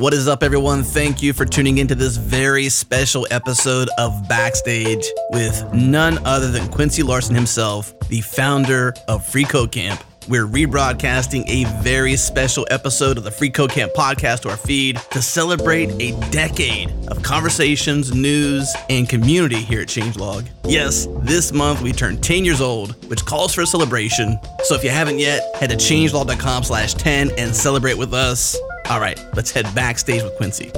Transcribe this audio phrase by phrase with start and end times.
[0.00, 0.82] What is up, everyone?
[0.82, 6.68] Thank you for tuning into this very special episode of Backstage with none other than
[6.68, 10.02] Quincy Larson himself, the founder of Free Code Camp.
[10.26, 14.96] We're rebroadcasting a very special episode of the Free Code Camp podcast to our feed
[15.10, 20.48] to celebrate a decade of conversations, news, and community here at Changelog.
[20.64, 24.38] Yes, this month we turn 10 years old, which calls for a celebration.
[24.64, 28.56] So if you haven't yet, head to changelog.com slash 10 and celebrate with us.
[28.88, 30.70] All right, let's head backstage with Quincy.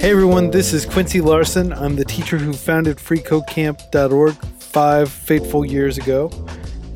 [0.00, 1.72] Hey everyone, this is Quincy Larson.
[1.72, 6.30] I'm the teacher who founded freecodecamp.org five fateful years ago.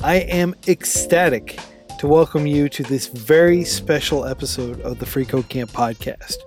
[0.03, 1.59] I am ecstatic
[1.99, 6.37] to welcome you to this very special episode of the Free Code Camp podcast.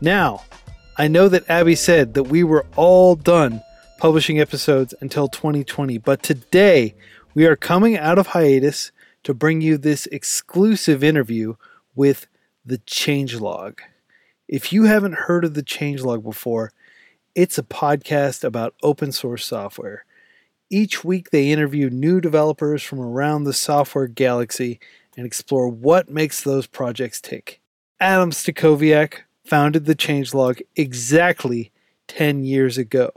[0.00, 0.42] Now,
[0.96, 3.62] I know that Abby said that we were all done
[3.98, 6.94] publishing episodes until 2020, but today
[7.34, 8.92] we are coming out of hiatus
[9.26, 11.56] to bring you this exclusive interview
[11.96, 12.28] with
[12.64, 13.80] the Changelog.
[14.46, 16.70] If you haven't heard of the Changelog before,
[17.34, 20.04] it's a podcast about open source software.
[20.70, 24.78] Each week, they interview new developers from around the software galaxy
[25.16, 27.60] and explore what makes those projects tick.
[27.98, 31.72] Adam Stacoviak founded the Changelog exactly
[32.06, 33.10] 10 years ago,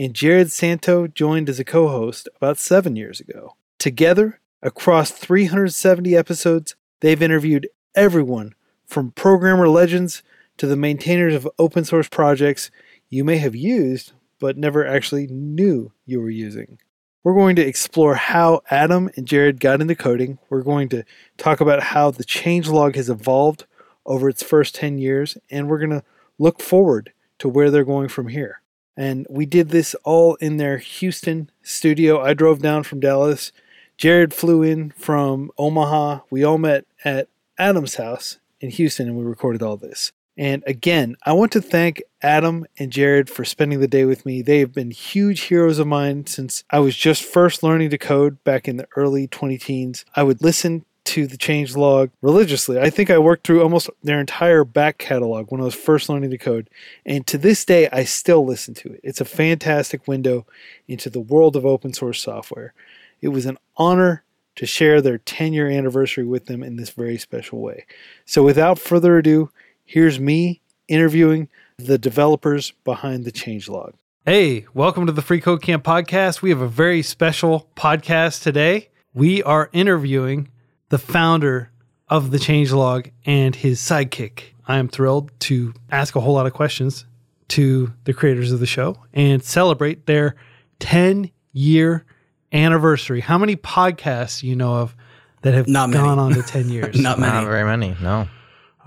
[0.00, 3.54] and Jerod Santo joined as a co host about seven years ago.
[3.78, 10.24] Together, across 370 episodes, they've interviewed everyone from programmer legends
[10.56, 12.72] to the maintainers of open source projects
[13.08, 14.12] you may have used
[14.44, 16.78] but never actually knew you were using.
[17.22, 20.38] We're going to explore how Adam and Jerod got into coding.
[20.50, 21.04] We're going to
[21.38, 23.64] talk about how the changelog has evolved
[24.04, 26.04] over its first 10 years, and we're going to
[26.38, 28.60] look forward to where they're going from here.
[28.96, 32.20] And we did this all in their Houston studio.
[32.20, 33.50] I drove down from Dallas.
[33.98, 36.20] Jerod flew in from Omaha.
[36.30, 37.28] We all met at
[37.58, 40.12] Adam's house in Houston and we recorded all this.
[40.36, 44.42] And again, I want to thank Adam and Jerod for spending the day with me.
[44.42, 48.42] They have been huge heroes of mine since I was just first learning to code
[48.42, 50.04] back in the early 20 teens.
[50.16, 52.80] I would listen to the change log religiously.
[52.80, 56.30] I think I worked through almost their entire back catalog when I was first learning
[56.30, 56.68] to code.
[57.04, 59.00] And to this day, I still listen to it.
[59.04, 60.46] It's a fantastic window
[60.88, 62.72] into the world of open source software.
[63.20, 64.24] It was an honor
[64.56, 67.86] to share their 10 year anniversary with them in this very special way.
[68.24, 69.50] So without further ado,
[69.86, 73.92] Here's me interviewing the developers behind the changelog.
[74.24, 76.40] Hey, welcome to the Free Code Camp podcast.
[76.40, 78.88] We have a very special podcast today.
[79.12, 80.48] We are interviewing
[80.88, 81.70] the founder
[82.08, 84.54] of the changelog and his sidekick.
[84.66, 87.04] I am thrilled to ask a whole lot of questions
[87.48, 90.34] to the creators of the show and celebrate their
[90.78, 92.06] 10 year
[92.54, 93.20] anniversary.
[93.20, 94.96] How many podcasts you know of
[95.42, 96.98] that have Not gone on to 10 years?
[96.98, 97.32] Not many.
[97.32, 97.96] Not very many.
[98.00, 98.28] No.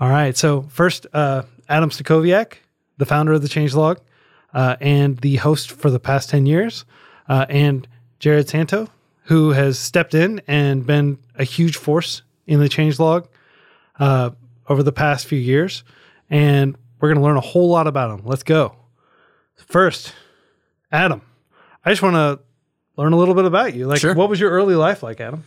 [0.00, 0.36] All right.
[0.36, 2.54] So first, uh, Adam Stacoviak,
[2.96, 3.98] the founder of the Changelog,
[4.54, 6.84] uh, and the host for the past ten years,
[7.28, 7.86] uh, and
[8.18, 8.88] Jerod Santo,
[9.24, 13.28] who has stepped in and been a huge force in the Changelog
[13.98, 14.30] uh,
[14.68, 15.84] over the past few years,
[16.30, 18.24] and we're going to learn a whole lot about him.
[18.24, 18.74] Let's go.
[19.56, 20.14] First,
[20.90, 21.20] Adam,
[21.84, 22.40] I just want to
[22.98, 23.86] learn a little bit about you.
[23.86, 24.12] Like, Sure.
[24.12, 25.44] what was your early life like, Adam?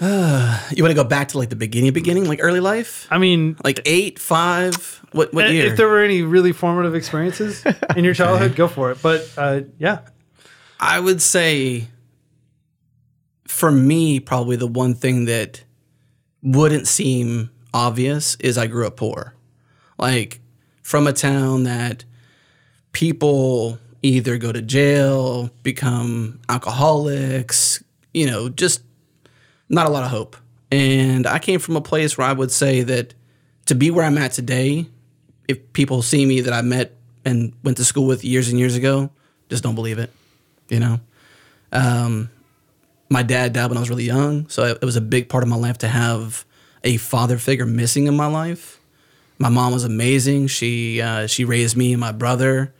[0.00, 3.06] You want to go back to like the beginning, beginning, like early life?
[3.10, 5.02] I mean, Like eight, five?
[5.12, 5.66] What, what year?
[5.66, 7.64] If there were any really formative experiences
[7.96, 8.98] in your childhood, go for it.
[9.02, 10.00] But uh, yeah,
[10.78, 11.88] I would say
[13.48, 15.64] for me, probably the one thing that
[16.42, 19.34] wouldn't seem obvious is I grew up poor.
[19.98, 20.40] Like
[20.82, 22.04] from a town that
[22.92, 28.82] people either go to jail, become alcoholics, you know, just
[29.68, 30.36] not a lot of hope.
[30.70, 33.14] And I came from a place where I would say that
[33.66, 34.86] to be where I'm at today,
[35.48, 38.74] if people see me that I met and went to school with years and years
[38.74, 39.10] ago,
[39.48, 40.10] just don't believe it.
[40.68, 41.00] You know,
[41.72, 42.30] um,
[43.08, 45.48] my dad died when I was really young, so it, was a big part of
[45.48, 46.44] my life to have
[46.82, 48.80] a father figure missing in my life.
[49.38, 50.48] My mom was amazing.
[50.48, 52.74] She uh, she raised me and my brother,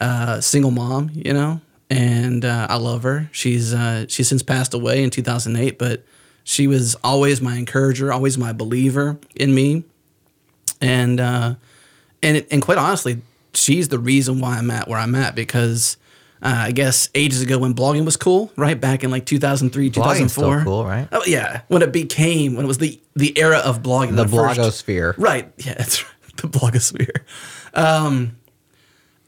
[0.00, 1.60] uh, single mom, you know,
[1.90, 3.28] and uh, I love her.
[3.32, 6.04] She's uh, she's since passed away in 2008, but
[6.44, 9.84] she was always my encourager, always my believer in me,
[10.80, 11.54] and uh,
[12.22, 13.22] and and quite honestly,
[13.54, 15.96] she's the reason why I'm at where I'm at because
[16.42, 19.94] uh, I guess ages ago when blogging was cool, right back in like 2003, Blogging's
[20.34, 20.60] 2004.
[20.60, 21.06] still cool, right?
[21.12, 24.58] Oh yeah, when it became when it was the the era of blogging, The first-
[24.58, 25.14] blogosphere.
[25.18, 25.52] Right.
[25.64, 26.12] Yeah, that's right.
[26.38, 27.20] The blogosphere.
[27.74, 28.36] Um,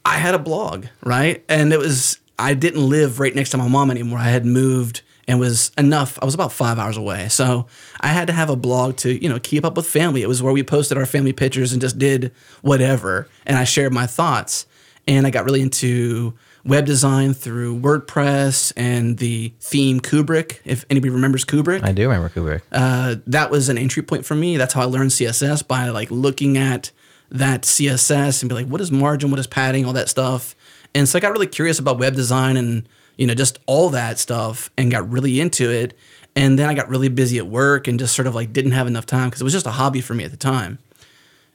[0.05, 1.43] I had a blog, right?
[1.49, 4.19] And it was, I didn't live right next to my mom anymore.
[4.19, 6.19] I had moved and was enough.
[6.21, 7.65] I was about five hours away, so
[7.99, 10.21] I had to have a blog to you know keep up with family.
[10.21, 12.31] It was where we posted our family pictures and just did
[12.61, 14.67] whatever, and I shared my thoughts.
[15.07, 20.59] And I got really into web design through WordPress and the theme Kubrick.
[20.65, 22.61] If anybody remembers Kubrick, I do remember Kubrick.
[22.71, 24.57] uh, that was an entry point for me.
[24.57, 26.91] That's how I learned CSS by like looking at
[27.37, 30.55] that CSS and be like, what is margin, what is padding, all that stuff.
[30.93, 32.87] And so I got really curious about web design and
[33.17, 35.97] you know just all that stuff, and got really into it.
[36.35, 38.87] And then I got really busy at work and just sort of like didn't have
[38.87, 40.79] enough time because it was just a hobby for me at the time.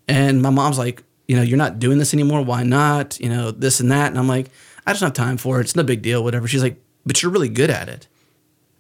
[0.09, 2.43] And my mom's like, you know, you're not doing this anymore.
[2.43, 3.21] Why not?
[3.21, 4.09] You know, this and that.
[4.09, 4.51] And I'm like,
[4.87, 5.65] I just don't have time for it.
[5.65, 6.49] It's no big deal, whatever.
[6.49, 8.09] She's like, but you're really good at it.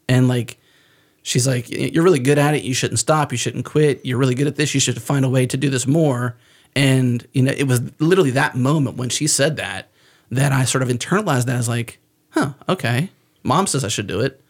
[0.09, 0.59] And like,
[1.23, 2.65] she's like, you're really good at it.
[2.65, 3.31] You shouldn't stop.
[3.31, 4.05] You shouldn't quit.
[4.05, 4.75] You're really good at this.
[4.75, 6.37] You should find a way to do this more.
[6.77, 9.89] And, you know, it was literally that moment when she said that,
[10.31, 11.99] that I sort of internalized that as like,
[12.31, 13.11] huh, okay.
[13.43, 14.41] Mom says I should do it.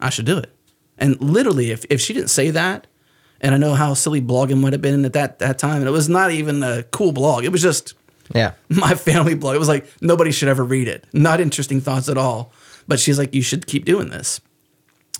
[0.00, 0.50] I should do it.
[0.98, 2.86] And literally, if, if she didn't say that,
[3.40, 5.92] and I know how silly blogging might have been at that, that time, and it
[5.92, 7.44] was not even a cool blog.
[7.44, 7.94] It was just
[8.34, 8.52] Yeah.
[8.68, 9.56] my family blog.
[9.56, 11.06] It was like nobody should ever read it.
[11.12, 12.52] Not interesting thoughts at all.
[12.88, 14.40] But she's like, you should keep doing this,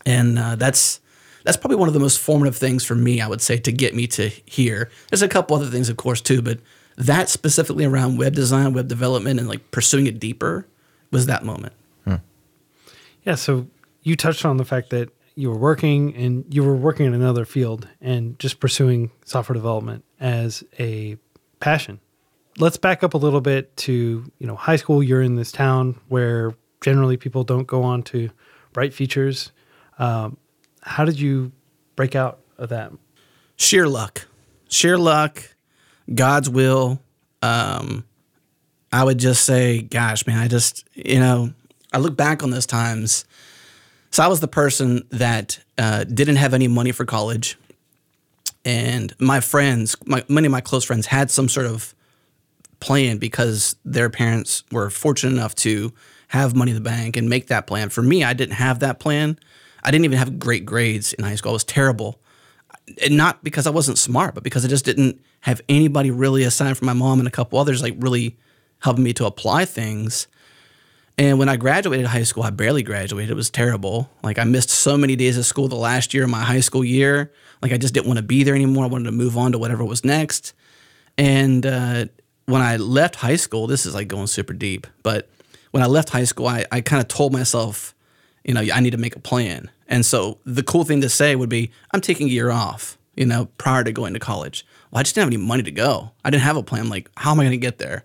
[0.05, 1.01] and uh, that's
[1.45, 3.21] that's probably one of the most formative things for me.
[3.21, 4.91] I would say to get me to here.
[5.11, 6.59] There's a couple other things, of course, too, but
[6.97, 10.67] that specifically around web design, web development, and like pursuing it deeper
[11.11, 11.73] was that moment.
[13.25, 13.69] Yeah, so
[14.03, 17.45] you touched on the fact that you were working and you were working in another
[17.45, 21.17] field and just pursuing software development as a
[21.61, 22.01] passion.
[22.59, 25.99] Let's back up a little bit to, you know, high school, you're in this town
[26.09, 28.31] where generally people don't go on to
[28.73, 29.53] bright features.
[29.99, 30.37] Um,
[30.83, 31.53] how did you
[31.97, 32.93] break out of that?
[33.63, 34.27] sheer luck,
[34.69, 35.55] sheer luck,
[36.13, 37.01] God's will.
[37.41, 38.05] Um,
[38.93, 41.53] I would just say, gosh, man, I just, you know,
[41.93, 43.25] I look back on those times.
[44.11, 47.57] So I was the person that uh, didn't have any money for college,
[48.65, 51.95] and my friends, my, many of my close friends, had some sort of
[52.79, 55.93] plan because their parents were fortunate enough to
[56.29, 57.89] have money in the bank and make that plan.
[57.89, 59.39] For me, I didn't have that plan.
[59.83, 61.51] I didn't even have great grades in high school.
[61.51, 62.21] I was terrible
[63.03, 66.77] and not because I wasn't smart, but because I just didn't have anybody really aside
[66.77, 68.37] from my mom and a couple others like really
[68.81, 70.27] helping me to apply things.
[71.19, 73.31] And when I graduated high school, I barely graduated.
[73.31, 74.11] It was terrible.
[74.23, 76.85] Like I missed so many days of school the last year of my high school
[76.85, 77.33] year.
[77.61, 78.85] Like I just didn't want to be there anymore.
[78.85, 80.55] I wanted to move on to whatever was next.
[81.19, 82.07] And uh,
[82.47, 85.29] when I left high school, this is like going super deep, but
[85.71, 87.95] when I left high school, I, I kind of told myself,
[88.45, 89.71] you know, I need to make a plan.
[89.89, 93.27] And so the cool thing to say would be, I'm taking a year off, you
[93.27, 94.67] know, prior to going to college.
[94.91, 96.13] Well, I just didn't have any money to go.
[96.25, 96.89] I didn't have a plan.
[96.89, 98.05] Like, how am I going to get there?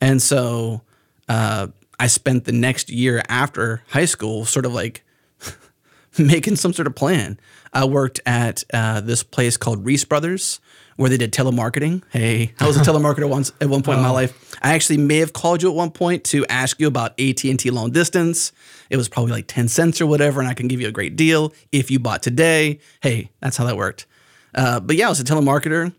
[0.00, 0.82] And so
[1.28, 5.04] uh, I spent the next year after high school sort of like
[6.18, 7.38] making some sort of plan.
[7.72, 10.60] I worked at uh, this place called Reese Brothers,
[10.96, 12.02] where they did telemarketing.
[12.10, 14.56] Hey, I was a telemarketer once at one point in my life.
[14.62, 17.58] I actually may have called you at one point to ask you about AT and
[17.58, 18.52] T long distance.
[18.90, 21.16] It was probably like ten cents or whatever, and I can give you a great
[21.16, 22.80] deal if you bought today.
[23.02, 24.06] Hey, that's how that worked.
[24.54, 25.94] Uh, but yeah, I was a telemarketer.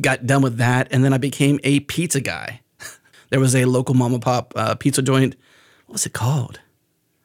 [0.00, 2.60] Got done with that, and then I became a pizza guy.
[3.30, 5.36] there was a local mom and pop uh, pizza joint.
[5.86, 6.60] What was it called?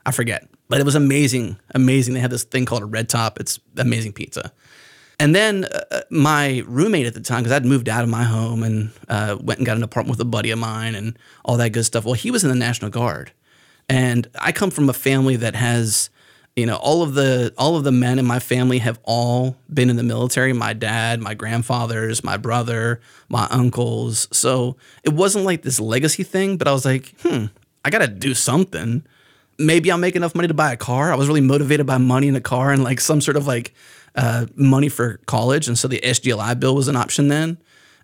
[0.05, 2.13] I forget, but it was amazing, amazing.
[2.13, 3.39] They had this thing called a red top.
[3.39, 4.51] It's amazing pizza.
[5.19, 8.63] And then uh, my roommate at the time, because I'd moved out of my home
[8.63, 11.69] and uh, went and got an apartment with a buddy of mine and all that
[11.69, 12.05] good stuff.
[12.05, 13.31] Well, he was in the National Guard,
[13.89, 16.09] and I come from a family that has,
[16.55, 19.89] you know, all of the all of the men in my family have all been
[19.89, 20.53] in the military.
[20.53, 24.27] My dad, my grandfathers, my brother, my uncles.
[24.31, 27.45] So it wasn't like this legacy thing, but I was like, hmm,
[27.83, 29.03] I got to do something
[29.57, 31.11] maybe I'll make enough money to buy a car.
[31.11, 33.73] I was really motivated by money in a car and like some sort of like
[34.15, 35.67] uh, money for college.
[35.67, 37.57] And so the GI bill was an option then.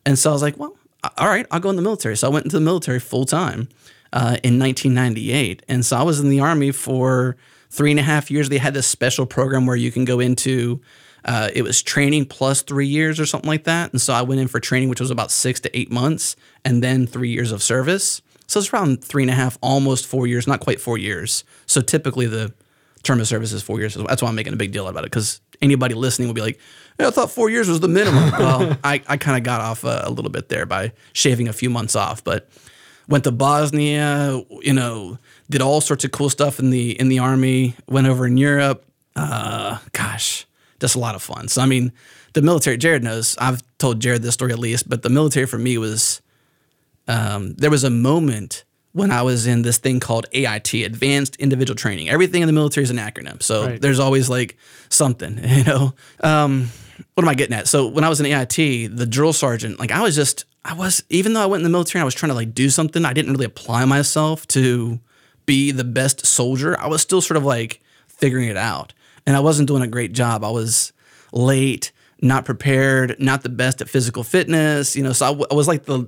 [0.06, 0.76] And so I was like, well,
[1.18, 2.16] all right, I'll go in the military.
[2.16, 3.70] So I went into the military full time
[4.14, 5.64] uh, in 1998.
[5.68, 7.38] And so I was in the Army for
[7.70, 8.50] three and a half years.
[8.50, 10.82] They had this special program where you can go into,
[11.26, 13.92] uh, it was training plus three years or something like that.
[13.92, 16.84] And so I went in for training, which was about six to eight months, and
[16.84, 18.22] then three years of service.
[18.48, 21.46] So it's around three and a half, almost four years, not quite four years.
[21.66, 22.54] So typically the
[23.04, 23.96] term of service is four years.
[23.96, 26.60] That's why I'm making a big deal about it because anybody listening will be like,
[27.00, 28.32] "Yeah, I thought four years was the minimum.
[28.40, 31.54] well, I, I kind of got off a, a little bit there by shaving a
[31.54, 32.50] few months off, but
[33.12, 35.18] went to Bosnia, you know,
[35.50, 38.84] did all sorts of cool stuff in the in the army, went over in Europe.
[39.16, 40.46] Uh, gosh,
[40.80, 41.48] just a lot of fun.
[41.48, 41.92] So I mean,
[42.34, 42.78] the military.
[42.78, 43.38] Jerod knows.
[43.38, 46.22] I've told Jerod this story at least, but the military for me was
[47.08, 48.64] um, there was a moment
[48.94, 52.10] when I was in this thing called AIT, Advanced Individual Training.
[52.10, 53.42] Everything in the military is an acronym.
[53.42, 53.82] So Right.
[53.82, 54.58] there's always like
[54.90, 55.94] something, you know.
[56.22, 56.70] Um,
[57.14, 57.68] what am I getting at?
[57.68, 58.56] So when I was in AIT,
[58.96, 61.70] the drill sergeant, like I was just, I was, even though I went in the
[61.70, 63.04] military, and I was trying to like do something.
[63.04, 65.00] I didn't really apply myself to
[65.46, 66.80] be the best soldier.
[66.80, 68.94] I was still sort of like figuring it out,
[69.26, 70.44] and I wasn't doing a great job.
[70.44, 70.94] I was
[71.34, 71.92] late,
[72.22, 74.96] not prepared, not the best at physical fitness.
[74.96, 76.08] You know, so I, w- I was like the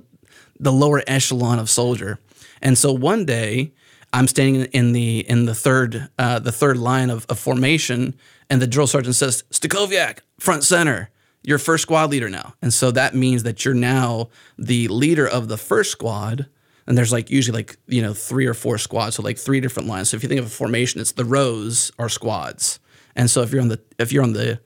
[0.60, 2.18] the lower echelon of soldier.
[2.62, 3.72] And so one day
[4.12, 8.14] I'm standing in the in the third uh, the third line of, of formation,
[8.48, 11.10] and the drill sergeant says, "Stacoviak, front center,
[11.44, 15.48] you're first squad leader now." And so that means that you're now the leader of
[15.48, 16.46] the first squad.
[16.86, 19.88] And there's like usually like you know three or four squads, so like three different
[19.88, 20.10] lines.
[20.10, 22.78] So if you think of a formation, it's the rows are squads.
[23.16, 24.60] And so if you're on the if you're on the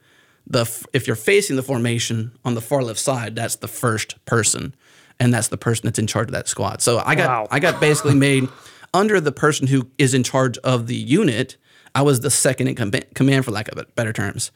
[0.46, 4.74] the if you're facing the formation on the far left side, that's the first person,
[5.20, 6.80] and that's the person that's in charge of that squad.
[6.82, 7.48] So I got Wow.
[7.50, 8.48] I got basically made
[8.94, 11.56] under the person who is in charge of the unit.
[11.94, 14.50] I was the second in com- command, for lack of better terms,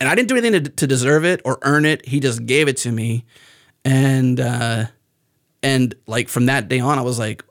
[0.00, 2.06] and I didn't do anything to, to deserve it or earn it.
[2.06, 3.24] He just gave it to me,
[3.84, 4.86] and uh,
[5.62, 7.44] and like from that day on, I was like,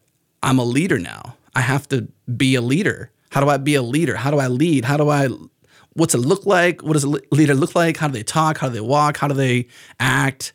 [0.43, 1.35] I'm a leader now.
[1.55, 3.11] I have to be a leader.
[3.31, 4.15] How do I be a leader?
[4.15, 4.85] How do I lead?
[4.85, 5.29] How do I
[5.95, 6.83] what's it look like?
[6.83, 7.97] What does a leader look like?
[7.97, 8.57] How do they talk?
[8.59, 9.17] How do they walk?
[9.17, 9.67] How do they
[9.99, 10.53] act?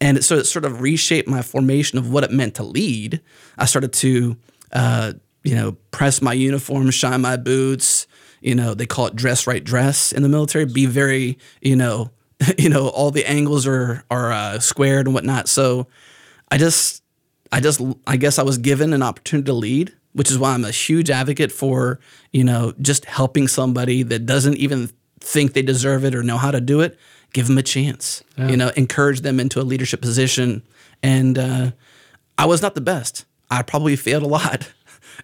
[0.00, 3.20] And so it sort of reshaped my formation of what it meant to lead.
[3.56, 4.36] I started to,
[4.72, 8.06] uh, you know, press my uniform, shine my boots.
[8.40, 10.64] You know, they call it dress right dress in the military.
[10.64, 12.10] Be very, you know,
[12.58, 15.48] you know, all the angles are are uh, squared and whatnot.
[15.48, 15.86] So
[16.50, 17.02] I just,
[17.52, 20.64] I just, I guess I was given an opportunity to lead, which is why I'm
[20.64, 22.00] a huge advocate for,
[22.32, 24.90] you know, just helping somebody that doesn't even
[25.20, 26.98] think they deserve it or know how to do it.
[27.34, 30.62] Give them a chance, you know, encourage them into a leadership position.
[31.02, 31.72] And uh,
[32.38, 33.26] I was not the best.
[33.50, 34.72] I probably failed a lot.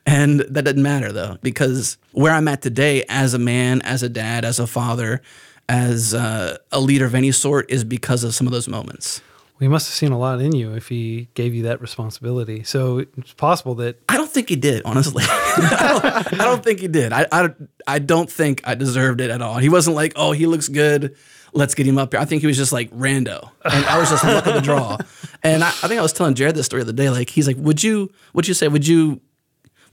[0.07, 4.09] And that doesn't matter though, because where I'm at today as a man, as a
[4.09, 5.23] dad, as a father,
[5.69, 9.23] as uh, a leader of any sort is because of some of those moments.
[9.61, 12.65] We must have seen a lot in you if he gave you that responsibility.
[12.65, 15.23] So it's possible that I don't think he did, honestly.
[15.29, 17.13] I, don't, I don't think he did.
[17.13, 17.51] I, I,
[17.87, 19.59] I don't think I deserved it at all.
[19.59, 21.17] He wasn't like, oh, he looks good.
[21.53, 22.21] Let's get him up here.
[22.21, 23.49] I think he was just like rando.
[23.65, 24.99] And I was just luck of the draw.
[25.47, 27.11] And I, I think I was telling Jerod this story the other day.
[27.11, 29.21] Like, he's like, would you, would you say, would you,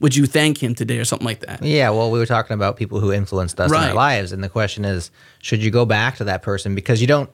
[0.02, 1.62] would you thank him today or something like that?
[1.62, 4.48] Yeah, well, we were talking about people who influenced us in our lives, and the
[4.48, 7.30] question is, should you go back to that person because you don't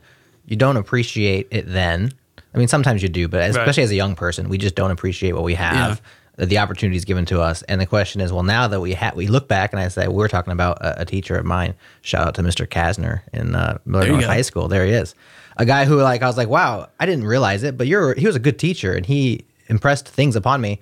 [0.47, 2.13] you don't appreciate it then?
[2.55, 5.33] I mean, sometimes you do, but especially as a young person, we just don't appreciate
[5.33, 6.01] what we have,
[6.37, 7.63] the opportunities given to us.
[7.63, 10.07] And the question is, well, now that we have, we look back, and I say,
[10.07, 11.75] we we're talking about a, a teacher of mine.
[12.03, 12.67] Shout out to Mr.
[12.67, 14.25] Kasner in uh, Millard North.
[14.25, 14.69] High School.
[14.69, 15.15] There he is,
[15.57, 18.27] a guy who like I was like, wow, I didn't realize it, but you're he
[18.27, 20.81] was a good teacher, and he impressed things upon me.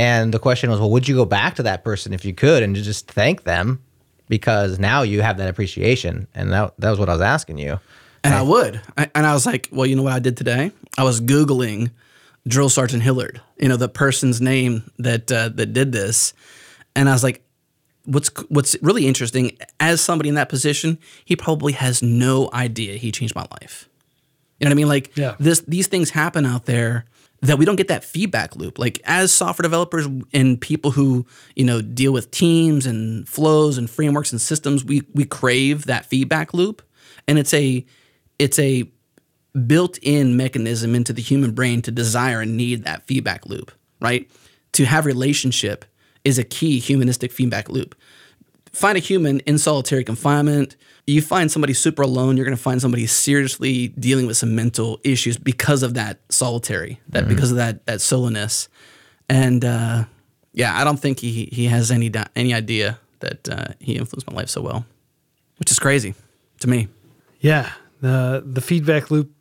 [0.00, 2.62] And the question was, well, would you go back to that person if you could
[2.62, 3.82] and just thank them
[4.30, 6.26] because now you have that appreciation?
[6.34, 7.78] And that, that was what I was asking you.
[8.24, 8.80] And I would.
[8.96, 10.72] I, and I was like, well, you know what I did today?
[10.96, 11.90] I was Googling
[12.48, 16.32] Drill Sergeant Hillard, you know, the person's name that uh, that did this.
[16.96, 17.42] And I was like,
[18.06, 23.12] what's what's really interesting, as somebody in that position, he probably has no idea he
[23.12, 23.88] changed my life.
[24.58, 24.88] You know what I mean?
[24.88, 25.34] Like Yeah.
[25.38, 27.04] this these things happen out there
[27.42, 28.78] that we don't get that feedback loop.
[28.78, 33.88] Like as software developers and people who, you know, deal with teams and flows and
[33.88, 36.82] frameworks and systems, we we crave that feedback loop.
[37.26, 37.84] And it's a
[38.38, 38.90] it's a
[39.66, 44.30] built-in mechanism into the human brain to desire and need that feedback loop, right?
[44.72, 45.84] To have relationship
[46.24, 47.94] is a key humanistic feedback loop
[48.72, 50.76] find a human in solitary confinement.
[51.06, 55.00] You find somebody super alone, you're going to find somebody seriously dealing with some mental
[55.02, 58.68] issues because of that solitary, that because of that that soloness.
[59.28, 60.04] And uh,
[60.52, 64.36] yeah, I don't think he he has any any idea that uh, he influenced my
[64.36, 64.84] life so well,
[65.58, 66.14] which is crazy
[66.60, 66.88] to me.
[67.40, 69.32] Yeah, the the feedback loop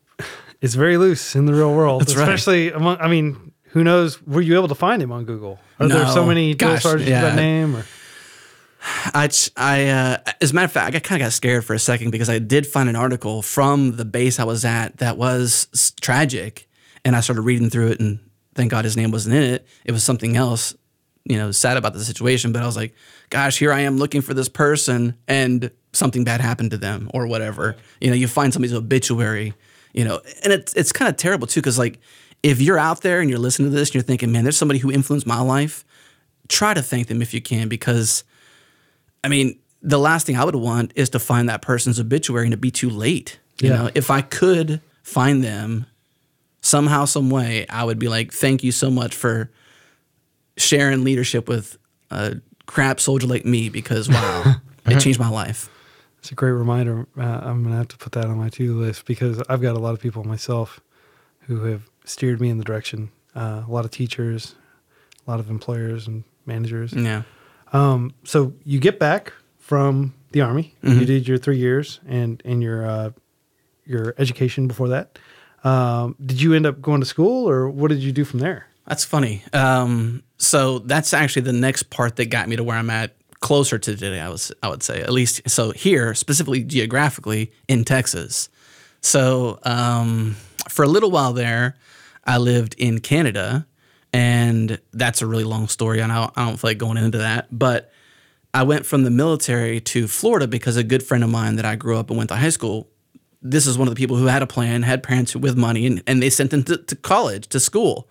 [0.62, 2.24] is very loose in the real world, That's right.
[2.24, 2.98] especially among.
[3.00, 4.22] I mean, who knows?
[4.26, 5.60] Were you able to find him on Google?
[5.80, 7.22] Are there so many Gosh, yeah.
[7.22, 7.76] that name?
[7.76, 7.86] Or
[8.82, 11.80] I, I uh, as a matter of fact, I kind of got scared for a
[11.80, 15.94] second because I did find an article from the base I was at that was
[16.02, 16.68] tragic,
[17.04, 18.20] and I started reading through it, and
[18.56, 19.68] thank God his name wasn't in it.
[19.86, 20.76] It was something else,
[21.26, 22.52] you know, sad about the situation.
[22.52, 22.96] But I was like,
[23.30, 27.28] gosh, here I am looking for this person, and something bad happened to them or
[27.28, 27.76] whatever.
[28.00, 29.54] You know, you find somebody's obituary,
[29.94, 32.00] you know, and it's it's kind of terrible too because like
[32.44, 34.80] if you're out there and you're listening to this and you're thinking, man, there's somebody
[34.80, 35.84] who influenced my life,
[36.48, 38.24] try to thank them if you can because
[39.24, 42.52] I mean, the last thing I would want is to find that person's obituary and
[42.52, 43.40] to be too late.
[43.62, 43.76] You Yeah.
[43.76, 45.86] know, if I could find them
[46.62, 49.50] somehow, some way, I would be like, thank you so much for
[50.58, 51.78] sharing leadership with
[52.12, 55.70] a crap soldier like me because wow, it changed my life.
[56.20, 57.08] It's a great reminder.
[57.18, 59.80] Uh, I'm gonna have to put that on my to-do list because I've got a
[59.80, 60.82] lot of people myself
[61.48, 63.12] who have steered me in the direction.
[63.36, 64.56] Uh, a lot of teachers,
[65.26, 66.92] a lot of employers and managers.
[66.94, 67.24] Yeah.
[67.74, 70.76] Um, so you get back from the army.
[70.84, 71.00] Mm-hmm.
[71.00, 73.12] You did your three years and and your uh,
[73.86, 75.20] your education before that.
[75.64, 78.68] Um, did you end up going to school, or what did you do from there?
[78.88, 79.44] That's funny.
[79.54, 83.78] Um, so that's actually the next part that got me to where I'm at closer
[83.78, 84.20] to today.
[84.20, 88.50] I was I would say at least so here specifically geographically in Texas.
[89.02, 90.36] So um,
[90.70, 91.76] for a little while there,
[92.26, 93.66] I lived in Canada,
[94.14, 97.20] and that's a really long story, and I don't, I don't feel like going into
[97.20, 97.48] that.
[97.52, 97.92] But
[98.54, 101.76] I went from the military to Florida because a good friend of mine that I
[101.76, 102.88] grew up and went to high school.
[103.42, 106.04] This is one of the people who had a plan, had parents with money, and,
[106.08, 108.08] and they sent them to, to college, to school.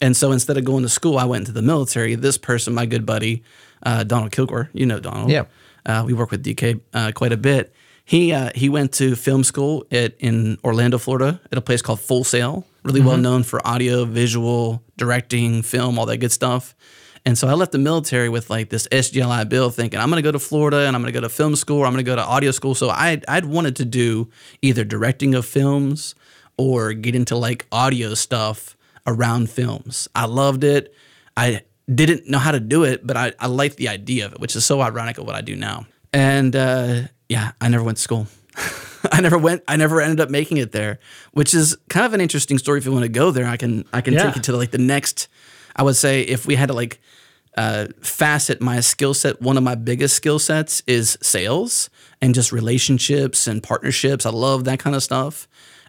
[0.00, 2.14] And so instead of going to school, I went into the military.
[2.14, 3.42] This person, my good buddy,
[3.82, 5.30] uh, Donald Kilgore, you know Donald.
[5.30, 5.44] Yeah.
[5.86, 7.72] Uh, we work with DK uh, quite a bit.
[8.08, 12.00] He uh, he went to film school at in Orlando, Florida, at a place called
[12.00, 16.74] Full Sail, really well known for audio, visual, directing, film, all that good stuff.
[17.26, 20.26] And so I left the military with like this GI bill, thinking I'm going to
[20.26, 22.10] go to Florida and I'm going to go to film school, or I'm going to
[22.10, 22.74] go to audio school.
[22.74, 24.30] So I I'd wanted to do
[24.62, 26.14] either directing of films
[26.56, 28.74] or get into like audio stuff
[29.06, 30.08] around films.
[30.14, 30.94] I loved it.
[31.36, 31.60] I
[31.94, 34.56] didn't know how to do it, but I, I liked the idea of it, which
[34.56, 35.86] is so ironic of what I do now.
[36.14, 38.26] And uh, yeah, I never went to school.
[39.12, 39.62] I never went.
[39.68, 40.98] I never ended up making it there,
[41.32, 42.78] which is kind of an interesting story.
[42.78, 44.24] If you want to go there, I can I can Yeah.
[44.26, 45.28] take you to like the next.
[45.76, 47.00] I would say if we had to like
[47.56, 52.50] uh, facet my skill set, one of my biggest skill sets is sales and just
[52.52, 54.26] relationships and partnerships.
[54.26, 55.46] I love that kind of stuff.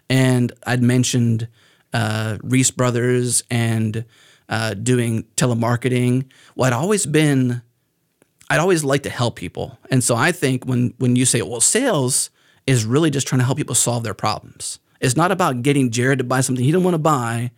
[0.08, 1.48] And I'd mentioned
[1.92, 4.04] uh, Reese Brothers and
[4.48, 6.26] uh, doing telemarketing.
[6.56, 7.62] Well, I'd always been,
[8.50, 9.78] I'd always liked to help people.
[9.90, 12.30] And so I think when when you say, well, sales
[12.66, 14.80] is really just trying to help people solve their problems.
[15.00, 17.52] It's not about getting Jerod to buy something he don't want to buy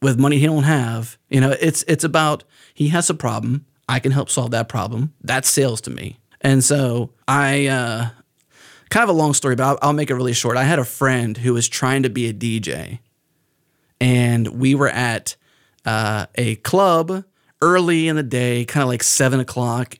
[0.00, 1.18] with money he don't have.
[1.28, 3.66] You know, it's it's about he has a problem.
[3.88, 5.12] I can help solve that problem.
[5.22, 6.18] That's sales to me.
[6.40, 8.08] And so I uh,
[8.90, 10.56] kind of a long story, but I'll, I'll make it really short.
[10.56, 13.00] I had a friend who was trying to be a DJ,
[14.00, 15.36] and we were at
[15.84, 17.24] uh, a club
[17.60, 19.96] early in the day, kind of like seven o'clock.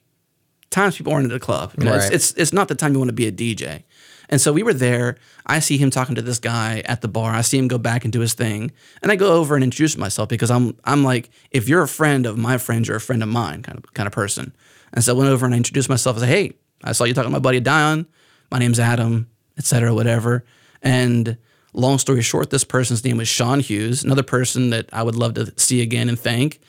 [0.72, 1.72] Times people aren't at the club.
[1.78, 2.12] You know, Right.
[2.12, 3.84] it's, it's it's not the time you want to be a DJ.
[4.28, 5.16] And so we were there.
[5.46, 7.32] I see him talking to this guy at the bar.
[7.32, 8.72] I see him go back and do his thing.
[9.02, 12.24] And I go over and introduce myself because I'm I'm like, if you're a friend
[12.26, 14.54] of my friend, you're a friend of mine kind of kind of person.
[14.94, 16.16] And so I went over and I introduced myself.
[16.16, 18.06] I said, hey, I saw you talking to my buddy Dion.
[18.50, 20.44] My name's Adam, et cetera, whatever.
[20.82, 21.36] And
[21.74, 25.34] long story short, this person's name was Sean Hughes, another person that I would love
[25.34, 26.60] to see again and thank.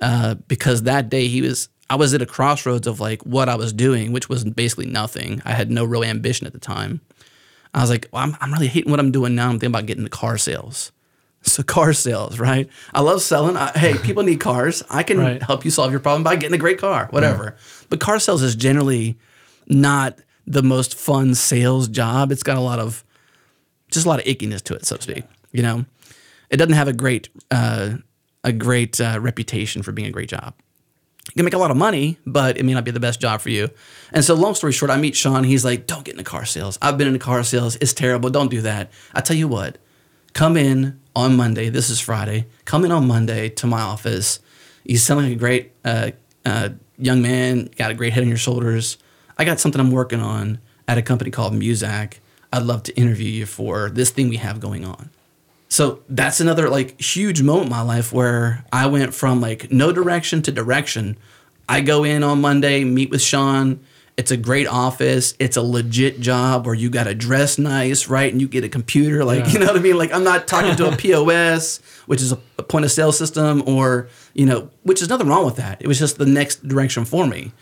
[0.00, 3.56] Uh, because that day he was I was at a crossroads of like what I
[3.56, 5.42] was doing, which was basically nothing.
[5.44, 7.00] I had no real ambition at the time.
[7.74, 9.46] I was like, well, I'm, I'm really hating what I'm doing now.
[9.48, 10.92] I'm thinking about getting into car sales.
[11.42, 12.68] So car sales, right?
[12.92, 13.56] I love selling.
[13.56, 14.82] I, hey, people need cars.
[14.90, 15.42] I can Right.
[15.42, 17.56] help you solve your problem by getting a great car, whatever.
[17.88, 19.16] But car sales is generally
[19.66, 22.30] not the most fun sales job.
[22.30, 23.04] It's got a lot of
[23.90, 25.24] just a lot of ickiness to it, so to speak.
[25.50, 25.86] You know,
[26.50, 27.94] it doesn't have a great uh,
[28.44, 30.52] a great uh, reputation for being a great job.
[31.28, 33.40] You can make a lot of money, but it may not be the best job
[33.40, 33.68] for you.
[34.12, 35.44] And so, long story short, I meet Sean.
[35.44, 36.78] He's like, "Don't get into car sales.
[36.82, 37.76] I've been into car sales.
[37.76, 38.30] It's terrible.
[38.30, 39.78] Don't do that." I tell you what,
[40.32, 41.68] come in on Monday.
[41.68, 42.46] This is Friday.
[42.64, 44.40] Come in on Monday to my office.
[44.84, 46.10] You sound like a great uh,
[46.44, 47.70] uh, young man.
[47.76, 48.98] Got a great head on your shoulders.
[49.38, 52.14] I got something I'm working on at a company called Muzak.
[52.52, 55.10] I'd love to interview you for this thing we have going on.
[55.70, 59.92] So that's another like huge moment in my life where I went from like no
[59.92, 61.16] direction to direction.
[61.68, 63.80] I go in on Monday, meet with Sean.
[64.16, 65.34] It's a great office.
[65.38, 68.30] It's a legit job where you got to dress nice, right?
[68.30, 69.96] And you get a computer, like you know what I mean.
[69.96, 73.62] Like I'm not talking to a POS, which is a, a point of sale system,
[73.66, 75.80] or you know, which is nothing wrong with that.
[75.80, 77.52] It was just the next direction for me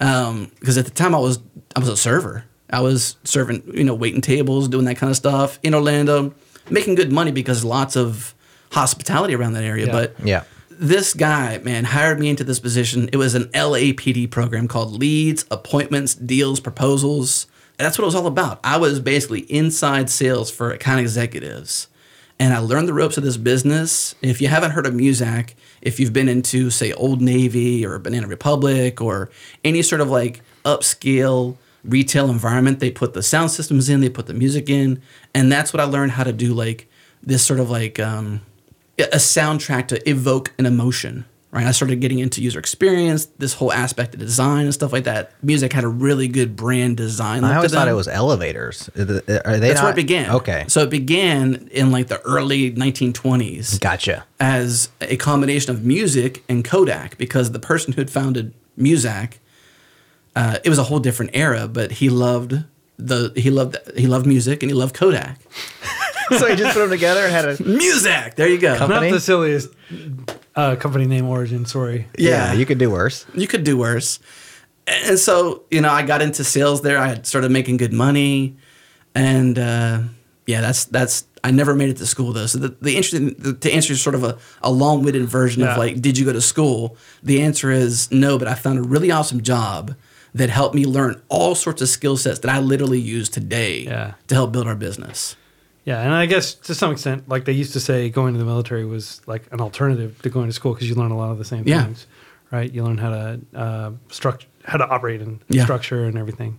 [0.00, 1.40] um, because at the time I was
[1.74, 2.44] I was a server.
[2.70, 6.34] I was serving, you know, waiting tables, doing that kind of stuff in Orlando,
[6.70, 8.34] making good money because lots of
[8.72, 9.86] hospitality around that area.
[9.86, 9.92] Yeah.
[9.92, 10.42] But Yeah.
[10.70, 13.08] this guy, man, hired me into this position.
[13.12, 17.46] It was an LADP program called Leads, Appointments, Deals, Proposals.
[17.78, 18.58] And that's what it was all about.
[18.64, 21.86] I was basically inside sales for account executives.
[22.40, 24.14] And I learned the ropes of this business.
[24.22, 28.28] If you haven't heard of Muzak, if you've been into, say, Old Navy or Banana
[28.28, 29.30] Republic or
[29.64, 34.26] any sort of like upscale retail environment, they put the sound systems in, they put
[34.26, 35.00] the music in.
[35.38, 36.88] And that's what I learned how to do, like
[37.22, 38.40] this sort of like um,
[38.98, 41.24] a soundtrack to evoke an emotion.
[41.52, 41.64] right?
[41.66, 45.32] I started getting into user experience, this whole aspect of design and stuff like that.
[45.42, 47.44] Muzak had a really good brand design.
[47.44, 48.88] I always thought it was elevators.
[48.96, 49.82] Are they That's not?
[49.84, 50.30] where it began.
[50.36, 54.24] Okay, So it began in like the early 1920s gotcha.
[54.40, 59.34] as a combination of music and Kodak because the person who had founded Muzak,
[60.36, 62.64] uh, it was a whole different era, but he loved
[62.98, 65.38] the he loved he loved music and he loved Kodak.
[66.38, 68.34] so he just put them together and had a music.
[68.34, 68.76] there you go.
[68.76, 69.08] Company?
[69.10, 69.70] Not the silliest
[70.56, 71.64] uh, company name origin.
[71.64, 72.06] Sorry.
[72.18, 72.52] yeah.
[72.52, 73.24] You could do worse.
[73.34, 74.18] you could do worse.
[75.06, 76.98] And so, you know, I got into sales there.
[76.98, 78.56] I had started making good money,
[79.14, 80.00] and uh,
[80.46, 81.24] yeah, that's that's.
[81.44, 82.46] I never made it to school though.
[82.46, 85.72] So the, the interesting the, to answer sort of a, a long winded version Yeah.
[85.72, 86.96] of like, did you go to school?
[87.22, 89.94] The answer is no, but I found a really awesome job
[90.38, 94.14] that helped me learn all sorts of skill sets that I literally use today Yeah.
[94.28, 95.36] to help build our business.
[95.84, 98.44] Yeah, and I guess to some extent, like they used to say, going to the
[98.44, 101.38] military was like an alternative to going to school because you learn a lot of
[101.38, 101.84] the same Yeah.
[101.84, 102.06] things,
[102.50, 102.70] right?
[102.72, 105.64] You learn how to uh, structure, how to operate and Yeah.
[105.64, 106.58] structure and everything.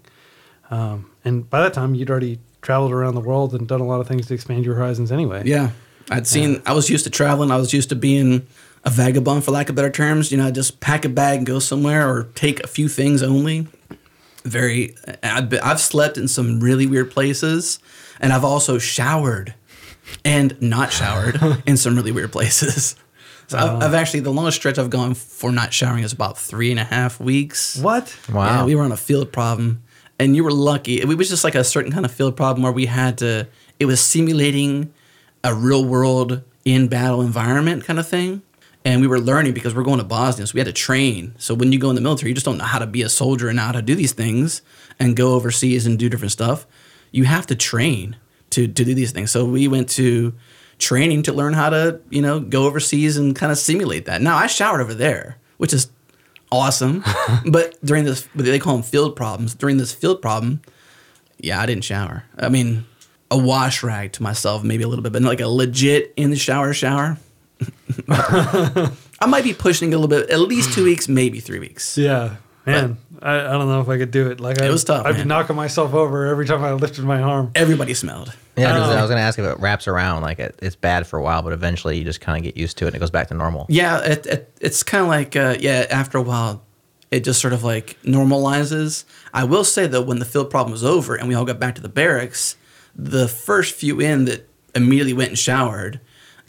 [0.72, 4.02] Um, and by that time, you'd already traveled around the world and done a lot
[4.02, 5.44] of things to expand your horizons anyway.
[5.46, 5.70] Yeah.
[6.12, 7.52] I'd seen, I was used to traveling.
[7.52, 8.48] I was used to being
[8.84, 10.32] a vagabond, for lack of better terms.
[10.32, 13.22] You know, I'd just pack a bag and go somewhere or take a few things
[13.22, 13.68] only.
[14.44, 17.80] Very, I've, been, I've slept in some really weird places
[18.20, 19.54] and I've also showered
[20.24, 22.96] and not showered in some really weird places.
[23.48, 23.86] So I've, oh.
[23.86, 26.84] I've actually, the longest stretch I've gone for not showering is about three and a
[26.84, 27.78] half weeks.
[27.78, 28.16] What?
[28.32, 28.46] Wow.
[28.46, 29.82] Yeah, we were on a field problem,
[30.20, 31.02] and you were lucky.
[31.02, 33.48] It was just like a certain kind of field problem where we had to.
[33.80, 34.94] It was simulating
[35.44, 38.44] a real world in battle environment kind of thing,
[38.86, 41.36] and we were learning because we're going to Bosnia, so we had to train.
[41.38, 43.10] So when you go in the military, you just don't know how to be a
[43.10, 44.62] soldier and how to do these things
[45.00, 46.66] and go overseas and do different stuff.
[47.12, 48.16] You have to train
[48.52, 49.32] to to do these things.
[49.32, 50.34] So we went to
[50.78, 54.22] training to learn how to you know go overseas and kind of simulate that.
[54.22, 55.90] Now I showered over there, which is
[56.52, 57.04] awesome.
[57.46, 59.56] but during this, but they call them field problems.
[59.56, 60.62] During this field problem,
[61.38, 62.24] yeah, I didn't shower.
[62.38, 62.86] I mean,
[63.32, 66.38] a wash rag to myself, maybe a little bit, but like a legit in the
[66.38, 67.18] shower shower.
[68.10, 71.98] I might be pushing a little bit, at least two weeks, maybe three weeks.
[71.98, 72.98] Yeah, man.
[73.22, 74.40] I, I don't know if I could do it.
[74.40, 75.28] Like I, It was tough, I'd be man.
[75.28, 77.52] knocking myself over every time I lifted my arm.
[77.56, 78.34] Everybody smelled.
[78.56, 78.98] Yeah, 'cause Oh.
[78.98, 80.22] I was gonna ask if it wraps around.
[80.22, 82.78] Like it, it's bad for a while, but eventually you just kind of get used
[82.78, 83.66] to it and it goes back to normal.
[83.70, 85.86] Yeah, it, it, it's kind of like uh, yeah.
[85.90, 86.64] After a while,
[87.12, 89.04] it just sort of like normalizes.
[89.34, 91.76] I will say though, when the field problem was over and we all got back
[91.76, 92.56] to the barracks,
[92.96, 96.00] the first few in that immediately went and showered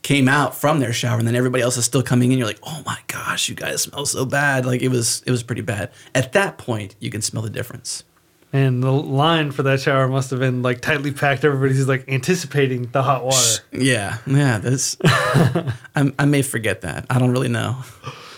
[0.02, 2.38] came out from their shower, and then everybody else is still coming in.
[2.38, 4.66] You're like, oh my gosh, you guys smell so bad.
[4.66, 5.90] Like it was it was pretty bad.
[6.14, 8.04] At that point, you can smell the difference.
[8.52, 11.44] And the line for that shower must have been like tightly packed.
[11.44, 13.62] Everybody's like anticipating the hot water.
[13.72, 14.58] Yeah, yeah.
[14.58, 17.06] That's I, I may forget that.
[17.08, 17.76] I don't really know,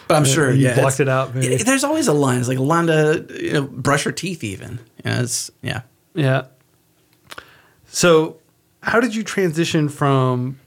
[0.09, 0.51] but I'm sure.
[0.51, 1.57] you yeah, blocked it out, maybe.
[1.57, 2.41] Yeah, there's always a line.
[2.41, 4.45] It's like a line to you know brush your teeth.
[4.45, 5.83] Even yeah, it's yeah.
[6.15, 6.47] Yeah.
[7.87, 8.39] So,
[8.83, 10.59] how did you transition from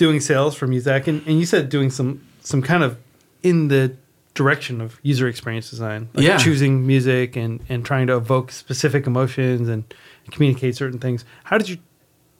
[0.00, 2.96] doing sales from Muzak, and, and you said doing some some kind of
[3.42, 3.94] in the
[4.34, 6.38] direction of user experience design, like Yeah.
[6.38, 9.84] choosing music and and trying to evoke specific emotions and
[10.30, 11.24] communicate certain things.
[11.44, 11.76] How did you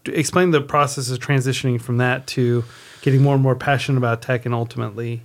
[0.06, 2.64] explain the process of transitioning from that to
[3.02, 5.22] getting more and more passionate about tech and ultimately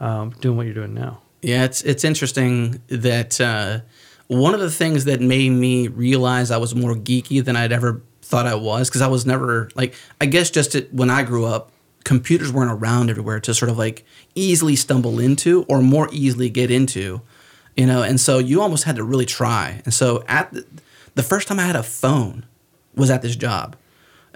[0.00, 1.20] um, doing what you're doing now?
[1.42, 3.80] Yeah, it's it's interesting that uh,
[4.26, 8.02] one of the things that made me realize I was more geeky than I'd ever
[8.30, 11.44] thought I was because I was never like I guess just it, when I grew
[11.44, 11.72] up,
[12.04, 16.70] computers weren't around everywhere to sort of like easily stumble into or more easily get
[16.70, 17.20] into,
[17.76, 19.82] you know, and so you almost had to really try.
[19.84, 20.64] And so at the,
[21.16, 22.46] the first time I had a phone
[22.94, 23.76] was at this job.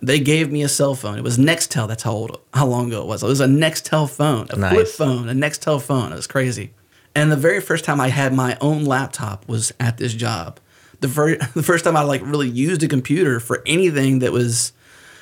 [0.02, 1.16] They gave me a cell phone.
[1.16, 1.86] It was Nextel.
[1.86, 3.22] That's how old, how long ago it was.
[3.22, 6.12] It was a Nextel phone, a flip phone, a Nextel phone.
[6.12, 6.74] It was crazy.
[7.14, 10.58] And the very first time I had my own laptop was at this job.
[11.04, 14.72] The very the first time I like really used a computer for anything that was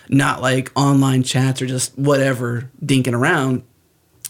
[0.09, 3.64] not like online chats or just whatever dinking around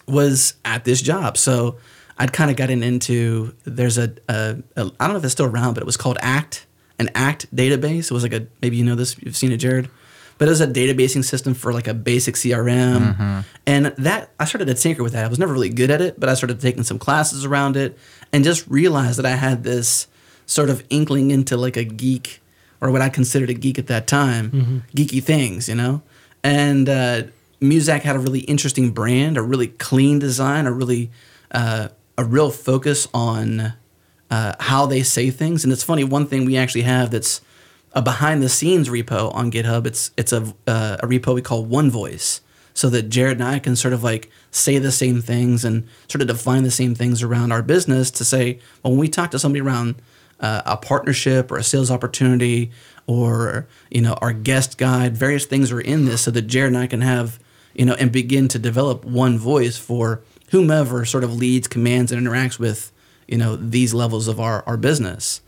[0.06, 1.36] was at this job.
[1.36, 1.76] So
[2.16, 5.44] I'd kind of gotten into there's a, a, a I don't know if it's still
[5.44, 6.66] around, but it was called Act,
[6.98, 8.04] an Act database.
[8.04, 9.90] It was like a maybe you know this, you've seen it, Jerod.
[10.38, 13.40] But it was a databasing system for like a basic CRM, mm-hmm.
[13.66, 15.26] and that I started to tinker with that.
[15.26, 17.98] I was never really good at it, but I started taking some classes around it,
[18.32, 20.08] and just realized that I had this
[20.52, 22.40] sort of inkling into like a geek
[22.80, 26.02] or what I considered a geek at that time, geeky things, you know.
[26.42, 27.22] And uh,
[27.60, 31.10] Muzak had a really interesting brand, a really clean design, a really
[31.52, 31.88] uh,
[32.18, 33.72] a real focus on
[34.30, 35.64] uh, how they say things.
[35.64, 37.40] And it's funny, one thing we actually have that's
[37.92, 39.86] a behind the scenes repo on GitHub.
[39.86, 42.40] It's it's a uh, a repo we call One Voice.
[42.74, 46.22] so that Jerod and I can sort of like say the same things and sort
[46.22, 49.38] of define the same things around our business to say, well, when we talk to
[49.38, 49.94] somebody around
[50.42, 52.70] uh, a partnership or a sales opportunity
[53.07, 56.78] or, you know, our guest guide, various things are in this so that Jerod and
[56.78, 57.38] I can have,
[57.74, 62.26] you know, and begin to develop one voice for whomever sort of leads, commands, and
[62.26, 62.92] interacts with,
[63.26, 65.40] you know, these levels of our, our business.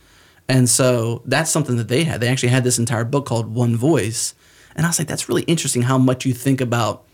[0.49, 2.21] And so that's something that they had.
[2.21, 4.35] They actually had this entire book called One Voice.
[4.77, 7.05] And I was like, that's really interesting how much you think about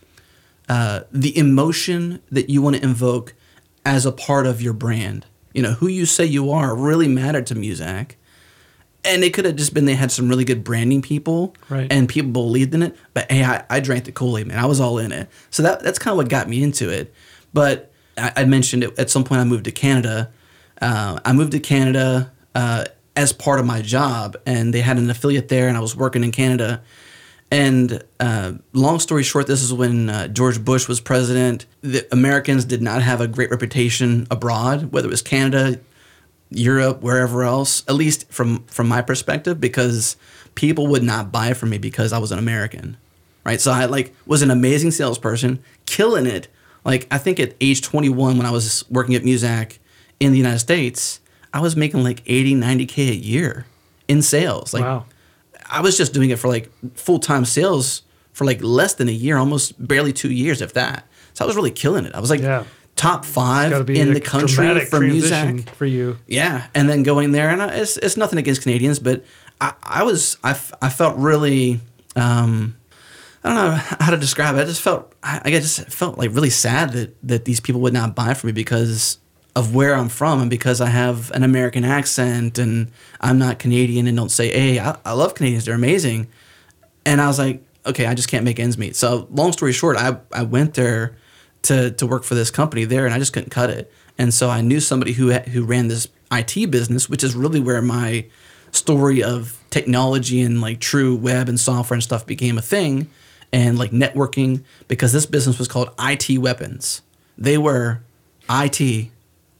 [0.68, 3.34] uh, the emotion that you want to invoke
[3.84, 5.26] as a part of your brand.
[5.52, 8.12] You know, who you say you are really mattered to Muzak.
[9.02, 11.90] And it could have just been they had some really good branding people Right.
[11.90, 12.96] and people believed in it.
[13.14, 14.58] But hey, I, I drank the Kool Aid, man.
[14.58, 15.28] I was all in it.
[15.48, 17.12] So that, that's kind of what got me into it.
[17.54, 20.30] But I, I mentioned it at some point I moved to Canada.
[20.82, 22.84] Uh, I moved to Canada uh,
[23.16, 26.22] as part of my job, and they had an affiliate there, and I was working
[26.22, 26.82] in Canada.
[27.50, 31.66] And uh, long story short, this is when uh, George Bush was president.
[31.80, 35.80] The Americans did not have a great reputation abroad, whether it was Canada,
[36.50, 37.82] Europe, wherever else.
[37.88, 40.16] At least from from my perspective, because
[40.54, 42.96] people would not buy from me because I was an American,
[43.44, 43.60] right?
[43.60, 46.46] So I like was an amazing salesperson, killing it.
[46.84, 49.78] Like I think at age 21, when I was working at Muzak
[50.20, 51.20] in the United States,
[51.52, 53.66] I was making like 80, 90k a year
[54.06, 54.72] in sales.
[54.72, 55.04] Like wow.
[55.70, 58.02] I was just doing it for like full time sales
[58.32, 61.06] for like less than a year, almost barely two years, if that.
[61.34, 62.14] So I was really killing it.
[62.14, 62.64] I was like Yeah.
[62.96, 65.68] top five in the country for Muzak.
[65.70, 66.18] for you.
[66.26, 69.24] Yeah, and then going there, and I, it's it's nothing against Canadians, but
[69.60, 70.50] I, I was I,
[70.82, 71.80] I felt really
[72.16, 72.76] um,
[73.44, 74.60] I don't know how to describe it.
[74.60, 77.92] I just felt I, I just felt like really sad that that these people would
[77.94, 79.18] not buy from me because
[79.56, 84.06] of where I'm from and because I have an American accent and I'm not Canadian
[84.06, 86.28] and don't say, hey, I, I love Canadians, they're amazing.
[87.04, 88.94] And I was like, okay, I just can't make ends meet.
[88.94, 91.16] So long story short, I, I went there
[91.62, 93.92] to, to work for this company there and I just couldn't cut it.
[94.18, 97.82] And so I knew somebody who, who ran this IT business, which is really where
[97.82, 98.26] my
[98.72, 103.10] story of technology and like true web and software and stuff became a thing
[103.52, 107.02] and like networking because this business was called IT Weapons.
[107.36, 108.00] They were
[108.48, 109.08] IT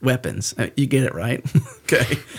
[0.01, 0.53] weapons.
[0.57, 1.43] Uh, You get it right?
[1.83, 2.17] okay.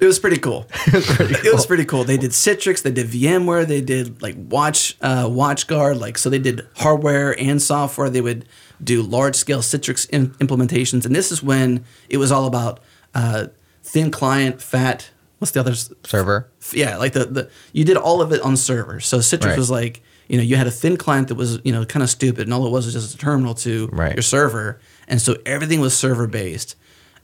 [0.00, 0.66] It was pretty cool.
[0.92, 2.02] It was pretty cool.
[2.02, 6.40] They did Citrix, they did VMware, they did like Watch uh, WatchGuard, like so they
[6.40, 8.10] did hardware and software.
[8.10, 8.44] They would
[8.82, 12.80] do large scale Citrix im- implementations, and this is when it was all about
[13.14, 13.46] uh,
[13.84, 15.10] thin client, fat.
[15.38, 15.74] What's the other
[16.04, 16.48] Server.
[16.72, 19.06] yeah, like the, the you did all of it on servers.
[19.06, 19.58] So Citrix Right.
[19.58, 22.10] was like, you know, you had a thin client that was, you know, kind of
[22.10, 24.14] stupid, and all it was was just a terminal to Right.
[24.16, 26.76] your server, and so everything was server based,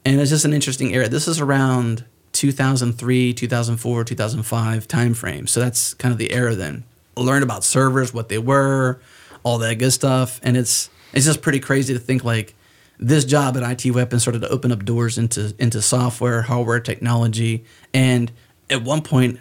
[0.05, 1.09] and it's just an interesting era.
[1.09, 5.49] This is around 2003, 2004, 2005 timeframe.
[5.49, 6.85] So that's kind of the era then.
[7.17, 9.01] Learned about servers, what they were,
[9.43, 12.55] all that good stuff, and it's it's just pretty crazy to think like
[12.99, 17.65] this job at IT Weapons started to open up doors into into software, hardware, technology,
[17.93, 18.31] and
[18.71, 19.41] at one point,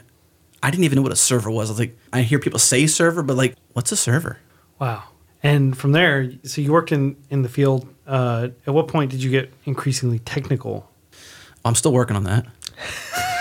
[0.64, 1.70] I didn't even know what a server was.
[1.70, 4.40] I was like, I hear people say server, but like, what's a server?
[4.80, 5.04] Wow.
[5.44, 7.88] And from there, so you worked in in the field.
[8.10, 10.90] Uh, at what point did you get increasingly technical?
[11.64, 12.46] I'm still working on that.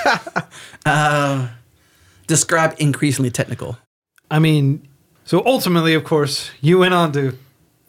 [0.87, 1.49] uh,
[2.27, 3.79] describe increasingly technical.
[4.31, 4.87] I mean,
[5.25, 7.37] so ultimately, of course, you went on to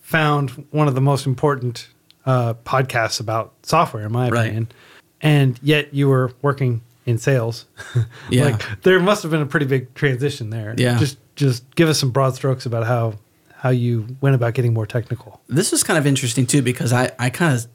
[0.01, 1.89] found one of the most important
[2.25, 4.45] uh, podcasts about software, in my Right.
[4.45, 4.67] opinion.
[5.21, 7.65] And yet, you were working in sales.
[8.29, 8.45] Yeah.
[8.45, 10.75] like there must have been a pretty big transition there.
[10.77, 10.97] Yeah.
[10.97, 13.15] Just just give us some broad strokes about how
[13.59, 15.41] how you went about getting more technical.
[15.49, 17.67] this was kind of interesting too because I, I kind of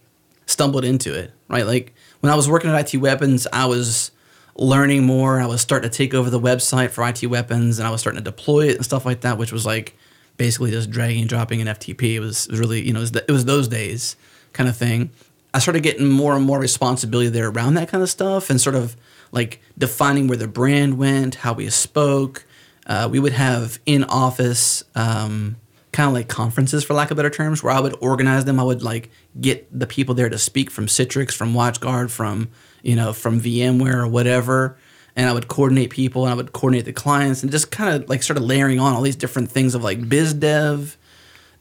[0.46, 1.66] stumbled into it, right?
[1.66, 4.10] Like when I was working at IT Weapons, I was
[4.56, 5.40] learning more.
[5.40, 8.18] I was starting to take over the website for IT Weapons and I was starting
[8.18, 9.94] to deploy it and stuff like that, which was like
[10.38, 12.14] basically just dragging and dropping an FTP.
[12.14, 14.16] It was, it was really, you know, it was, the, it was those days
[14.54, 15.10] kind of thing.
[15.52, 18.74] I started getting more and more responsibility there around that kind of stuff and sort
[18.74, 18.96] of
[19.32, 22.46] like defining where the brand went, how we spoke.
[22.86, 25.56] Uh, we would have in office um,
[25.94, 28.58] kind of like conferences, for lack of better terms, where I would organize them.
[28.58, 32.50] I would like get the people there to speak from Citrix, from WatchGuard, from
[32.82, 34.76] you know from VMware or whatever,
[35.14, 38.08] and I would coordinate people and I would coordinate the clients and just kind of
[38.08, 40.98] like started layering on all these different things of like biz dev,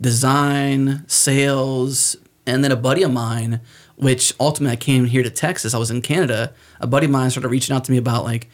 [0.01, 2.17] design, sales,
[2.47, 3.61] and then a buddy of mine,
[3.95, 5.75] which ultimately I came here to Texas.
[5.75, 6.53] I was in Canada.
[6.81, 8.49] A buddy of mine started reaching out to me about like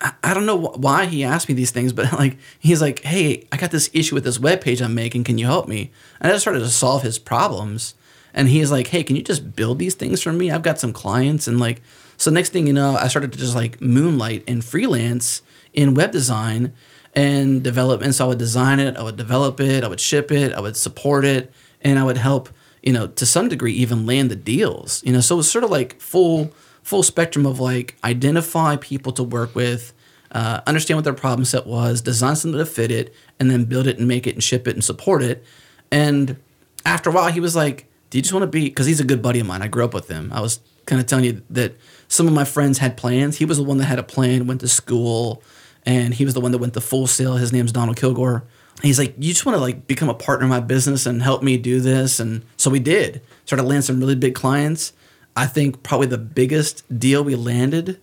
[0.00, 3.56] I- don't know why he asked me these things, but like he's like, "Hey, I
[3.56, 5.24] got this issue with this web page I'm making.
[5.24, 7.94] Can you help me?" And I just started to solve his problems.
[8.34, 10.50] And he's like, "Hey, can you just build these things for me?
[10.50, 11.80] I've got some clients." And like,
[12.18, 15.40] so next thing you know, I started to just like moonlight and freelance
[15.72, 16.72] in web design.
[17.14, 18.14] and development.
[18.14, 20.76] So I would design it, I would develop it, I would ship it, I would
[20.76, 22.50] support it, and I would help,
[22.82, 25.02] you know, to some degree even land the deals.
[25.02, 26.52] You know, so it was sort of like full
[26.86, 29.92] full spectrum of like identify people to work with,
[30.30, 33.88] uh, understand what their problem set was, design something to fit it, and then build
[33.88, 35.44] it and make it and ship it and support it.
[35.90, 36.36] And
[36.84, 39.04] after a while, he was like, "Do you just want to be?" Because he's a
[39.04, 39.62] good buddy of mine.
[39.62, 40.30] I grew up with him.
[40.32, 41.74] I was kind of telling you that
[42.06, 43.38] some of my friends had plans.
[43.38, 45.42] He was the one that had a plan, went to school,
[45.84, 47.34] and he was the one that went to Full Sail.
[47.34, 48.44] His name's Donald Kilgore.
[48.80, 51.42] He's like, you just want to like become a partner in my business and help
[51.42, 53.22] me do this, and so we did.
[53.44, 54.92] Started to land some really big clients.
[55.36, 58.00] I think probably the biggest deal we landed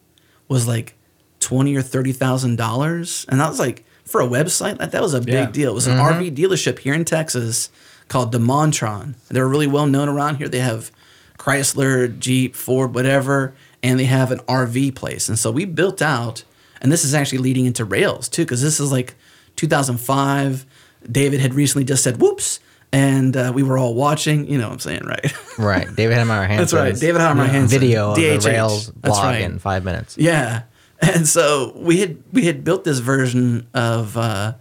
[0.47, 0.95] was like
[1.39, 4.77] twenty or thirty thousand dollars, and that was like for a website.
[4.77, 5.51] That, that was a big Yeah.
[5.51, 5.71] deal.
[5.71, 6.21] It was an mm-hmm.
[6.21, 7.69] RV dealership here in Texas
[8.07, 9.15] called Demontrond.
[9.29, 10.47] They're really well known around here.
[10.47, 10.91] They have
[11.39, 15.27] Chrysler, Jeep, Ford, whatever, and they have an RV place.
[15.27, 16.43] And so we built out,
[16.81, 19.15] and this is actually leading into Rails too, because this is like
[19.55, 20.65] 2005.
[21.11, 22.59] David had recently just said, "Whoops."
[22.93, 25.33] And uh, we were all watching, you know what I'm saying, right?
[25.55, 25.87] Right.
[25.95, 26.57] David Heinemeier Hansson.
[26.57, 26.95] That's right.
[26.99, 27.79] David Heinemeier Hansson.
[27.79, 28.45] Video of the DHH.
[28.45, 29.41] Rails That's blog right.
[29.41, 30.17] in five minutes.
[30.17, 30.63] Yeah,
[31.01, 34.53] and so we had we had built this version of uh,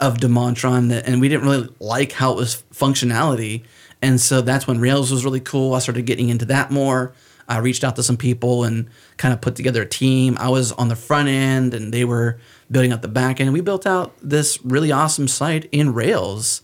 [0.00, 3.64] of Demontrond, that, and we didn't really like how it was functionality,
[4.00, 5.74] and so that's when Rails was really cool.
[5.74, 7.12] I started getting into that more.
[7.46, 10.36] I reached out to some people and kind of put together a team.
[10.40, 12.38] I was on the front end, and they were
[12.70, 13.52] building out the back end.
[13.52, 16.62] We built out this really awesome site in Rails,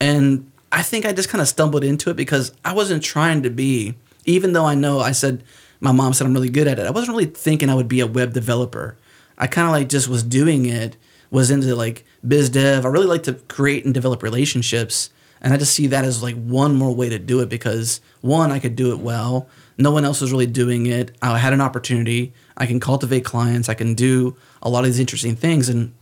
[0.00, 3.50] and I think I just kind of stumbled into it because I wasn't trying to
[3.50, 5.42] be, even though I know I said,
[5.80, 6.86] my mom said I'm really good at it.
[6.86, 8.96] I wasn't really thinking I would be a web developer.
[9.38, 10.96] I kind of like just was doing it,
[11.30, 12.84] was into like biz dev.
[12.84, 15.10] I really like to create and develop relationships.
[15.40, 18.50] And I just see that as like one more way to do it because one,
[18.50, 19.48] I could do it well.
[19.78, 21.16] No one else was really doing it.
[21.22, 22.32] I had an opportunity.
[22.56, 23.68] I can cultivate clients.
[23.68, 25.68] I can do a lot of these interesting things.
[25.68, 25.94] And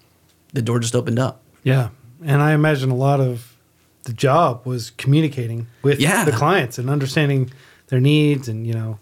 [0.55, 1.43] the door just opened up.
[1.63, 1.91] Yeah.
[2.25, 3.55] And I imagine a lot of
[4.07, 6.25] the job was communicating with Yeah.
[6.25, 7.51] the clients and understanding
[7.89, 8.99] their needs and, you know,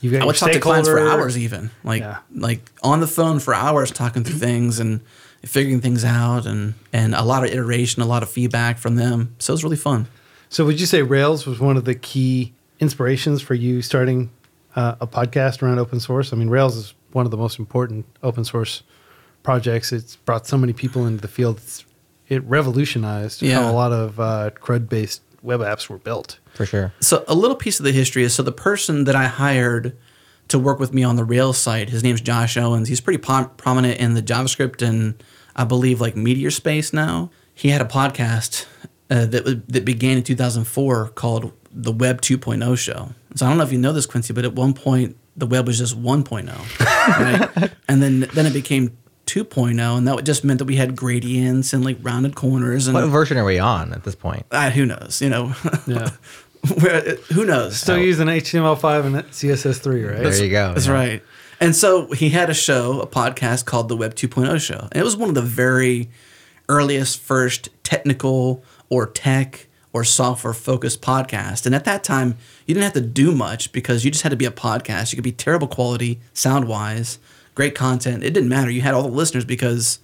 [0.00, 2.18] you got I would talk to clients for hours, even like Yeah.
[2.34, 5.00] like on the phone for hours, talking through things and
[5.44, 9.34] figuring things out, and and a lot of iteration, a lot of feedback from them.
[9.38, 10.06] So it was really fun.
[10.48, 14.30] So would you say Rails was one of the key inspirations for you starting
[14.74, 16.32] uh, a podcast around open source?
[16.32, 18.82] I mean, Rails is one of the most important open source
[19.42, 19.92] projects.
[19.92, 21.58] It's brought so many people into the field.
[21.58, 21.84] It's,
[22.30, 23.60] it revolutionized Yeah.
[23.62, 26.38] how a lot of uh, CRUD based web apps were built.
[26.54, 26.92] For sure.
[27.00, 29.96] So a little piece of the history is so the person that I hired
[30.48, 32.88] to work with me on the Rails site, his name's Josh Owens.
[32.88, 35.22] He's pretty pom- prominent in the JavaScript and
[35.54, 37.30] I believe like Meteor space now.
[37.54, 38.66] He had a podcast
[39.10, 43.10] uh, that was, that began in 2004 called the Web 2.0 Show.
[43.34, 45.66] So I don't know if you know this, Quincy, but at one point the web
[45.66, 46.48] was just 1.0,
[47.60, 47.70] right?
[47.88, 48.96] and then then it became
[49.30, 53.06] 2.0, and that just meant that we had gradients and like rounded corners and What
[53.06, 54.44] version are we on at this point?
[54.50, 55.54] uh, who knows, you know.
[55.86, 56.10] Yeah.
[57.32, 57.80] Who knows?
[57.80, 60.22] Still using HTML5 and CSS3, right?
[60.22, 60.74] There you go.
[60.74, 60.92] That's yeah.
[60.92, 61.22] right.
[61.58, 64.88] And so he had a show, a podcast called the Web 2.0 Show.
[64.92, 66.10] And it was one of the very
[66.68, 71.66] earliest, first technical or tech or software focused podcast.
[71.66, 74.36] And at that time, you didn't have to do much because you just had to
[74.36, 75.12] be a podcast.
[75.12, 77.18] You could be terrible quality, sound wise,
[77.54, 78.24] great content.
[78.24, 78.70] It didn't matter.
[78.70, 79.98] You had all the listeners because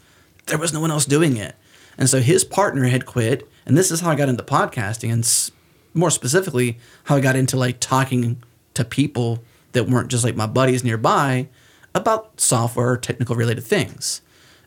[0.46, 1.56] there was no one else doing it.
[1.98, 3.48] And so his partner had quit.
[3.64, 5.12] And this is how I got into podcasting.
[5.12, 5.52] And
[5.94, 8.42] more specifically, how I got into like talking
[8.74, 11.48] to people that weren't just like my buddies nearby
[11.94, 14.20] about software or technical related things.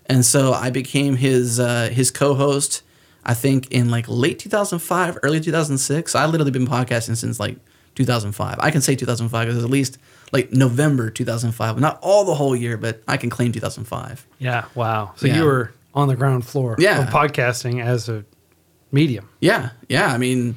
[0.08, 2.82] And so I became his uh, his co-host.
[3.24, 6.15] I think in like late 2005, early 2006.
[6.15, 7.58] I literally been podcasting since like
[7.96, 8.58] 2005.
[8.60, 10.00] I can say 2005 because at least
[10.32, 11.80] like November 2005.
[11.80, 14.26] Not all the whole year, but I can claim 2005.
[14.39, 14.65] Yeah.
[14.76, 15.12] Wow.
[15.15, 15.38] So Yeah.
[15.38, 17.04] you were on the ground floor Yeah.
[17.04, 18.24] of podcasting as a
[18.92, 19.30] medium.
[19.39, 20.08] Yeah, yeah.
[20.13, 20.56] I mean,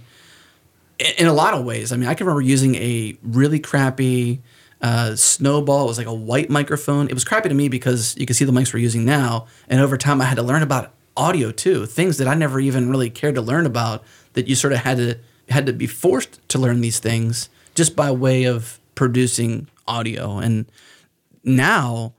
[0.98, 1.92] in, in a lot of ways.
[1.92, 4.40] I mean, I can remember using a really crappy
[4.80, 5.84] uh, snowball.
[5.84, 7.06] It was like a white microphone.
[7.08, 9.46] It was crappy to me because you can see the mics we're using now.
[9.68, 12.90] And over time, I had to learn about audio too, things that I never even
[12.90, 14.02] really cared to learn about.
[14.32, 15.18] That you sort of had to
[15.50, 20.38] had to be forced to learn these things just by way of producing audio.
[20.38, 20.70] And
[21.44, 22.14] now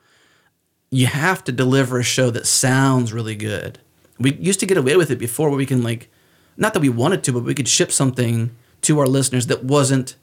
[0.90, 3.80] you have to deliver a show that sounds really good.
[4.20, 6.10] We used to get away with it before where we can like
[6.56, 8.52] not that we wanted to, but we could ship something
[8.82, 10.16] to our listeners that wasn't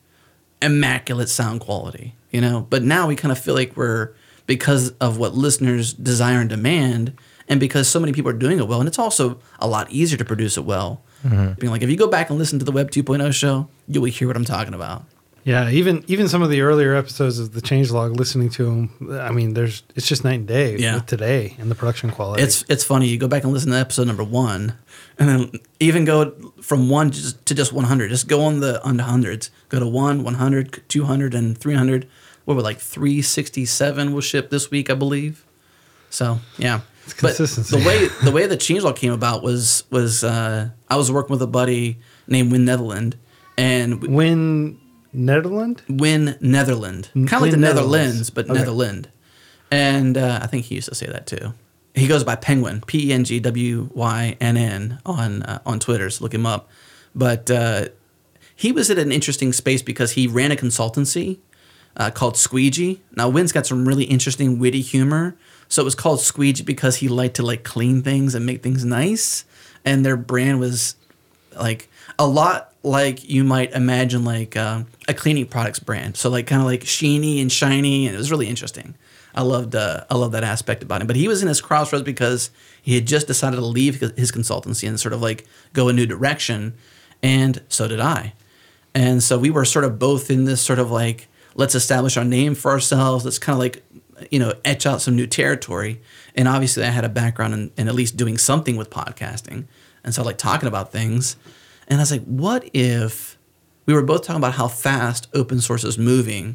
[0.63, 2.67] immaculate sound quality, you know?
[2.69, 4.13] But now we kind of feel like we're
[4.47, 7.17] because of what listeners desire and demand
[7.49, 10.19] and because so many people are doing it well and it's also a lot easier
[10.19, 11.03] to produce it well.
[11.25, 11.55] Mm-hmm.
[11.61, 14.11] Being like if you go back and listen to the Web 2.0 show, you will
[14.11, 15.05] hear what I'm talking about.
[15.45, 19.31] Yeah, even even some of the earlier episodes of the changelog, listening to them, I
[19.33, 20.97] mean, there's it's just night and day Yeah.
[20.97, 22.43] with today and the production quality.
[22.43, 23.09] It's it's funny.
[23.09, 24.75] You go back and listen to episode number one,
[25.19, 28.11] and then even go from one just to just 100.
[28.11, 29.51] Just go on the on the hundreds.
[29.71, 32.07] Go to one, 100, 200, and 300.
[32.45, 35.45] What were like 367 will ship this week, I believe.
[36.11, 36.81] So yeah,
[37.23, 37.79] but consistency.
[37.79, 41.43] the way the way the changelog came about was was uh, I was working with
[41.43, 43.17] a buddy named Wynn Netherland,
[43.57, 44.80] and Wynn
[45.13, 45.83] Netherland.
[45.89, 47.93] Wynn Netherland, kind of like the Netherlands.
[47.93, 48.55] Netherlands, but Okay.
[48.59, 49.09] Netherland.
[49.71, 51.55] And uh, I think he used to say that too.
[51.95, 55.79] He goes by pengwynn, P E N G W Y N N on uh, on
[55.81, 56.09] Twitter.
[56.11, 56.69] So look him up.
[57.15, 57.89] But uh,
[58.55, 61.39] he was at an interesting space because he ran a consultancy
[61.97, 63.01] uh, called Squeejee.
[63.17, 65.37] Now Wynn's got some really interesting, witty humor.
[65.69, 68.85] So it was called Squeejee because he liked to like clean things and make things
[68.85, 69.45] nice.
[69.85, 70.95] And their brand was
[71.59, 71.90] like
[72.21, 76.19] a lot like you might imagine like um, a cleaning products brand.
[76.19, 78.95] So like kind of like sheeny and shiny, and it was really interesting.
[79.35, 81.07] I loved uh, I love that aspect about him.
[81.07, 82.51] But he was in his crossroads because
[82.83, 86.05] he had just decided to leave his- consultancy and sort of like go a new
[86.05, 86.75] direction,
[87.23, 88.35] and so did I.
[88.95, 92.25] And so we were sort of both in this sort of like let's establish our
[92.25, 93.25] name for ourselves.
[93.25, 93.83] Let's kind of like
[94.31, 96.03] you know etch out some new territory.
[96.35, 99.65] And obviously, I had a background in, in at least doing something with podcasting,
[100.05, 101.37] and so like talking about things.
[101.91, 103.37] And I was like, what if
[103.85, 106.55] we were both talking about how fast open source is moving?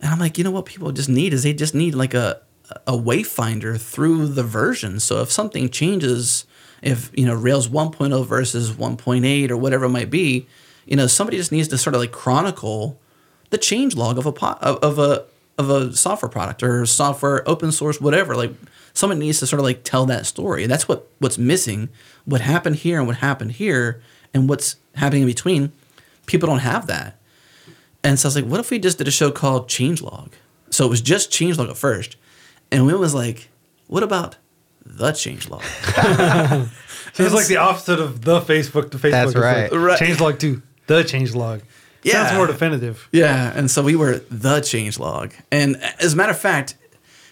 [0.00, 2.40] And I'm like, you know what people just need is they just need like a
[2.86, 4.98] a wayfinder through the version.
[4.98, 6.46] So if something changes,
[6.82, 10.46] if you know Rails 1.0 versus 1.8 or whatever it might be,
[10.86, 13.00] you know somebody just needs to sort of like chronicle
[13.50, 15.24] the change log of a po- of of a
[15.58, 18.36] of a software product or software open source whatever.
[18.36, 18.52] Like
[18.92, 20.66] someone needs to sort of like tell that story.
[20.66, 21.88] That's what what's missing.
[22.24, 24.00] What happened here and what happened here
[24.34, 25.72] and what's happening in between.
[26.26, 27.18] People don't have that.
[28.02, 30.32] And so I was like, what if we just did a show called Changelog?
[30.70, 32.16] So it was just Changelog at first.
[32.70, 33.48] And Will was like,
[33.86, 34.36] what about
[34.84, 35.62] the Changelog?
[37.14, 39.10] So it's like the opposite of the Facebook to Facebook.
[39.10, 39.72] That's right.
[39.72, 39.98] Right.
[39.98, 41.62] Changelog to the changelog.
[42.02, 42.26] Yeah.
[42.26, 43.08] Sounds more definitive.
[43.12, 43.52] yeah.
[43.56, 45.32] And so we were the Changelog.
[45.50, 46.76] And as a matter of fact,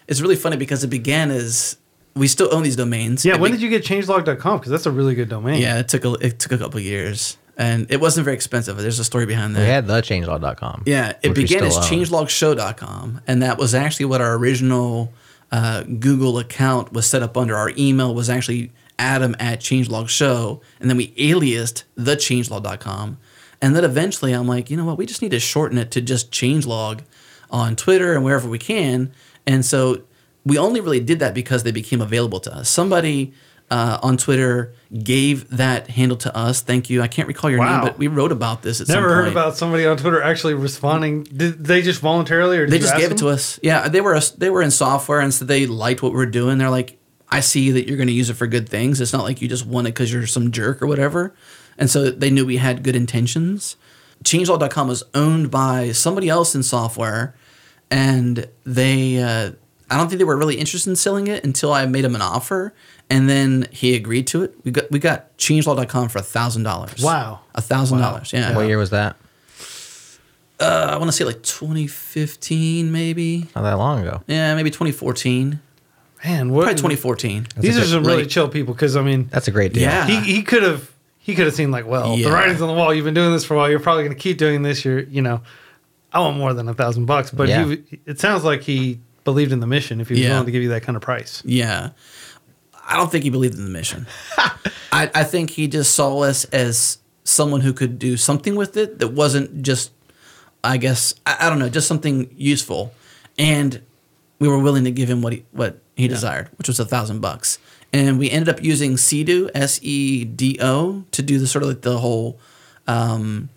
[0.07, 1.77] it's really funny because it began as
[2.15, 3.25] we still own these domains.
[3.25, 4.59] Yeah, It when be- did you get changelog.com?
[4.59, 5.61] Because that's a really good domain.
[5.61, 7.37] Yeah, it took a it took a couple of years.
[7.55, 8.77] And it wasn't very expensive.
[8.77, 9.59] There's a story behind that.
[9.59, 10.83] We had the changelog.com.
[10.87, 12.05] Yeah, it began as still own.
[12.05, 15.13] changelogshow.com, and that was actually what our original
[15.51, 17.55] uh, Google account was set up under.
[17.55, 23.17] Our email was actually adam at changelogshow, and then we aliased the changelog.com.
[23.61, 26.01] And then eventually I'm like, you know what, we just need to shorten it to
[26.01, 27.01] just changelog
[27.49, 29.13] on Twitter and wherever we can.
[29.45, 30.01] And so
[30.45, 32.69] we only really did that because they became available to us.
[32.69, 33.33] Somebody
[33.71, 34.73] uh, on Twitter
[35.03, 36.61] gave that handle to us.
[36.61, 37.01] Thank you.
[37.01, 37.77] I can't recall your Wow.
[37.77, 41.23] name, but we wrote about this at Never heard about somebody on Twitter actually responding.
[41.23, 43.59] Did they just voluntarily or did They just gave it to us.
[43.63, 46.57] Yeah, they were they were in software, and so they liked what we were doing.
[46.57, 49.01] They're like, I see that you're going to use it for good things.
[49.01, 51.33] It's not like you just want it because you're some jerk or whatever.
[51.77, 53.75] And so they knew we had good intentions.
[54.23, 57.33] Changelog.com was owned by somebody else in software,
[57.89, 59.21] and they.
[59.23, 59.51] Uh,
[59.93, 62.21] I don't think they were really interested in selling it until I made him an
[62.21, 62.73] offer,
[63.09, 64.55] and then he agreed to it.
[64.63, 67.01] We got we got Changelog.com for a thousand dollars.
[67.03, 67.41] Wow.
[67.55, 68.33] a thousand dollars.
[68.33, 69.15] Yeah, What year was that?
[70.59, 73.47] uh, I want to say like 2015, maybe.
[73.55, 74.21] Not that long ago.
[74.27, 75.59] Yeah, maybe 2014.
[76.23, 77.47] Man, what, Probably 2014.
[77.57, 78.29] These are some really late.
[78.29, 79.83] chill people because I mean, That's a great deal.
[79.83, 80.07] Yeah.
[80.07, 80.89] he he could have
[81.19, 82.29] he could have seen like, well, Yeah.
[82.29, 82.93] the writing's on the wall.
[82.93, 83.69] You've been doing this for a while.
[83.69, 84.85] You're probably going to keep doing this.
[84.85, 85.41] You're, you know,
[86.13, 87.29] I want more than a thousand bucks.
[87.31, 87.65] But Yeah.
[87.65, 90.01] he, it sounds like he believed in the mission.
[90.01, 90.29] If he was Yeah.
[90.31, 91.89] willing to give you that kind of price, Yeah.
[92.85, 94.07] I don't think he believed in the mission.
[94.91, 98.99] I, I think he just saw us as someone who could do something with it
[98.99, 99.91] that wasn't just,
[100.63, 102.93] I guess, I, I don't know, just something useful.
[103.39, 103.81] And
[104.39, 107.21] we were willing to give him what he, what he desired, which was a thousand
[107.21, 107.57] bucks.
[107.93, 111.69] And we ended up using Sedo, S E D O, to do the sort of
[111.69, 112.37] like the whole
[112.87, 113.49] um,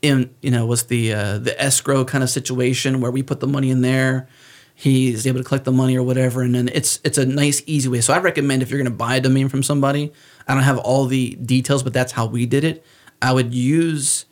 [0.00, 3.46] in you know was the uh, the escrow kind of situation where we put the
[3.46, 4.28] money in there
[4.82, 7.88] he's able to collect the money or whatever and then it's it's a nice easy
[7.88, 8.00] way.
[8.00, 10.12] So i recommend if you're going to buy a domain from somebody
[10.48, 12.84] i don't have all the details but that's how we did it
[13.20, 14.24] i would use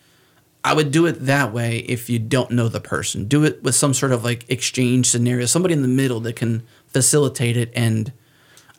[0.64, 3.26] i would do it that way if you don't know the person.
[3.26, 6.66] Do it with some sort of like exchange scenario somebody in the middle that can
[6.86, 8.12] facilitate it and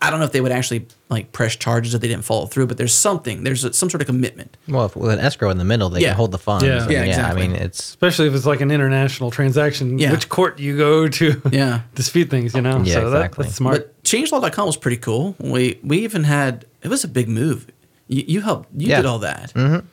[0.01, 2.65] i don't know if they would actually like press charges if they didn't follow through
[2.67, 5.57] but there's something there's a, some sort of commitment Well, if, with an escrow in
[5.57, 6.09] the middle, they Yeah.
[6.09, 6.63] can hold the funds.
[6.63, 6.83] Yeah.
[6.83, 7.43] and Yeah, exactly.
[7.43, 10.11] I mean, it's especially if it's like an international transaction, Yeah.
[10.11, 11.81] which court you go to Yeah.
[11.95, 12.81] dispute things, you know?
[12.83, 13.43] Yeah, so that, exactly.
[13.45, 13.75] that's smart.
[13.77, 15.35] But changelog.com was pretty cool.
[15.39, 17.67] We we even had it was a big move.
[18.07, 18.97] You, you helped you Yeah.
[18.97, 19.53] did all that.
[19.53, 19.85] Mm-hmm.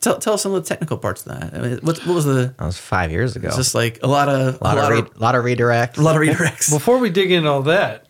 [0.00, 1.54] Tell, tell us some of the technical parts of that.
[1.54, 2.54] I mean, what, what was the?
[2.56, 3.48] That was five years ago.
[3.48, 5.98] It's just like a lot of a lot, of, re- lot of redirects.
[5.98, 6.70] a lot of redirects.
[6.70, 8.06] Before we dig into all that,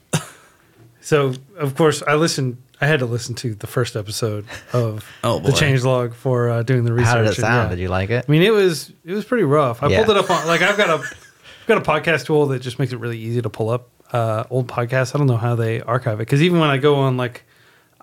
[1.08, 2.56] so of course I listened.
[2.80, 5.56] I had to listen to the first episode of Oh, the boy.
[5.56, 7.08] change log for uh, doing the research.
[7.08, 7.70] How did it and, sound?
[7.70, 7.76] yeah.
[7.76, 8.24] Did you like it?
[8.28, 9.82] I mean, it was it was pretty rough.
[9.82, 10.04] I Yeah.
[10.04, 12.78] pulled it up on like I've got a I've got a podcast tool that just
[12.78, 15.14] makes it really easy to pull up uh, old podcasts.
[15.14, 17.42] I don't know how they archive it because even when I go on like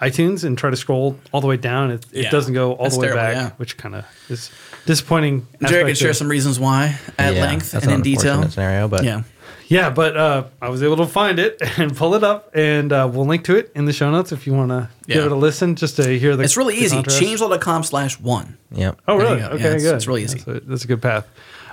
[0.01, 2.29] iTunes and try to scroll all the way down, it, it Yeah.
[2.31, 3.49] doesn't go all That's the way terrible, back, yeah.
[3.57, 4.51] which kind of is
[4.85, 5.43] disappointing.
[5.61, 8.47] Jerod can aspect share some reasons why at Yeah, length that's and in detail.
[8.49, 9.21] Scenario, but Yeah.
[9.67, 13.09] Yeah, but uh, I was able to find it and pull it up, and uh,
[13.11, 15.35] we'll link to it in the show notes if you want to give it a
[15.35, 16.43] listen, just to hear the.
[16.43, 16.95] It's really the easy.
[16.95, 17.21] contrast.
[17.21, 18.57] Changelog.com slash one.
[18.71, 18.93] Yeah.
[19.07, 19.39] Oh, really?
[19.39, 19.47] go.
[19.47, 19.95] Okay, Yeah, it's- good.
[19.95, 20.37] it's really easy.
[20.39, 21.27] That's a, that's a good path.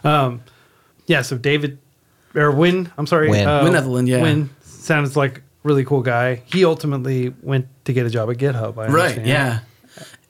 [0.05, 0.40] Um,
[1.07, 1.22] yeah.
[1.22, 1.78] So David
[2.34, 3.47] or Wynn, I'm sorry, Wynn.
[3.47, 4.22] uh, Wynn Evelyn, yeah.
[4.22, 6.43] Wynn sounds like really cool guy.
[6.47, 8.78] He ultimately went to get a job at GitHub.
[8.78, 9.18] I Right.
[9.18, 9.26] understand.
[9.28, 9.59] Yeah.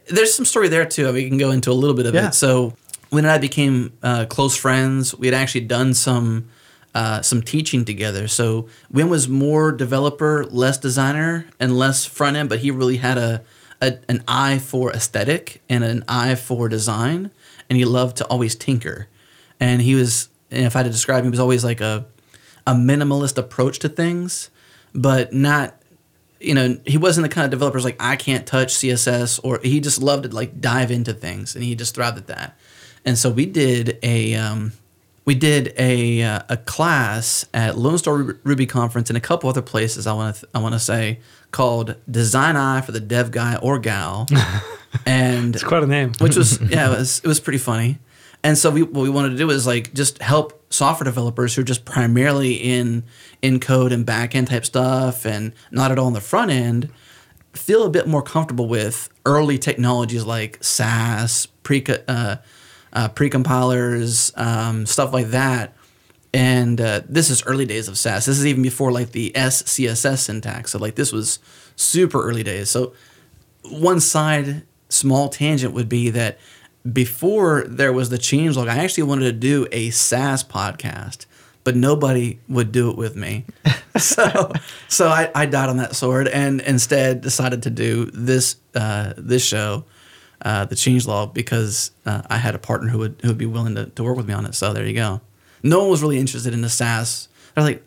[0.08, 1.10] There's some story there too.
[1.12, 2.28] We can go into a little bit of Yeah.
[2.28, 2.34] it.
[2.34, 2.74] So
[3.12, 6.48] Wynn and I became uh, close friends, we had actually done some
[6.95, 8.28] uh, some teaching together.
[8.28, 13.18] So Wynn was more developer, less designer, and less front end, but he really had
[13.18, 13.43] a,
[13.80, 17.30] a an eye for aesthetic and an eye for design,
[17.68, 19.09] and he loved to always tinker.
[19.59, 22.07] And he was, and if I had to describe him, he was always like a
[22.66, 24.51] a minimalist approach to things,
[24.95, 25.78] but not
[26.43, 29.80] you know, he wasn't the kind of developer like, I can't touch CSS, or he
[29.80, 32.59] just loved to like dive into things, and he just thrived at that.
[33.05, 34.72] And so we did a um,
[35.25, 39.62] we did a uh, a class at Lone Star Ruby- conference and a couple other
[39.62, 40.07] places.
[40.07, 41.20] I want to I want to say
[41.51, 44.27] called Design Eye for the Dev Guy or Gal,
[45.07, 46.12] and It's quite a name.
[46.20, 47.99] which was yeah, it was it was pretty funny.
[48.45, 51.61] And so we what we wanted to do is like just help software developers who
[51.61, 53.05] are just primarily in
[53.43, 56.89] in code and back end type stuff and not at all on the front end
[57.53, 62.37] feel a bit more comfortable with early technologies like Sass, pre uh,
[62.93, 65.74] uh, precompilers, um, stuff like that.
[66.34, 68.24] And uh, this is early days of Sass.
[68.24, 70.72] This is even before like the SCSS syntax.
[70.72, 71.38] So like this was
[71.76, 72.70] super early days.
[72.70, 72.95] So
[73.64, 76.38] one side small tangent would be that
[76.90, 81.26] before there was the changelog, I actually wanted to do a Sass podcast,
[81.64, 83.45] but nobody would do it with me.
[83.97, 84.53] so
[84.88, 89.45] so I, I died on that sword and instead decided to do this uh, this
[89.45, 89.84] show,
[90.43, 93.74] uh, the law because uh, I had a partner who would who would be willing
[93.76, 94.55] to, to work with me on it.
[94.55, 95.20] So there you go.
[95.62, 97.28] No one was really interested in the Sass.
[97.55, 97.84] They're like,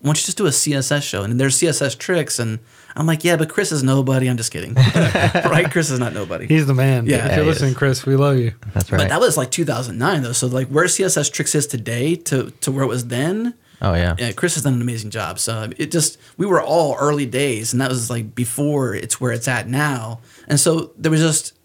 [0.00, 1.22] why don't you just do a CSS show?
[1.22, 2.38] And there's CSS tricks.
[2.38, 2.58] And
[2.94, 4.28] I'm like, yeah, but Chris is nobody.
[4.28, 4.74] I'm just kidding.
[4.94, 5.70] right?
[5.70, 6.46] Chris is not nobody.
[6.46, 7.06] He's the man.
[7.06, 7.74] Yeah, if you're is.
[7.74, 8.52] Chris, we love you.
[8.74, 8.98] That's right.
[8.98, 10.32] But that was like 2009 though.
[10.32, 14.14] So like where CSS tricks is today to, to where it was then, oh yeah.
[14.18, 15.38] yeah, Chris has done an amazing job.
[15.38, 19.32] So it just, we were all early days and that was like before it's where
[19.32, 20.20] it's at now.
[20.46, 21.55] And so there was just,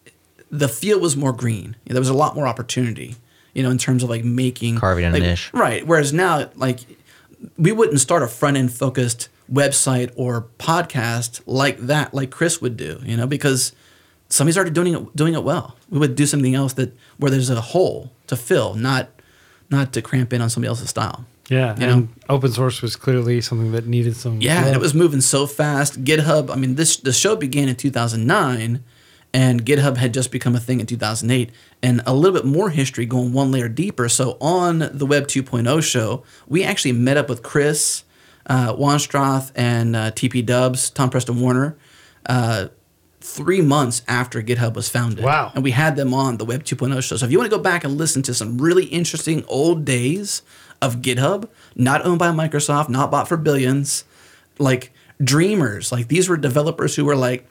[0.52, 1.76] the field was more green.
[1.86, 3.16] There was a lot more opportunity,
[3.54, 5.52] you know, in terms of like making Carving a niche.
[5.54, 5.88] Right.
[5.88, 6.82] Whereas now, like,
[7.58, 12.78] we wouldn't start a front end focused website or podcast like that, like Chris would
[12.78, 13.74] do, you know, because
[14.30, 15.78] somebody's already doing it doing it well.
[15.90, 19.10] We would do something else that where there's a hole to fill, not
[19.70, 21.26] not to cramp in on somebody else's style.
[21.50, 24.40] Yeah, You and open source was clearly something that needed some.
[24.40, 26.02] Yeah, and it was moving so fast.
[26.04, 28.84] GitHub, I mean, this the show began in 2009,
[29.34, 31.52] and GitHub had just become a thing in 2008.
[31.82, 34.10] And a little bit more history going one layer deeper.
[34.10, 38.04] So on the Web 2.0 show, we actually met up with Chris
[38.48, 41.78] uh, Wanstrath and uh, TP Dubs, Tom Preston Werner,
[42.26, 42.68] uh,
[43.22, 45.24] three months after GitHub was founded.
[45.24, 45.52] Wow.
[45.54, 47.16] And we had them on the Web 2.0 show.
[47.18, 50.42] So if you want to go back and listen to some really interesting old days
[50.82, 54.04] of GitHub, not owned by Microsoft, not bought for billions,
[54.58, 54.92] like
[55.24, 57.48] dreamers, like these were developers who were like,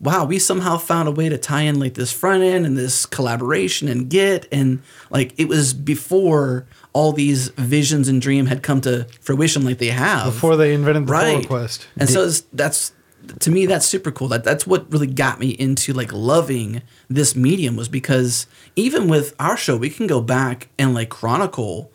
[0.00, 3.04] wow, we somehow found a way to tie in like this front end and this
[3.04, 4.48] collaboration and Git.
[4.50, 9.78] And like it was before all these visions and dream had come to fruition like
[9.78, 11.38] they have before they invented the pull right.
[11.38, 11.86] request.
[11.98, 12.92] And so it's, that's
[13.40, 14.28] to me that's super cool.
[14.28, 18.46] That that's what really got me into like loving this medium was because
[18.76, 21.92] even with our show, we can go back and like chronicle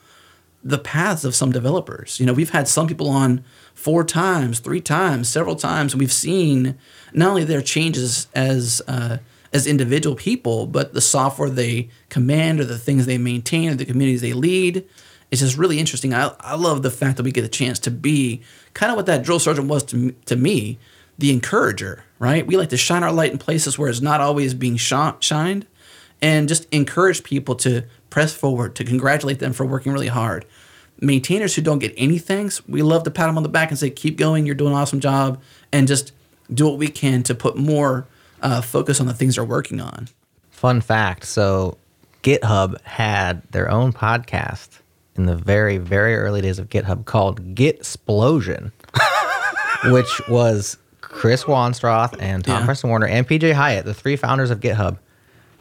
[0.63, 2.19] the paths of some developers.
[2.19, 3.43] You know, we've had some people on
[3.85, 6.75] four times, three times, several times, we've seen
[7.13, 9.19] not only their changes as uh,
[9.53, 13.85] as individual people, but the software they command or the things they maintain or the
[13.85, 14.83] communities they lead.
[15.29, 16.15] It's just really interesting.
[16.15, 18.41] I, I love the fact that we get a chance to be
[18.73, 20.79] kind of what that drill sergeant was to, to me,
[21.19, 22.45] the encourager, right?
[22.47, 25.67] We like to shine our light in places where it's not always being sh- shined
[26.23, 30.43] and just encourage people to press forward, to congratulate them for working really hard.
[31.05, 33.77] Maintainers who don't get any thanks, we love to pat them on the back and
[33.77, 35.41] say, keep going, you're doing an awesome job,
[35.71, 36.11] and just
[36.53, 38.07] do what we can to put more
[38.41, 40.07] uh, focus on the things they're working on.
[40.49, 41.25] Fun fact.
[41.25, 41.77] So,
[42.23, 44.79] GitHub had their own podcast
[45.15, 48.71] in the very, very early days of GitHub called Gitsplosion,
[49.91, 52.65] which was Chris Wanstrath and Tom Yeah.
[52.65, 54.97] Preston Werner and PJ Hyett, the three founders of GitHub,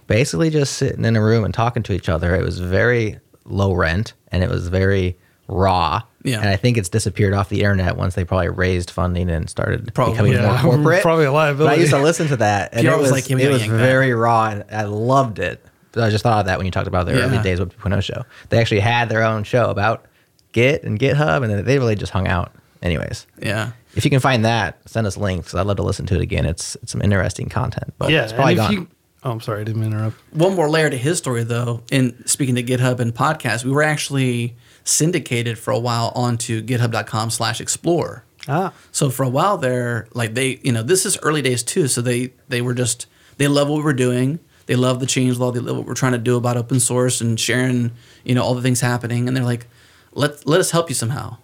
[0.06, 2.34] basically just sitting in a room and talking to each other.
[2.34, 5.16] It was very low rent and it was very
[5.48, 6.02] raw.
[6.22, 6.40] Yeah.
[6.40, 9.92] And I think it's disappeared off the internet once they probably raised funding and started
[9.94, 10.14] Probably.
[10.14, 11.02] becoming Yeah, more corporate.
[11.02, 13.36] probably a But I used to listen to that, and it was was, like, "Yeah,
[13.36, 15.64] we it was yank that." very raw, and I loved it.
[15.92, 17.42] But I just thought of that when you talked about the early Yeah.
[17.42, 18.22] days of 2.0 show.
[18.48, 20.06] They actually had their own show about
[20.52, 22.52] Git and GitHub, and they really just hung out.
[22.82, 23.70] Anyways, Yeah.
[23.94, 25.52] if you can find that, send us links.
[25.52, 26.46] 'cause I'd love to listen to it again.
[26.46, 28.72] It's it's some interesting content, but yeah, it's probably gone.
[28.72, 28.88] you,
[29.24, 30.16] oh, I'm sorry, I didn't to interrupt.
[30.32, 31.82] One more layer to his story, though.
[31.90, 34.54] In speaking to GitHub and podcasts, we were actually
[34.84, 38.24] syndicated for a while onto github.com slash explore.
[38.46, 41.88] Ah, So for a while there, like they, you know, this is early days too.
[41.88, 43.06] So they they were just
[43.38, 44.38] they love what we were doing.
[44.66, 45.54] They love the changelog.
[45.54, 47.90] They love what we're trying to do about open source and sharing,
[48.24, 49.26] you know, all the things happening.
[49.28, 49.66] And they're like,
[50.12, 51.38] let let us help you somehow.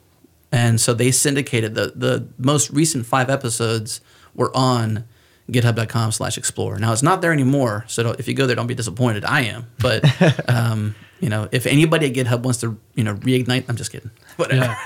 [0.52, 4.00] And so they syndicated the the most recent five episodes
[4.34, 5.04] were on
[5.52, 6.78] github.com slash explore.
[6.78, 7.84] Now it's not there anymore.
[7.88, 9.24] So don't, if you go there, don't be disappointed.
[9.24, 9.66] I am.
[9.78, 10.04] But,
[10.48, 14.10] um, you know, if anybody at GitHub wants to, you know, reignite, I'm just kidding.
[14.36, 14.64] Whatever.
[14.64, 14.78] yeah.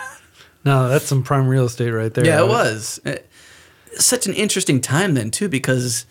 [0.64, 2.24] No, that's some prime real estate right there.
[2.24, 2.98] Yeah, it was.
[3.04, 3.16] Uh,
[3.96, 6.06] Such an interesting time then too, because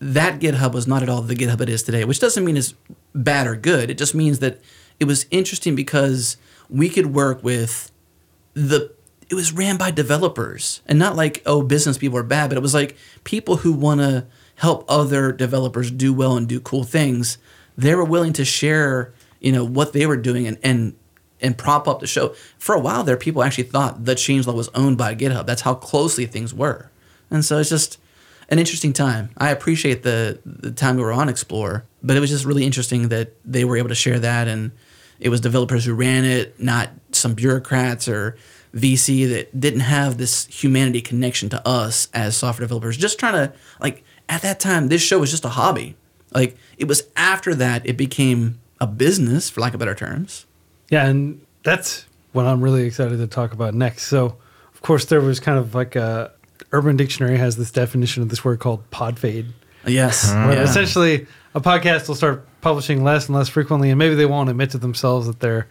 [0.00, 2.04] that GitHub was not at all the GitHub it is today.
[2.04, 2.74] Which doesn't mean it's
[3.14, 3.88] bad or good.
[3.90, 4.60] It just means that
[4.98, 6.36] it was interesting because
[6.68, 7.90] we could work with
[8.54, 8.92] the.
[9.28, 12.62] It was ran by developers, and not like oh business people are bad, but it
[12.62, 17.38] was like people who want to help other developers do well and do cool things.
[17.76, 20.96] They were willing to share, you know, what they were doing and and
[21.40, 22.34] and prop up the show.
[22.58, 25.46] For a while there, people actually thought the changelog was owned by GitHub.
[25.46, 26.90] That's how closely things were.
[27.30, 27.98] And so it's just
[28.48, 29.30] an interesting time.
[29.36, 33.08] I appreciate the the time we were on Explore, but it was just really interesting
[33.08, 34.72] that they were able to share that and
[35.18, 38.36] it was developers who ran it, not some bureaucrats or
[38.76, 42.96] VC that didn't have this humanity connection to us as software developers.
[42.96, 45.96] Just trying to like at that time, this show was just a hobby.
[46.34, 50.44] Like it was after that it became a business, for lack of better terms.
[50.90, 54.04] Yeah, and that's what I'm really excited to talk about next.
[54.08, 54.36] So,
[54.74, 56.30] of course, there was kind of like a
[56.72, 59.46] Urban Dictionary has this definition of this word called pod fade,
[59.86, 60.30] Yes.
[60.30, 60.48] Uh-huh.
[60.48, 60.62] where Yeah.
[60.64, 64.70] essentially a podcast will start publishing less and less frequently, and maybe they won't admit
[64.70, 65.66] to themselves that they're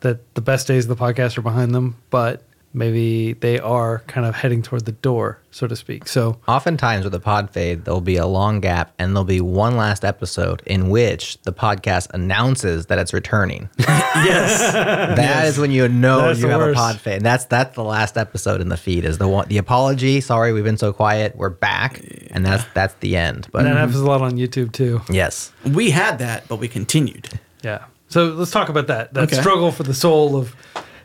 [0.00, 2.42] that the best days of the podcast are behind them, but
[2.72, 6.06] maybe they are kind of heading toward the door, so to speak.
[6.08, 9.76] So, Oftentimes with a pod fade, there'll be a long gap and there'll be one
[9.76, 13.68] last episode in which the podcast announces that it's returning.
[13.78, 14.72] yes.
[14.72, 16.76] That is when you know That's you the have worst.
[16.78, 17.22] a pod fade.
[17.22, 20.20] That's that's the last episode in the feed is the one the apology.
[20.20, 21.36] Sorry, we've been so quiet.
[21.36, 22.00] We're back,
[22.30, 23.48] and that's that's the end.
[23.52, 25.00] But and that happens a lot on YouTube too.
[25.10, 27.28] yes, We had that, but we continued.
[27.62, 27.84] Yeah.
[28.08, 29.12] So let's talk about that.
[29.14, 29.40] That Okay.
[29.40, 30.54] struggle for the soul of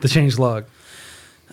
[0.00, 0.64] the change log.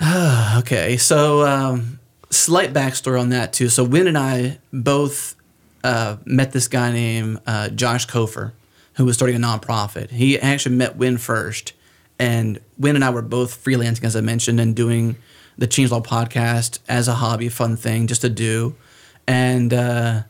[0.58, 2.00] Okay, so um,
[2.30, 3.70] slight backstory on that too.
[3.70, 5.36] So Wynn and I both
[5.84, 8.52] uh, met this guy named uh, Josh Kofer,
[8.96, 10.10] who was starting a nonprofit.
[10.10, 11.74] He actually met Wynn first,
[12.20, 15.16] and Wynn and I were both freelancing, as I mentioned, and doing
[15.58, 18.76] the Changelog podcast as a hobby, fun thing just to do.
[19.28, 20.24] And uh,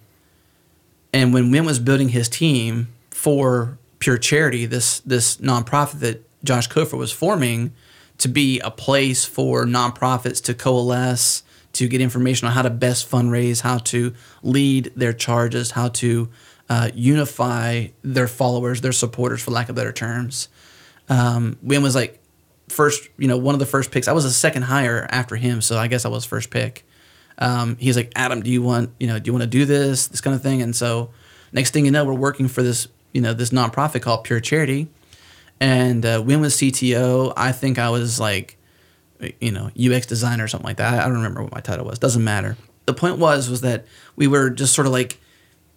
[1.14, 6.70] and when Wynn was building his team for Pure Charity, this this nonprofit that Josh
[6.70, 7.74] Kofer was forming
[8.22, 11.42] to be a place for nonprofits to coalesce,
[11.74, 14.14] to get information on how to best fundraise, how to
[14.44, 16.30] lead their charges, how to
[16.70, 20.50] uh, unify their followers, their supporters, for lack of better terms.
[21.10, 22.20] Um, Wynn was like
[22.70, 24.08] first, you know, one of the first picks.
[24.08, 26.86] I was a second hire after him, so I guess I was first pick.
[27.40, 30.08] Um, he's like, Adam, do you want, you know, do you want to do this,
[30.08, 30.62] this kind of thing?
[30.62, 31.10] And so,
[31.52, 34.90] next thing you know, we're working for this, you know, this nonprofit called Pure Charity,
[35.62, 37.34] and uh, Wynn was CTO.
[37.38, 38.58] I think I was like,
[39.40, 41.00] you know, UX designer or something like that.
[41.00, 42.00] I don't remember what my title was.
[42.00, 42.58] Doesn't matter.
[42.88, 43.86] The point was was that
[44.16, 45.20] we were just sort of like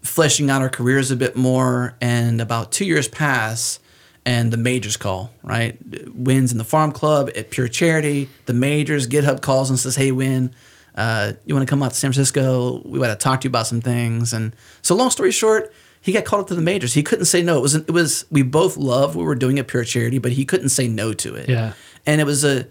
[0.01, 1.97] fleshing out our careers a bit more.
[2.01, 3.79] And about two years pass,
[4.25, 5.31] and the majors call.
[5.43, 5.79] Right,
[6.15, 8.31] wins in the farm club at Pure Charity.
[8.47, 10.55] The majors GitHub calls and says, "Hey, Wynn."
[10.97, 12.81] Uh, you want to come out to San Francisco?
[12.85, 14.33] We want to talk to you about some things.
[14.33, 15.75] And so, long story short,
[16.05, 16.93] he got called up to the majors.
[16.93, 17.57] He couldn't say no.
[17.57, 20.33] It was it was we both loved what we were doing at Pure Charity, but
[20.33, 21.49] he couldn't say no to it.
[21.49, 21.73] Yeah.
[22.05, 22.67] And it was a,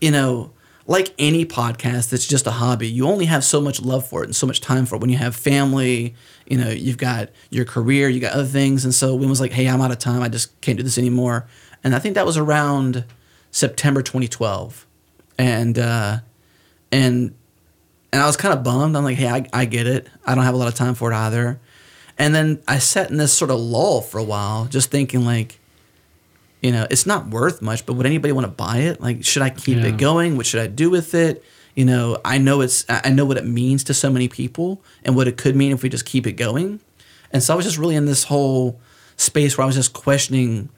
[0.00, 0.50] you know,
[0.88, 4.26] like any podcast that's just a hobby, you only have so much love for it
[4.26, 5.00] and so much time for it.
[5.00, 8.84] When you have family, you know, you've got your career, you got other things.
[8.84, 10.20] And so Wynn was like, hey, I'm out of time.
[10.20, 11.46] I just can't do this anymore.
[11.84, 13.04] And I think that was around
[13.52, 14.88] September 2012.
[15.38, 16.18] And, uh,
[16.90, 17.32] and,
[18.12, 18.96] and I was kind of bummed.
[18.96, 20.08] I'm like, hey, I, I get it.
[20.26, 21.60] I don't have a lot of time for it either.
[22.22, 25.58] And then I sat in this sort of lull for a while, just thinking like,
[26.62, 29.00] you know, it's not worth much, but would anybody want to buy it?
[29.00, 29.86] Like, should I keep Yeah.
[29.86, 30.36] it going?
[30.36, 31.42] What should I do with it?
[31.74, 34.80] You know, I know it's I I know what it means to so many people
[35.04, 36.78] and what it could mean if we just keep it going.
[37.32, 38.78] And so I was just really in this whole
[39.16, 40.68] space where I was just questioning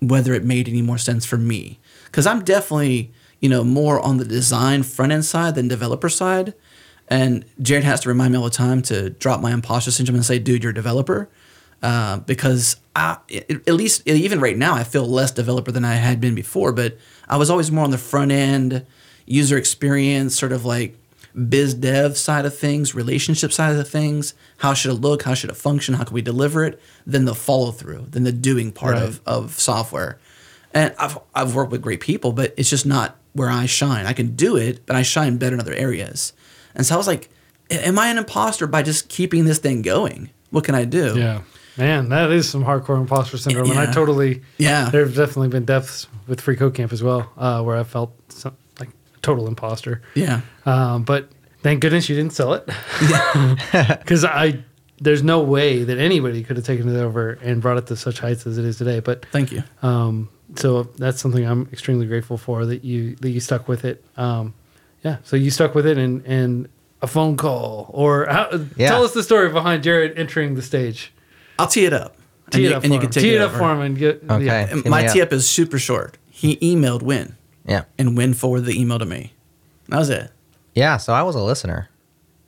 [0.00, 1.78] whether it made any more sense for me.
[2.06, 3.10] Because I'm definitely,
[3.40, 6.54] you know, more on the design front end side than developer side.
[7.10, 10.24] And Jerod has to remind me all the time to drop my imposter syndrome and
[10.24, 11.28] say, dude, you're a developer.
[11.82, 16.20] Uh, because I, at least even right now, I feel less developer than I had
[16.20, 16.72] been before.
[16.72, 16.98] But
[17.28, 18.84] I was always more on the front end,
[19.26, 20.96] user experience, sort of like
[21.48, 24.34] biz dev side of things, relationship side of things.
[24.58, 25.22] How should it look?
[25.22, 25.94] How should it function?
[25.94, 26.80] How can we deliver it?
[27.06, 29.02] Then the follow through, then the doing part Right.
[29.04, 30.18] of, of software.
[30.74, 34.04] And I've, I've worked with great people, but it's just not where I shine.
[34.04, 36.32] I can do it, but I shine better in other areas.
[36.78, 37.28] And so I was like,
[37.70, 40.30] am I an imposter by just keeping this thing going?
[40.50, 41.18] What can I do?
[41.18, 41.42] Yeah.
[41.76, 43.70] Man, that is some hardcore imposter syndrome.
[43.70, 44.88] And I totally, Yeah.
[44.90, 48.12] there have definitely been depths with Free Code Camp as well, uh, where I felt
[48.32, 48.88] some, like
[49.22, 50.00] total imposter.
[50.14, 50.40] Yeah.
[50.66, 51.28] Um, but
[51.62, 52.66] thank goodness you didn't sell it.
[54.00, 54.64] Because I,
[55.00, 58.18] there's no way that anybody could have taken it over and brought it to such
[58.20, 58.98] heights as it is today.
[59.00, 59.62] But Thank you.
[59.82, 64.02] um, so that's something I'm extremely grateful for that you that you stuck with it.
[64.16, 64.54] Um,
[65.02, 66.68] yeah, so you stuck with it and and
[67.00, 68.88] a phone call or how, Yeah.
[68.88, 71.12] tell us the story behind Jerod entering the stage.
[71.58, 72.16] I'll tee it up.
[72.50, 73.12] Tee and it up and for you can him.
[73.12, 74.44] take Tee it, it up for him and get Okay.
[74.44, 74.66] yeah.
[74.70, 75.28] And my tee up.
[75.28, 76.18] up is super short.
[76.30, 77.36] He emailed Wynn,
[77.66, 77.84] Yeah.
[77.98, 79.32] and Wynn forwarded the email to me.
[79.88, 80.30] That was it.
[80.74, 81.88] Yeah, so I was a listener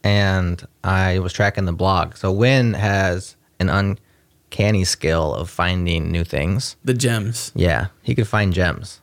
[0.03, 2.17] and I was tracking the blog.
[2.17, 6.77] So Wynn has an uncanny skill of finding new things.
[6.85, 7.53] The gems.
[7.55, 9.00] Yeah, he could find gems.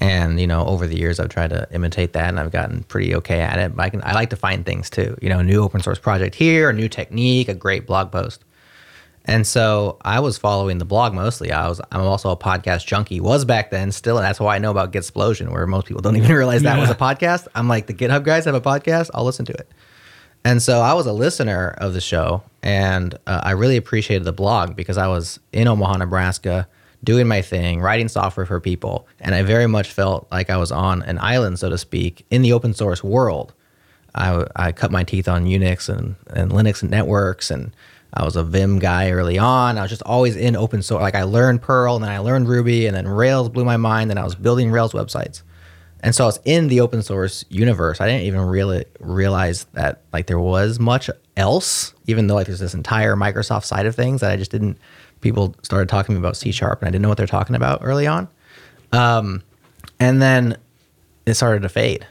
[0.00, 3.14] And you know, over the years, I've tried to imitate that, and I've gotten pretty
[3.16, 3.76] okay at it.
[3.76, 5.16] But I can, I like to find things too.
[5.20, 8.44] You know, new open source project here, a new technique, a great blog post.
[9.26, 11.52] And so I was following the blog mostly.
[11.52, 13.20] I was, I'm also a podcast junkie.
[13.20, 16.16] Was back then still, and that's why I know about Gitsplosion, where most people don't
[16.18, 17.46] even realize that was a podcast.
[17.54, 19.10] I'm like, the GitHub guys have a podcast.
[19.12, 19.70] I'll listen to it.
[20.44, 24.32] And so I was a listener of the show, and uh, I really appreciated the
[24.32, 26.66] blog because I was in Omaha, Nebraska,
[27.02, 30.70] doing my thing, writing software for people, and I very much felt like I was
[30.72, 33.54] on an island, so to speak, in the open source world.
[34.14, 37.72] I, I cut my teeth on Unix and, and Linux and networks, and
[38.12, 39.78] I was a Vim guy early on.
[39.78, 41.00] I was just always in open source.
[41.00, 44.10] Like I learned Perl, and then I learned Ruby, and then Rails blew my mind,
[44.10, 45.42] and I was building Rails websites.
[46.02, 48.00] And so I was in the open source universe.
[48.00, 52.58] I didn't even really realize that like there was much else, even though like there's
[52.58, 54.78] this entire Microsoft side of things that I just didn't.
[55.20, 57.56] People started talking to me about C sharp, and I didn't know what they're talking
[57.56, 58.28] about early on.
[58.92, 59.42] Um,
[59.98, 60.56] and then
[61.26, 62.06] it started to fade,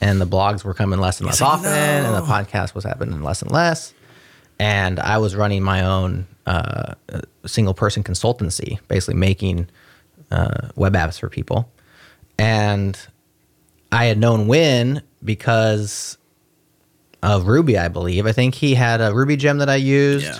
[0.00, 3.22] and the blogs were coming less and less like, often, and the podcast was happening
[3.22, 3.92] less and less.
[4.58, 6.94] And I was running my own uh,
[7.44, 9.68] single person consultancy, basically making
[10.30, 11.70] uh, web apps for people.
[12.38, 12.98] And
[13.92, 16.16] I had known Wynn because
[17.22, 18.26] of Ruby, I believe.
[18.26, 20.26] I think he had a Ruby gem that I used.
[20.26, 20.38] Yeah.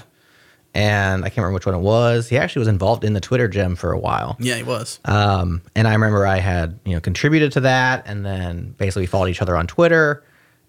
[0.76, 2.28] And I can't remember which one it was.
[2.28, 4.36] He actually was involved in the Twitter gem for a while.
[4.38, 5.00] Yeah, he was.
[5.06, 9.06] Um, and I remember I had, you know, contributed to that and then basically we
[9.06, 10.22] followed each other on Twitter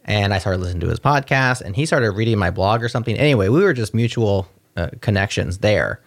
[0.06, 3.18] and I started listening to his podcast and he started reading my blog or something.
[3.18, 4.48] Anyway, we were just mutual
[4.78, 6.00] uh, connections there.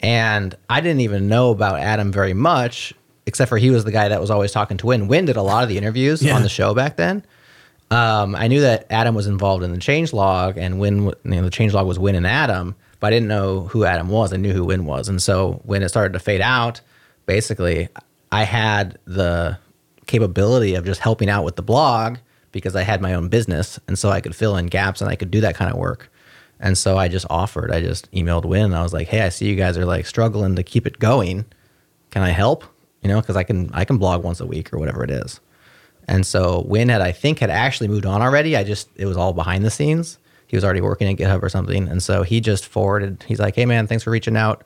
[0.00, 2.92] And I didn't even know about Adam very much,
[3.24, 5.06] except for he was the guy that was always talking to Wynn.
[5.06, 6.34] Wynn did a lot of the interviews Yeah.
[6.34, 7.24] on the show back then.
[7.92, 11.50] Um, I knew that Adam was involved in the changelog, and Wynn, you know, the
[11.50, 12.74] changelog was Win and Adam,
[13.04, 14.32] but I didn't know who Adam was.
[14.32, 16.80] I knew who Wynn was, and so when it started to fade out,
[17.26, 17.90] basically,
[18.32, 19.58] I had the
[20.06, 22.16] capability of just helping out with the blog
[22.50, 25.16] because I had my own business, and so I could fill in gaps and I
[25.16, 26.10] could do that kind of work.
[26.58, 27.70] And so I just offered.
[27.70, 28.72] I just emailed Wynn.
[28.72, 31.44] I was like, "Hey, I see you guys are like struggling to keep it going.
[32.10, 32.64] Can I help?
[33.02, 35.40] You know, because I can I can blog once a week or whatever it is."
[36.08, 38.56] And so Wynn had, I think, had actually moved on already.
[38.56, 40.18] I just, it was all behind the scenes.
[40.54, 41.88] He was already working at GitHub or something.
[41.88, 44.62] And so he just forwarded, he's like, hey, man, thanks for reaching out.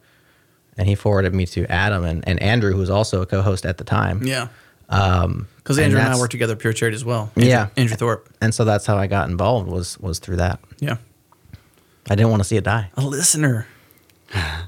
[0.77, 3.65] And he forwarded me to Adam and, and Andrew, who was also a co host
[3.65, 4.23] at the time.
[4.23, 4.49] Yeah.
[4.91, 7.31] Um, Because and Andrew and, I worked together at Pure Charity as well.
[7.37, 7.69] Andrew, Yeah.
[7.79, 8.29] Andrew Thorpe.
[8.43, 10.61] And so that's how I got involved was, was through that.
[10.79, 10.99] Yeah.
[12.11, 12.91] I didn't want to see it die.
[12.99, 13.67] A listener.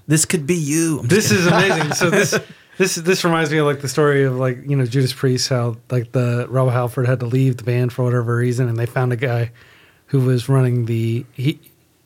[0.06, 1.00] This could be you.
[1.00, 1.92] I'm This is amazing.
[1.92, 2.34] So this
[2.78, 5.76] this this reminds me of like the story of like you know Judas Priest, how
[5.90, 9.12] like the Rob Halford had to leave the band for whatever reason, and they found
[9.12, 9.52] a guy
[10.10, 11.58] who was running the he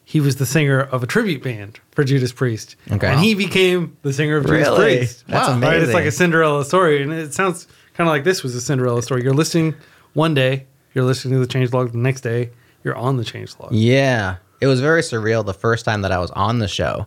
[0.06, 3.06] he was the singer of a tribute band for Judas Priest, Okay.
[3.08, 4.96] and he became the singer of Judas Really?
[4.98, 5.24] Priest.
[5.26, 5.80] That's Right?
[5.82, 9.02] It's like a Cinderella story, and it sounds kind of like this was a Cinderella
[9.02, 9.22] story.
[9.22, 9.74] You're listening
[10.12, 12.50] one day, you're listening to the changelog the next day,
[12.84, 13.68] you're on the changelog.
[13.72, 14.36] Yeah.
[14.60, 17.06] it was very surreal the first time that I was on the show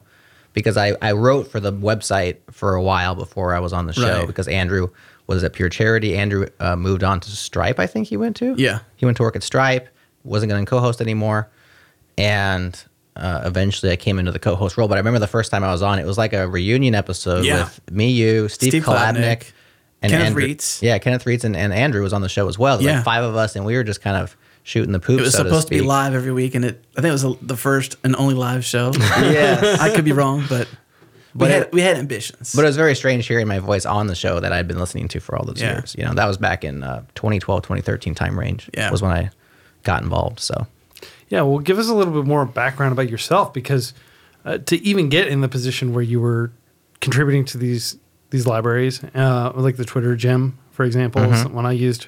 [0.54, 3.94] because I, I wrote for the website for a while before I was on the
[3.94, 4.28] show Right.
[4.28, 4.90] because Andrew
[5.28, 6.18] was at Pure Charity.
[6.18, 8.56] Andrew uh, moved on to Stripe, I think he went to.
[8.58, 8.80] Yeah.
[8.96, 9.88] He went to work at Stripe,
[10.28, 11.50] wasn't going to co host anymore.
[12.18, 12.82] And
[13.16, 14.88] uh, eventually I came into the co host role.
[14.88, 17.46] But I remember the first time I was on, it was like a reunion episode
[17.46, 17.66] Yeah.
[17.66, 19.52] with me, you, Steve, Steve Klabnik,
[20.02, 20.82] and Kenneth Andrew, Reitz.
[20.82, 22.82] Yeah, Kenneth Reitz and, and Andrew was on the show as well.
[22.82, 22.96] Yeah.
[22.98, 25.20] like five of us, and we were just kind of shooting the poop.
[25.20, 27.38] It was so supposed to, be live every week, and it I think it was
[27.42, 28.92] the first and only live show.
[28.98, 29.80] Yes.
[29.82, 30.68] I could be wrong, but
[31.34, 32.54] we had it- we had ambitions.
[32.56, 35.08] But it was very strange hearing my voice on the show that I'd been listening
[35.10, 35.74] to for all those Yeah.
[35.74, 35.96] years.
[35.98, 38.70] You know, that was back in uh, 2012, 2013 time range.
[38.76, 38.92] Yeah.
[38.92, 39.30] Was when I
[39.88, 40.40] got involved.
[40.40, 40.68] So,
[41.30, 43.94] Yeah, well, give us a little bit more background about yourself because
[44.46, 46.52] uh, to even get in the position where you were
[47.02, 47.98] contributing to these
[48.30, 52.08] these libraries, uh, like the Twitter gem, for example, is one I used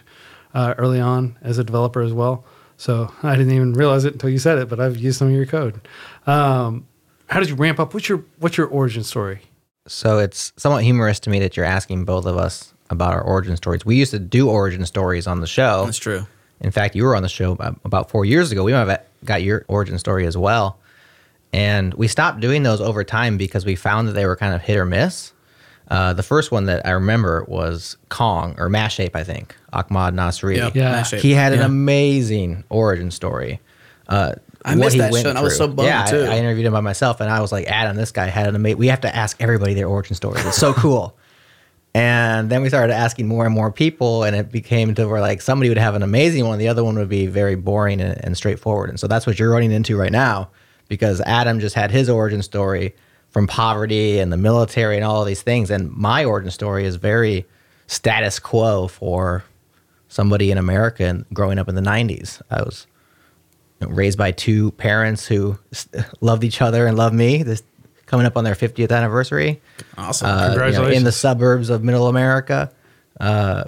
[0.54, 2.44] uh, early on as a developer as well.
[2.76, 5.34] So I didn't even realize it until you said it, but I've used some of
[5.34, 5.80] your code.
[6.28, 6.86] Um,
[7.28, 7.94] how did you ramp up?
[7.94, 9.42] What's your what's your origin story?
[9.88, 13.58] so it's somewhat humorous to me that you're asking both of us about our origin
[13.58, 13.86] stories.
[13.86, 15.86] We used to do origin stories on the show.
[15.86, 16.28] that's true.
[16.62, 18.64] In fact, you were on the show about, about four years ago.
[18.64, 20.78] We might have got your origin story as well.
[21.54, 24.62] And we stopped doing those over time because we found that they were kind of
[24.62, 25.34] hit or miss.
[25.90, 30.58] Uh, the first one that I remember was Kong or Mashape, I think, Ahmad Nassri.
[30.58, 31.02] Yep, Yeah.
[31.02, 31.20] Mashape.
[31.22, 31.66] He had an Yeah.
[31.66, 33.60] amazing origin story.
[34.08, 34.34] Uh,
[34.66, 36.22] I missed that show, and I was so bummed, yeah, I- too.
[36.24, 38.78] I, interviewed him by myself, and I was like, Adam, this guy had an amazing.
[38.78, 40.40] We have to ask everybody their origin story.
[40.42, 41.16] It's so cool.
[41.94, 45.42] And then we started asking more and more people, and it became to where like
[45.42, 48.38] somebody would have an amazing one, the other one would be very boring and, and
[48.38, 48.90] straightforward.
[48.90, 50.50] And so that's what you're running into right now,
[50.88, 52.94] because Adam just had his origin story
[53.30, 56.96] from poverty and the military and all of these things, and my origin story is
[56.96, 57.46] very
[57.88, 59.44] status quo for
[60.08, 62.42] somebody in America and growing up in the '90s.
[62.50, 62.88] I was
[63.82, 65.58] raised by two parents who
[66.22, 67.44] loved each other and loved me.
[67.44, 67.64] This
[68.10, 69.62] coming up on their 50th anniversary
[69.98, 70.28] Awesome.
[70.28, 72.72] uh, you know, in the suburbs of Middle America.
[73.20, 73.66] Uh,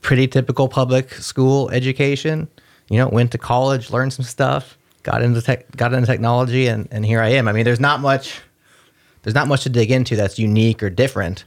[0.00, 2.48] pretty typical public school education.
[2.90, 6.88] You know, went to college, learned some stuff, got into tech, got into technology, and
[6.90, 7.48] and here I am.
[7.48, 8.40] I mean, there's not much,
[9.22, 11.44] there's not much to dig into that's unique or different.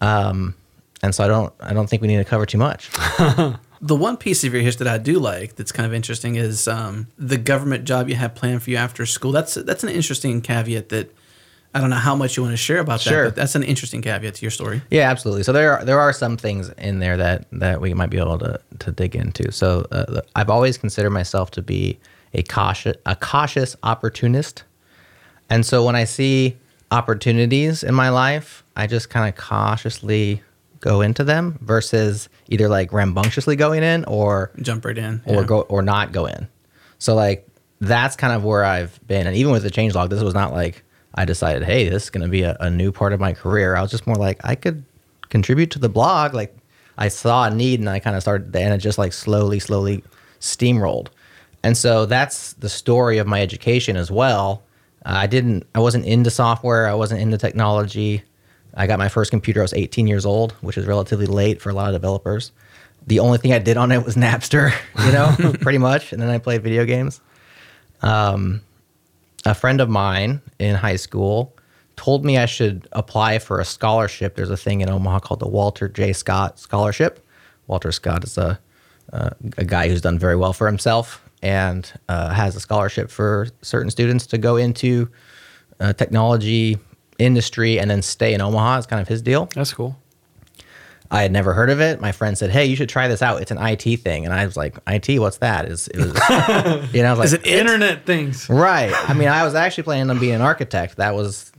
[0.00, 0.54] Um,
[1.02, 2.90] and so I don't, I don't think we need to cover too much.
[3.82, 6.68] The one piece of your history that I do like that's kind of interesting is
[6.68, 9.32] um, the government job you had planned for you after school.
[9.32, 11.14] That's that's an interesting caveat that
[11.72, 13.22] I don't know how much you want to share about Sure.
[13.24, 14.82] that, but that's an interesting caveat to your story.
[14.90, 15.44] Yeah, absolutely.
[15.44, 18.38] So there are there are some things in there that that we might be able
[18.40, 19.50] to to dig into.
[19.52, 21.98] So uh, I've always considered myself to be
[22.34, 24.64] a cautious a cautious opportunist,
[25.48, 26.56] and so when I see
[26.90, 30.42] opportunities in my life, I just kind of cautiously
[30.80, 35.22] go into them versus either like rambunctiously going in or Jump right in.
[35.26, 35.44] or yeah.
[35.44, 36.48] go or not go in.
[36.98, 37.46] So like
[37.80, 39.26] that's kind of where I've been.
[39.26, 40.82] And even with the change log, this was not like
[41.14, 43.76] I decided, hey, this is going to be a, a new part of my career.
[43.76, 44.84] I was just more like I could
[45.28, 46.34] contribute to the blog.
[46.34, 46.56] Like
[46.98, 50.04] I saw a need and I kind of started, and it just like slowly, slowly
[50.40, 51.08] steamrolled.
[51.62, 54.62] And so that's the story of my education as well.
[55.04, 56.86] Uh, I didn't, I wasn't into software.
[56.86, 58.22] I wasn't into technology.
[58.74, 59.60] I got my first computer.
[59.60, 62.52] I was 18 years old, which is relatively late for a lot of developers.
[63.06, 64.72] The only thing I did on it was Napster,
[65.04, 66.12] you know, pretty much.
[66.12, 67.20] And then I played video games.
[68.02, 68.62] Um,
[69.44, 71.54] a friend of mine in high school
[71.96, 74.34] told me I should apply for a scholarship.
[74.36, 76.12] There's a thing in Omaha called the Walter J.
[76.12, 77.24] Scott Scholarship.
[77.66, 78.58] Walter Scott is a
[79.12, 83.48] uh, a guy who's done very well for himself and uh, has a scholarship for
[83.60, 85.08] certain students to go into
[85.80, 86.78] uh, technology
[87.20, 88.78] industry and then stay in Omaha.
[88.78, 89.48] It's kind of his deal.
[89.54, 89.96] That's cool.
[91.12, 92.00] I had never heard of it.
[92.00, 93.42] My friend said, "Hey, you should try this out.
[93.42, 95.18] It's an IT thing." And I was like, "IT?
[95.18, 96.14] What's that?" Is it was,
[96.94, 97.46] you know, I was like, Is it?
[97.46, 98.48] Internet things.
[98.48, 98.92] Right.
[99.08, 100.96] I mean, I was actually planning on being an architect.
[100.98, 101.50] That was,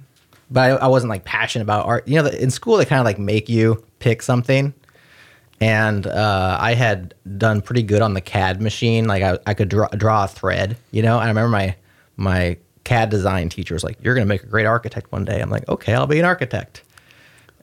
[0.49, 2.07] but I, I wasn't like passionate about art.
[2.07, 4.73] You know, in school they kind of like make you pick something,
[5.59, 9.05] and uh, I had done pretty good on the CAD machine.
[9.05, 10.77] Like I, I could draw, draw a thread.
[10.91, 11.75] You know, and I remember my
[12.15, 12.57] my
[12.91, 15.49] CAD design teacher was like, "You're going to make a great architect one day." I'm
[15.49, 16.83] like, "Okay, I'll be an architect."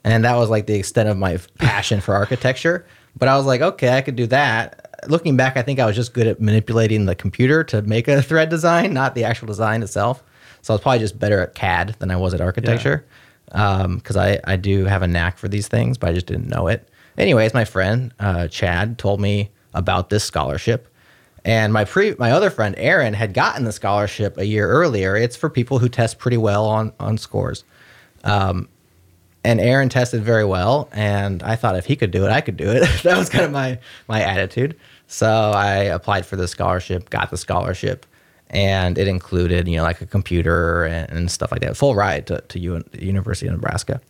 [0.03, 2.85] And that was like the extent of my passion for architecture.
[3.17, 4.89] But I was like, okay, I could do that.
[5.07, 8.21] Looking back, I think I was just good at manipulating the computer to make a
[8.21, 10.23] thread design, not the actual design itself.
[10.61, 13.05] So I was probably just better at CAD than I was at architecture.
[13.45, 16.67] Because I, I do have a knack for these things, but I just didn't know
[16.67, 16.87] it.
[17.17, 20.87] Anyways, my friend uh, Chad told me about this scholarship.
[21.45, 25.15] And my pre my other friend Aaron had gotten the scholarship a year earlier.
[25.15, 27.63] It's for people who test pretty well on on scores
[28.23, 28.67] um,
[29.43, 32.57] and Aaron tested very well, and I thought if he could do it, I could
[32.57, 32.83] do it.
[33.03, 34.77] that was kind of my my attitude.
[35.07, 38.05] So I applied for the scholarship, got the scholarship,
[38.49, 42.27] and it included you know like a computer and, and stuff like that, full ride
[42.27, 44.01] to to University of Nebraska.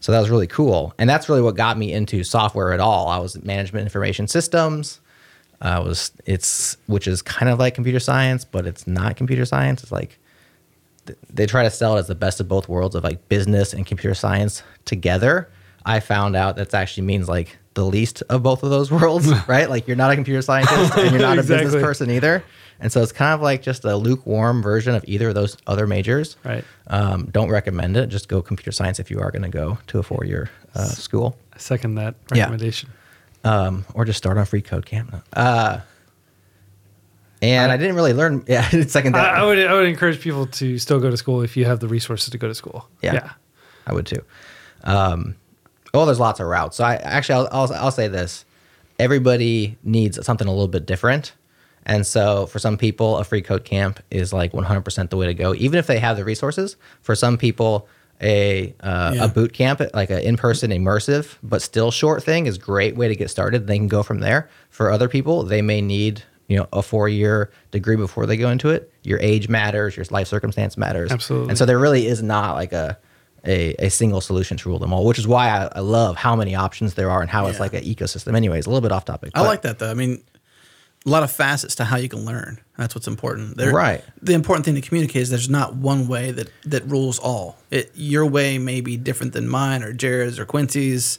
[0.00, 3.08] So that was really cool, and that's really what got me into software at all.
[3.08, 5.00] I was management information systems.
[5.60, 9.82] Was it's which is kind of like computer science, but it's not computer science.
[9.82, 10.18] It's like
[11.30, 13.86] they try to sell it as the best of both worlds of like business and
[13.86, 15.50] computer science together.
[15.84, 19.70] I found out that actually means like the least of both of those worlds, right?
[19.70, 21.62] Like you're not a computer scientist and you're not exactly.
[21.62, 22.44] a business person either.
[22.80, 25.86] And so it's kind of like just a lukewarm version of either of those other
[25.86, 26.36] majors.
[26.44, 26.64] Right.
[26.86, 28.08] Um, don't recommend it.
[28.08, 30.86] Just go computer science if you are going to go to a four year uh,
[30.86, 31.36] school.
[31.52, 32.90] I second that recommendation.
[32.92, 32.94] Yeah.
[33.44, 35.22] Um, or just start on freeCodeCamp.
[35.32, 35.80] Uh,
[37.40, 38.44] and I, I, didn't really learn.
[38.48, 39.34] Yeah, second that.
[39.34, 41.80] I, I, would I would encourage people to still go to school if you have
[41.80, 42.88] the resources to go to school.
[43.02, 43.32] Yeah, yeah.
[43.86, 44.22] I would too.
[44.84, 45.36] Um,
[45.94, 46.76] oh, there's lots of routes.
[46.76, 48.44] So I actually I'll, I'll, I'll say this:
[48.98, 51.32] everybody needs something a little bit different.
[51.86, 55.78] And so for some people, a freeCodeCamp is like 100% the way to go, even
[55.78, 56.76] if they have the resources.
[57.00, 57.88] For some people,
[58.20, 59.24] a uh, yeah.
[59.24, 62.96] a boot camp, like an in person immersive but still short thing, is a great
[62.96, 63.66] way to get started.
[63.66, 64.48] They can go from there.
[64.70, 68.50] For other people, they may need you know a four year degree before they go
[68.50, 68.92] into it.
[69.02, 71.50] Your age matters, your life circumstance matters, absolutely.
[71.50, 72.98] And so there really is not like a
[73.44, 76.34] a, a single solution to rule them all, which is why I, I love how
[76.34, 77.50] many options there are and how yeah.
[77.50, 78.34] it's like an ecosystem.
[78.34, 79.30] Anyways, a little bit off topic.
[79.34, 79.90] I like that though.
[79.90, 80.22] I mean,
[81.08, 82.60] a lot of facets to how you can learn.
[82.76, 83.56] That's what's important.
[83.56, 84.04] There, right.
[84.22, 87.56] The important thing to communicate is there's not one way that that rules all.
[87.70, 91.18] It your way may be different than mine or Jerod's or Quincy's,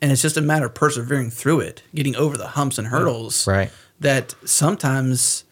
[0.00, 3.46] and it's just a matter of persevering through it, getting over the humps and hurdles.
[3.46, 3.70] Right.
[3.98, 5.44] That sometimes,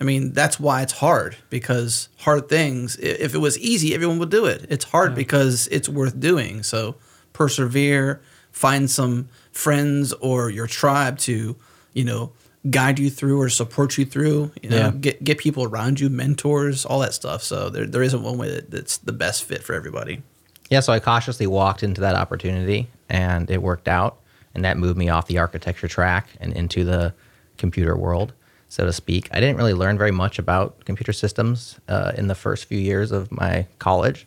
[0.00, 2.96] I mean, that's why it's hard because hard things.
[2.96, 4.66] If it was easy, everyone would do it.
[4.70, 5.16] It's hard yeah.
[5.16, 6.62] because it's worth doing.
[6.62, 6.96] So
[7.32, 8.22] persevere.
[8.50, 11.56] Find some friends or your tribe to,
[11.92, 12.32] you know
[12.70, 14.52] guide you through or support you through.
[14.62, 14.90] You know, yeah.
[14.90, 17.42] get get people around you, mentors, all that stuff.
[17.42, 20.22] So there there isn't one way that, that's the best fit for everybody.
[20.70, 24.18] Yeah, so I cautiously walked into that opportunity and it worked out
[24.54, 27.12] and that moved me off the architecture track and into the
[27.58, 28.32] computer world,
[28.68, 29.28] so to speak.
[29.32, 33.12] I didn't really learn very much about computer systems uh, in the first few years
[33.12, 34.26] of my college.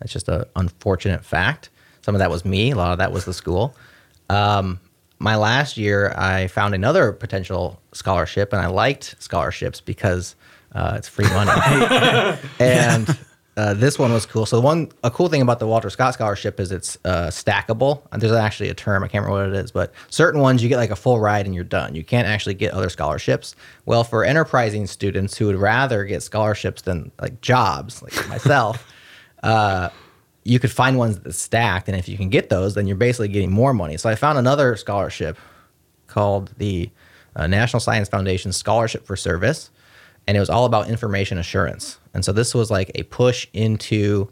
[0.00, 1.70] That's just an unfortunate fact.
[2.02, 3.74] Some of that was me, a lot of that was the school.
[4.28, 4.80] Um,
[5.18, 10.36] my last year, I found another potential scholarship, and I liked scholarships because
[10.72, 11.50] uh, it's free money.
[12.60, 13.18] and
[13.56, 14.46] uh, this one was cool.
[14.46, 18.02] So one a cool thing about the Walter Scott Scholarship is it's uh, stackable.
[18.12, 20.76] There's actually a term I can't remember what it is, but certain ones you get
[20.76, 21.96] like a full ride and you're done.
[21.96, 23.56] You can't actually get other scholarships.
[23.84, 28.86] Well, for enterprising students who would rather get scholarships than like jobs, like myself.
[30.48, 33.28] You could find ones that stacked, and if you can get those, then you're basically
[33.28, 33.96] getting more money.
[33.96, 35.36] So I found another scholarship
[36.06, 36.90] called the
[37.36, 39.70] uh, National Science Foundation Scholarship for Service,
[40.26, 41.98] and it was all about information assurance.
[42.14, 44.30] And so this was like a push into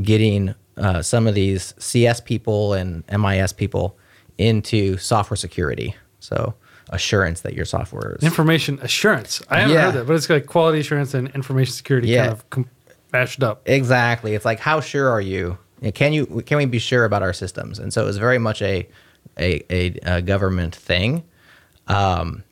[0.00, 3.98] getting uh, some of these CS people and MIS people
[4.38, 5.94] into software security.
[6.20, 6.54] So
[6.90, 9.42] assurance that your software is information assurance.
[9.48, 9.82] I haven't yeah.
[9.82, 12.22] heard that, but it's like quality assurance and information security yeah.
[12.22, 12.70] kind of com-
[13.12, 13.62] mashed up.
[13.66, 14.34] Exactly.
[14.34, 15.58] It's like how sure are you?
[15.94, 17.78] Can you can we be sure about our systems?
[17.78, 18.86] And so it was very much a
[19.38, 21.24] a, a, a government thing.
[21.88, 22.44] Um,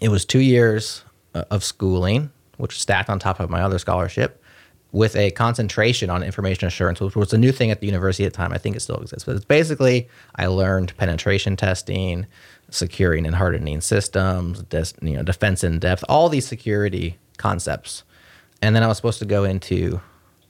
[0.00, 1.02] it was two years
[1.34, 4.42] uh, of schooling, which stacked on top of my other scholarship,
[4.92, 8.32] with a concentration on information assurance, which was a new thing at the university at
[8.32, 8.52] the time.
[8.52, 12.26] I think it still exists, but it's basically I learned penetration testing,
[12.70, 18.04] securing and hardening systems, des, you know, defense in depth, all these security concepts
[18.62, 20.00] and then I was supposed to go into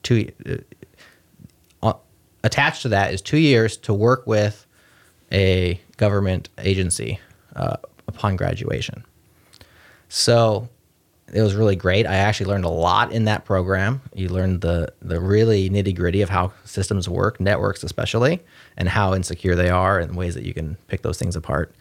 [0.03, 0.31] two.
[0.45, 0.55] Uh,
[1.81, 1.93] uh,
[2.43, 4.65] attached to that is two years to work with
[5.31, 7.19] a government agency
[7.55, 9.03] uh, upon graduation.
[10.09, 10.69] So
[11.33, 12.07] it was really great.
[12.07, 14.01] I actually learned a lot in that program.
[14.13, 18.41] You learned the the really nitty gritty of how systems work, networks especially,
[18.77, 21.73] and how insecure they are, and ways that you can pick those things apart.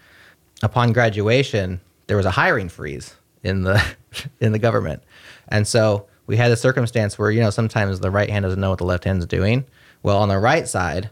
[0.62, 3.82] Upon graduation, there was a hiring freeze in the
[4.40, 5.02] in the government,
[5.48, 8.70] and so we had a circumstance where you know sometimes the right hand doesn't know
[8.70, 9.64] what the left hand is doing.
[10.04, 11.10] Well, on the right side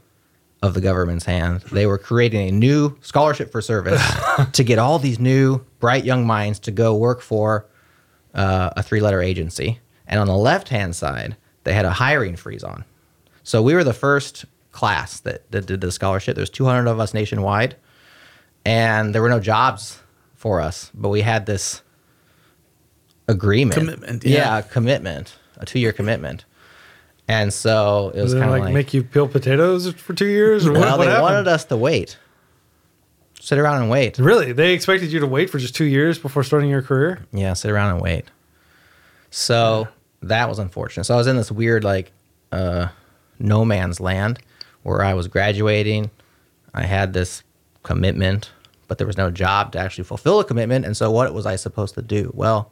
[0.63, 4.01] of the government's hand, they were creating a new scholarship for service
[4.53, 7.67] to get all these new bright young minds to go work for
[8.35, 9.81] uh, a three-letter agency.
[10.07, 12.85] And on the left-hand side, they had a hiring freeze on.
[13.43, 16.37] So we were the first class that, that did the scholarship.
[16.37, 17.77] There's 200 of us nationwide,
[18.65, 19.99] and there were no jobs
[20.35, 21.83] for us, but we had this
[23.29, 23.79] agreement.
[23.79, 24.25] Commitment.
[24.25, 25.35] Yeah, yeah commitment.
[25.59, 26.45] A two year commitment.
[27.29, 30.65] And so it was kind of like, like, make you peel potatoes for two years,
[30.65, 30.81] or what?
[30.81, 31.23] Well, what they happened?
[31.23, 32.19] wanted us to wait,
[33.41, 34.19] sit around and wait.
[34.19, 37.27] Really, they expected you to wait for just two years before starting your career.
[37.33, 38.27] Yeah, sit around and wait.
[39.31, 39.89] So
[40.23, 41.05] that was unfortunate.
[41.05, 42.13] So I was in this weird like
[42.53, 42.89] uh,
[43.41, 44.39] no man's land
[44.85, 46.11] where I was graduating.
[46.75, 47.43] I had this
[47.83, 48.53] commitment,
[48.87, 50.85] but there was no job to actually fulfill a commitment.
[50.85, 52.31] And so what was I supposed to do?
[52.35, 52.71] Well,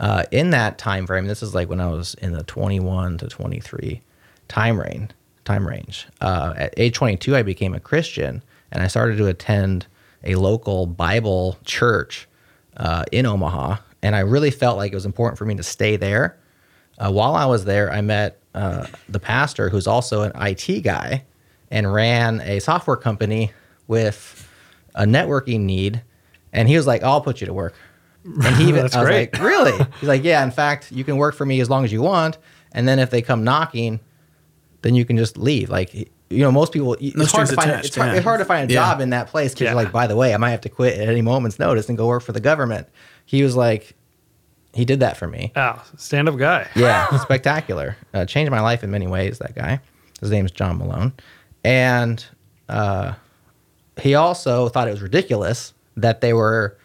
[0.00, 3.28] uh, in that time frame, this is like when I was in the 21 to
[3.28, 4.00] 23
[4.48, 5.10] time range.
[5.44, 6.06] Time range.
[6.20, 8.42] Uh, at age 22, I became a Christian,
[8.72, 9.86] and I started to attend
[10.24, 12.28] a local Bible church
[12.76, 13.76] uh, in Omaha.
[14.02, 16.38] And I really felt like it was important for me to stay there.
[16.98, 21.24] Uh, while I was there, I met uh, the pastor, who's also an IT guy,
[21.70, 23.52] and ran a software company
[23.86, 24.48] with
[24.94, 26.02] a networking need.
[26.52, 27.74] And he was like, "I'll put you to work."
[28.24, 29.32] And he even, That's I was great.
[29.32, 30.42] like, "Really?" He's like, "Yeah.
[30.44, 32.38] In fact, you can work for me as long as you want,
[32.72, 34.00] and then if they come knocking,
[34.82, 37.86] then you can just leave." Like, you know, most people it's hard to find attached,
[37.86, 38.16] it's hard, yeah.
[38.16, 38.80] it's hard to find a Yeah.
[38.80, 39.70] job in that place because Yeah.
[39.70, 41.98] you're like, by the way, I might have to quit at any moment's notice and
[41.98, 42.86] go work for the government.
[43.26, 43.94] He was like,
[44.72, 45.50] he did that for me.
[45.56, 46.68] Oh, stand up guy.
[46.76, 47.96] Yeah, spectacular.
[48.14, 49.38] Uh, changed my life in many ways.
[49.38, 49.80] That guy.
[50.20, 51.14] His name's John Malone,
[51.64, 52.22] and
[52.68, 53.14] uh,
[54.00, 56.76] he also thought it was ridiculous that they were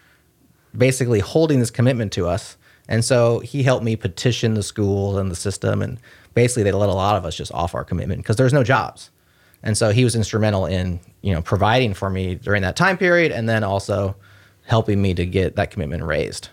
[0.78, 2.58] basically holding this commitment to us.
[2.88, 6.00] And so he helped me petition the school and the system, and
[6.34, 9.10] basically they let a lot of us just off our commitment because there's no jobs.
[9.64, 13.32] And so he was instrumental in you know providing for me during that time period,
[13.32, 14.16] and then also
[14.66, 16.50] helping me to get that commitment raised.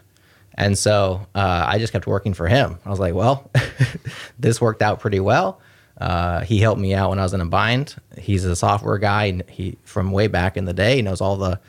[0.55, 2.79] And so uh, I just kept working for him.
[2.85, 3.51] I was like, well,
[4.39, 5.61] this worked out pretty well.
[5.99, 7.97] Uh, he helped me out when I was in a bind.
[8.19, 9.43] He's a software guy.
[9.49, 10.97] He from way back in the day.
[10.97, 11.61] He knows all the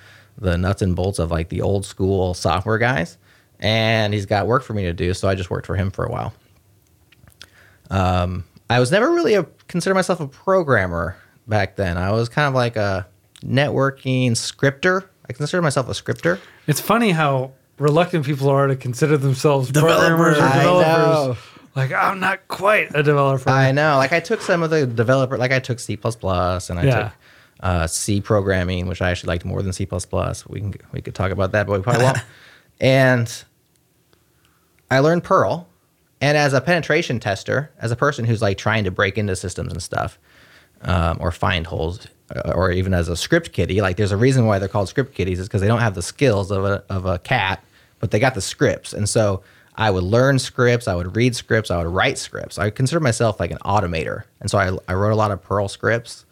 [0.43, 3.17] the nuts and bolts of like the old school software guys.
[3.59, 5.13] And he's got work for me to do.
[5.13, 6.33] So I just worked for him for a while.
[7.89, 11.15] Um, I was never really a consider myself a programmer
[11.47, 11.97] back then.
[11.97, 13.07] I was kind of like a
[13.43, 15.09] networking scripter.
[15.29, 16.39] I consider myself a scripter.
[16.67, 20.07] It's funny how reluctant people are to consider themselves Developers.
[20.07, 20.87] programmers or I developers.
[21.37, 21.37] know.
[21.75, 23.49] Like I'm not quite a developer.
[23.49, 23.97] I know.
[23.97, 27.03] Like I took some of the developer, like I took C and I Yeah.
[27.03, 27.11] took
[27.63, 29.87] uh, C programming, which I actually liked more than C
[30.49, 32.19] We can we could talk about that, but we probably won't.
[32.81, 33.43] and
[34.91, 35.67] I learned Perl,
[36.21, 39.71] and as a penetration tester, as a person who's like trying to break into systems
[39.71, 40.19] and stuff,
[40.81, 42.05] um, or find holes,
[42.35, 45.15] uh, or even as a script kiddie, like there's a reason why they're called script
[45.15, 47.63] kiddies is because they don't have the skills of a of a cat,
[47.99, 49.41] but they got the scripts, and so.
[49.75, 52.59] I would learn scripts, I would read scripts, I would write scripts.
[52.59, 54.25] I consider myself like an automator.
[54.39, 56.23] And so I, I wrote a lot of Perl scripts.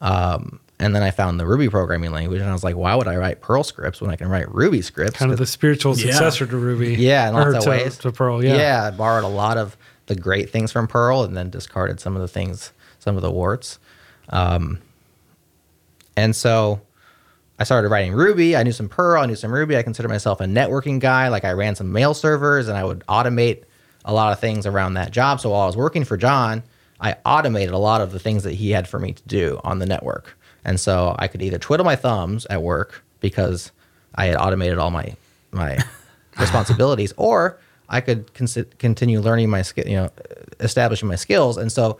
[0.00, 3.06] Um, and then I found the Ruby programming language, and I was like, why would
[3.06, 5.16] I write Perl scripts when I can write Ruby scripts?
[5.18, 6.06] kind of the spiritual Yeah.
[6.10, 6.94] successor to Ruby.
[6.94, 7.98] Yeah, in or lots of to, ways.
[7.98, 8.56] To Perl, yeah.
[8.56, 9.76] Yeah, I borrowed a lot of
[10.06, 13.30] the great things from Perl and then discarded some of the things, some of the
[13.30, 13.78] warts.
[14.30, 14.80] Um,
[16.16, 16.80] and so
[17.58, 18.56] I started writing Ruby.
[18.56, 19.76] I knew some Perl, I knew some Ruby.
[19.76, 21.28] I consider myself a networking guy.
[21.28, 23.62] Like I ran some mail servers and I would automate
[24.04, 25.40] a lot of things around that job.
[25.40, 26.64] So while I was working for John,
[27.00, 29.78] I automated a lot of the things that he had for me to do on
[29.78, 30.36] the network.
[30.64, 33.72] And so I could either twiddle my thumbs at work because
[34.14, 35.16] I had automated all my
[35.50, 35.78] my
[36.38, 37.58] responsibilities, or
[37.88, 40.10] I could continue learning my skill, you know,
[40.60, 41.56] establishing my skills.
[41.58, 41.98] And so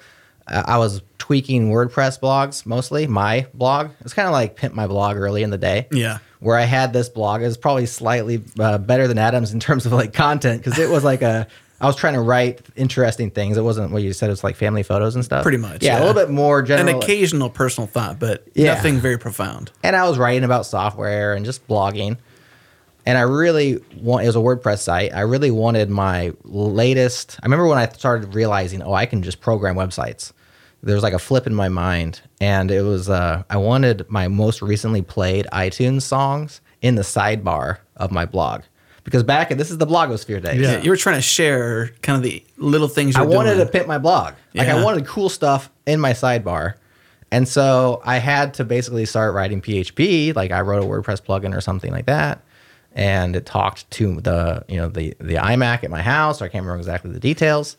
[0.48, 3.06] uh, I was tweaking WordPress blogs mostly.
[3.06, 6.18] My blog it's kind of like pimp my blog early in the day Yeah.
[6.40, 7.42] where I had this blog.
[7.42, 11.04] is probably slightly uh, better than Adam's in terms of like content because it was
[11.04, 11.46] like a.
[11.82, 13.56] I was trying to write interesting things.
[13.56, 14.28] It wasn't what you said.
[14.28, 15.42] It was like family photos and stuff.
[15.42, 15.98] Pretty much, Yeah, yeah.
[15.98, 16.88] a little bit more general.
[16.88, 18.74] An occasional personal thought, but Yeah.
[18.74, 19.72] nothing very profound.
[19.82, 22.16] and I was writing about software and just blogging.
[23.04, 25.12] And I really want it was a WordPress site.
[25.12, 27.36] I really wanted my latest.
[27.42, 30.32] I remember when I started realizing, oh, I can just program websites.
[30.84, 34.28] There was like a flip in my mind, and it was uh, I wanted my
[34.28, 38.62] most recently played iTunes songs in the sidebar of my blog
[39.04, 40.60] because back in this is the blogosphere days.
[40.60, 40.72] Yeah.
[40.72, 43.66] Yeah, you were trying to share kind of the little things I you're wanted doing.
[43.66, 44.34] to pimp my blog.
[44.54, 46.74] Like I wanted cool stuff in my sidebar.
[47.30, 50.36] And so I had to basically start writing PHP.
[50.36, 52.42] Like I wrote a WordPress plugin or something like that.
[52.94, 56.42] And it talked to the, you know, the the iMac at my house.
[56.42, 57.78] I can't remember exactly the details.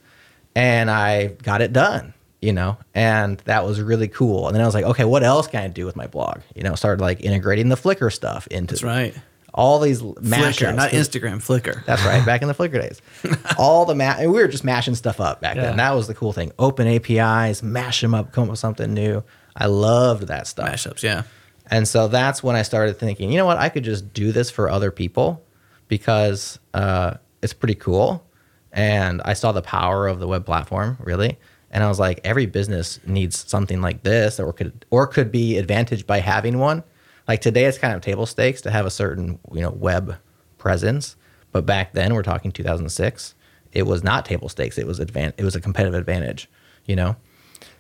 [0.56, 4.48] And I got it done, you know, and that was really cool.
[4.48, 6.42] And then I was like, okay, what else can I do with my blog?
[6.56, 9.16] You know, started like integrating the Flickr stuff into That's right.
[9.54, 10.76] All these Flickr, mashups.
[10.76, 11.86] not Instagram, Flickr.
[11.86, 13.02] That's right, back in the Flickr days.
[13.60, 15.64] All the ma- and we were just mashing stuff up back Yeah.
[15.64, 15.78] then.
[15.78, 16.52] That was the cool thing.
[16.58, 19.24] Open APIs, mash them up, come up with something new.
[19.56, 20.68] I loved that stuff.
[20.70, 21.24] Mashups, yeah.
[21.70, 24.50] And so that's when I started thinking, you know what, I could just do this
[24.50, 25.44] for other people
[25.88, 28.26] because uh, it's pretty cool.
[28.72, 31.38] And I saw the power of the web platform, really.
[31.70, 35.58] And I was like, every business needs something like this, or could or could be
[35.58, 36.84] advantaged by having one.
[37.28, 40.18] Like today, it's kind of table stakes to have a certain you know web
[40.58, 41.16] presence,
[41.52, 43.36] but back then, we're talking 2006.
[43.72, 44.78] it was not table stakes.
[44.78, 46.50] It was advan- It was a competitive advantage,
[46.86, 47.16] you know.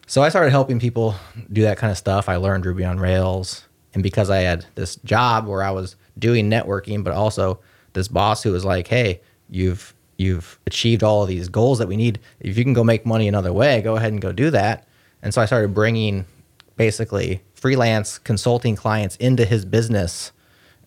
[0.07, 1.15] So I started helping people
[1.51, 2.27] do that kind of stuff.
[2.27, 6.49] I learned Ruby on Rails, and because I had this job where I was doing
[6.49, 7.59] networking, but also
[7.93, 11.95] this boss who was like, "Hey, you've you've achieved all of these goals that we
[11.97, 12.19] need.
[12.39, 14.87] If you can go make money another way, go ahead and go do that."
[15.21, 16.25] And so I started bringing
[16.75, 20.33] basically freelance consulting clients into his business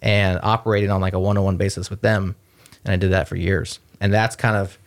[0.02, 2.36] and operating on like a one-on-one basis with them.
[2.84, 3.80] And I did that for years.
[3.98, 4.78] And that's kind of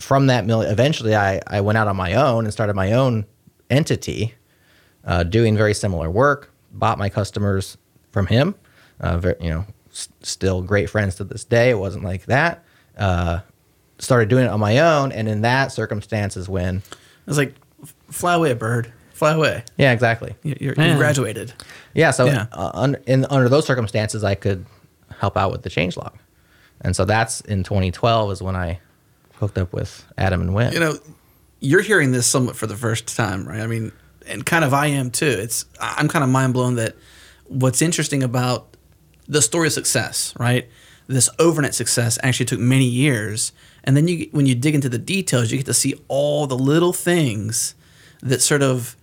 [0.00, 0.62] from that mill.
[0.62, 3.26] Eventually, I I went out on my own and started my own
[3.70, 4.34] entity,
[5.04, 6.52] uh, doing very similar work.
[6.72, 7.78] Bought my customers
[8.10, 8.56] from him.
[8.98, 11.70] Uh, very, you know, s- still great friends to this day.
[11.70, 12.64] It wasn't like that.
[12.98, 13.38] Uh,
[14.00, 16.82] started doing it on my own, and in that circumstance is when,
[17.26, 17.54] was like,
[18.10, 19.64] fly away, a bird, fly away.
[19.78, 20.34] yeah, exactly.
[20.42, 20.92] You- You're, Yeah.
[20.92, 21.52] you graduated.
[21.94, 22.10] Yeah.
[22.10, 22.46] So Yeah.
[22.52, 24.66] Uh, under, in, under those circumstances, I could
[25.18, 26.12] help out with the changelog.
[26.80, 28.80] And so that's in 2012 is when I
[29.36, 30.72] hooked up with Adam and Wynn.
[30.72, 30.98] You know,
[31.60, 33.60] you're hearing this somewhat for the first time, right?
[33.60, 33.92] I mean,
[34.26, 35.26] and kind of I am too.
[35.26, 36.94] It's I'm kind of mind blown that
[37.46, 38.76] what's interesting about
[39.28, 40.68] the story of success, right?
[41.06, 43.52] This overnight success actually took many years,
[43.84, 46.56] and then you when you dig into the details, you get to see all the
[46.56, 47.74] little things
[48.22, 48.96] that sort of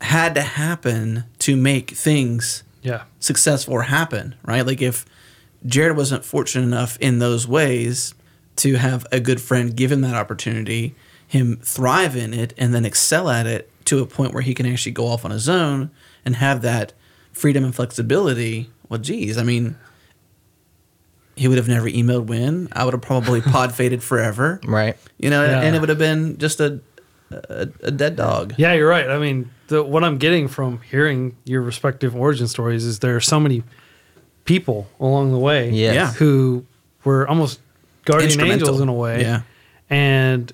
[0.00, 3.02] had to happen to make things Yeah.
[3.20, 4.66] successful or happen, right?
[4.66, 5.04] Like if
[5.66, 8.14] Jerod wasn't fortunate enough in those ways
[8.56, 10.94] to have a good friend give him that opportunity,
[11.26, 14.66] him thrive in it, and then excel at it to a point where he can
[14.66, 15.90] actually go off on his own
[16.24, 16.92] and have that
[17.32, 18.70] freedom and flexibility.
[18.88, 19.76] Well, geez, I mean,
[21.36, 22.68] he would have never emailed Wynn.
[22.72, 24.96] I would have probably pod faded forever, Right.
[25.18, 25.62] you know, Yeah.
[25.62, 26.80] and it would have been just a,
[27.30, 28.54] a, a dead dog.
[28.56, 29.08] Yeah, you're right.
[29.08, 33.20] I mean, the, what I'm getting from hearing your respective origin stories is there are
[33.20, 33.62] so many
[34.44, 35.94] people along the way Yes.
[35.94, 36.12] Yeah.
[36.12, 36.66] who
[37.04, 37.60] were almost
[38.04, 39.42] guardian angels in a way Yeah.
[39.90, 40.52] and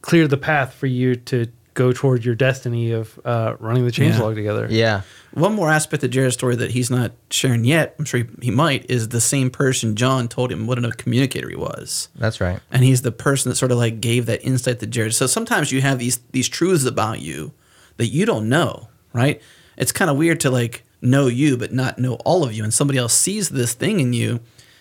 [0.00, 4.34] cleared the path for you to go toward your destiny of uh, running the changelog
[4.34, 4.66] together.
[4.68, 5.02] Yeah.
[5.32, 8.50] One more aspect of Jerod's story that he's not sharing yet, I'm sure he, he
[8.50, 12.08] might, is the same person John told him what a communicator he was.
[12.16, 12.58] That's right.
[12.72, 15.14] And he's the person that sort of like gave that insight to Jerod.
[15.14, 17.52] So sometimes you have these these truths about you
[17.98, 19.40] that you don't know, right?
[19.76, 22.64] It's kind of weird to like know you but not know all of you.
[22.64, 24.40] And somebody else sees this thing in you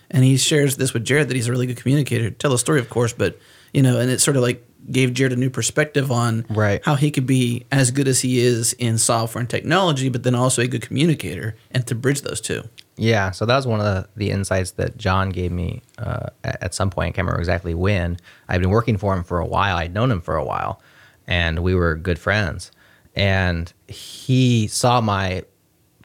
[0.10, 2.32] and he shares this with Jerod that he's a really good communicator.
[2.32, 3.38] Tell a story, of course, but
[3.74, 6.82] you know, and it sort of like gave Jerod a new perspective on Right.
[6.86, 10.34] how he could be as good as he is in software and technology, but then
[10.34, 12.64] also a good communicator and to bridge those two.
[12.96, 16.74] Yeah, so that was one of the, the insights that John gave me uh, at,
[16.74, 17.10] some point.
[17.10, 18.18] I can't remember exactly when.
[18.48, 19.76] I'd been working for him for a while.
[19.78, 20.82] I'd known him for a while,
[21.28, 22.72] and we were good friends.
[23.18, 25.44] And he saw my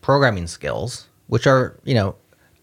[0.01, 2.17] programming skills, which are, you know,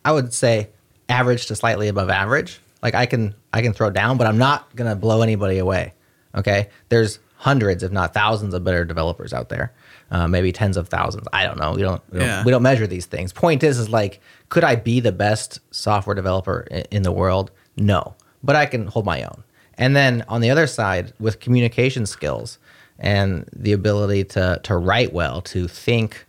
[0.04, 0.70] I would say
[1.08, 2.60] average to slightly above average.
[2.82, 5.94] Like I can I can throw down, but I'm not gonna blow anybody away.
[6.34, 9.72] Okay, there's hundreds, if not thousands, of better developers out there.
[10.10, 11.28] Uh, maybe tens of thousands.
[11.32, 11.74] I don't know.
[11.74, 12.38] We don't we, Yeah.
[12.38, 13.32] don't we don't measure these things.
[13.32, 14.20] Point is, is like,
[14.50, 17.52] could I be the best software developer in, in the world?
[17.78, 19.44] No, but I can hold my own.
[19.78, 22.58] And then on the other side, with communication skills
[23.00, 26.26] and the ability to to write well, to think,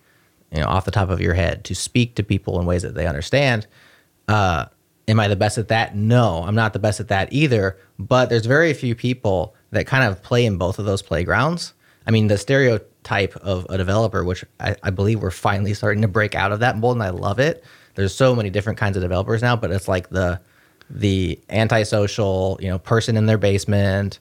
[0.53, 2.95] you know, off the top of your head, to speak to people in ways that
[2.95, 3.67] they understand.
[4.29, 4.67] Uh,
[5.09, 5.97] am I the best at that?
[5.97, 7.77] No, I'm not the best at that either.
[7.99, 11.75] But there's very few people that kind of play in both of those playgrounds.
[12.07, 16.09] I mean, the stereotype of a developer, which I, I believe we're finally starting to
[16.09, 17.65] break out of that mold, and I love it.
[17.95, 20.41] There's so many different kinds of developers now, but it's like the
[20.89, 24.19] the antisocial, you know, person in their basement,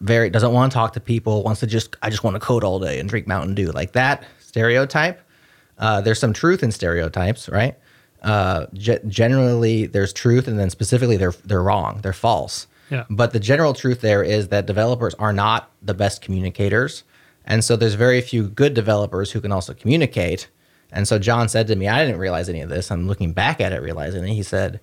[0.00, 2.64] very doesn't want to talk to people, wants to just I just want to code
[2.64, 5.20] all day and drink Mountain Dew, like that stereotype.
[5.78, 7.76] Uh, there's some truth in stereotypes, right?
[8.22, 12.66] Uh, ge- generally, there's truth, and then specifically, they're they're wrong, they're false.
[12.90, 13.04] Yeah.
[13.10, 17.04] But the general truth there is that developers are not the best communicators,
[17.44, 20.48] and so there's very few good developers who can also communicate.
[20.92, 22.90] And so John said to me, I didn't realize any of this.
[22.90, 24.32] I'm looking back at it, realizing it.
[24.32, 24.80] He said,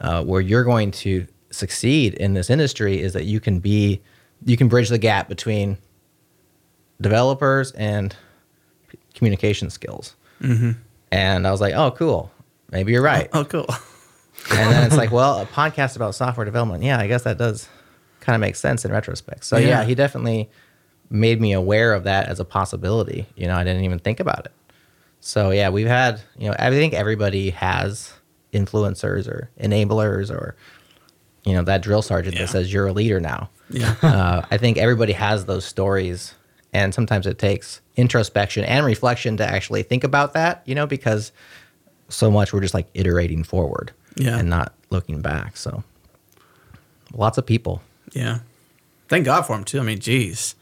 [0.00, 4.00] uh, "Where you're going to succeed in this industry is that you can be,
[4.44, 5.78] you can bridge the gap between
[7.00, 8.14] developers and
[9.14, 10.72] communication skills." Mm-hmm.
[11.12, 12.30] And I was like, "Oh, cool.
[12.70, 13.66] Maybe you're right." Oh, cool.
[14.50, 16.82] and then it's like, well, a podcast about software development.
[16.82, 17.68] Yeah, I guess that does
[18.20, 19.44] kind of make sense in retrospect.
[19.44, 19.68] So yeah.
[19.68, 19.84] Yeah.
[19.84, 20.50] he definitely
[21.10, 23.26] made me aware of that as a possibility.
[23.34, 24.52] You know, I didn't even think about it.
[25.20, 28.12] So yeah, we've had, you know, I think everybody has
[28.52, 30.54] influencers or enablers or,
[31.44, 32.42] you know, that drill sergeant Yeah.
[32.42, 33.50] that says you're a leader now.
[33.70, 33.94] Yeah.
[34.02, 36.34] uh, I think everybody has those stories,
[36.72, 40.62] and sometimes it takes introspection and reflection to actually think about that.
[40.66, 41.32] You know, because
[42.08, 44.38] so much we're just like iterating forward Yeah.
[44.38, 45.56] and not looking back.
[45.56, 45.84] So
[47.12, 47.82] lots of people.
[48.12, 48.40] Yeah.
[49.08, 49.78] thank God for them too.
[49.80, 50.54] I mean, geez.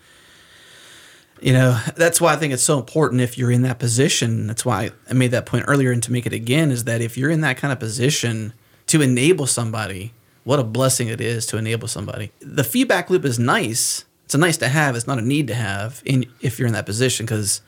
[1.41, 4.47] You know, that's why I think it's so important if you're in that position.
[4.49, 7.17] That's why I made that point earlier and to make it again is that if
[7.17, 8.53] you're in that kind of position
[8.89, 10.13] to enable somebody,
[10.49, 12.33] what a blessing it is to enable somebody.
[12.41, 14.07] The feedback loop is nice.
[14.25, 14.97] It's a nice to have.
[14.97, 17.61] It's not a need to have in if you're in that position because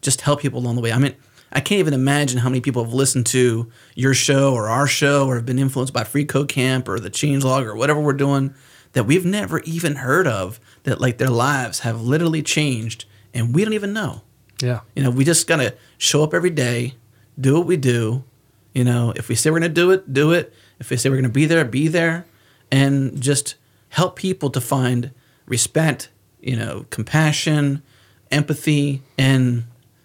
[0.00, 0.90] just help people along the way.
[0.90, 1.14] I mean,
[1.52, 5.28] I can't even imagine how many people have listened to your show or our show
[5.28, 8.52] or have been influenced by freeCodeCamp or the Changelog or whatever we're doing
[8.94, 13.64] that we've never even heard of that like their lives have literally changed and we
[13.64, 14.22] don't even know.
[14.60, 14.80] Yeah.
[14.96, 16.94] You know, we just gotta show up every day,
[17.40, 18.24] do what we do.
[18.72, 20.52] You know, if we say we're gonna do it, do it.
[20.84, 22.26] If they say we're gonna be there, be there,
[22.70, 23.54] and just
[23.88, 25.10] help people to find
[25.46, 26.10] respect,
[26.42, 27.82] you know, compassion,
[28.30, 29.64] empathy, and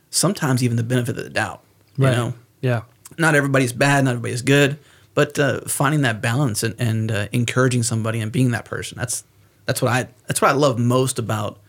[0.10, 1.62] sometimes even the benefit of the doubt.
[1.98, 2.16] You Right.
[2.16, 2.82] know, Yeah.
[3.18, 4.78] not everybody's bad, not everybody's good,
[5.16, 8.98] but uh, finding that balance and, and uh, encouraging somebody and being that person.
[8.98, 9.24] That's
[9.66, 11.60] that's what I that's what I love most about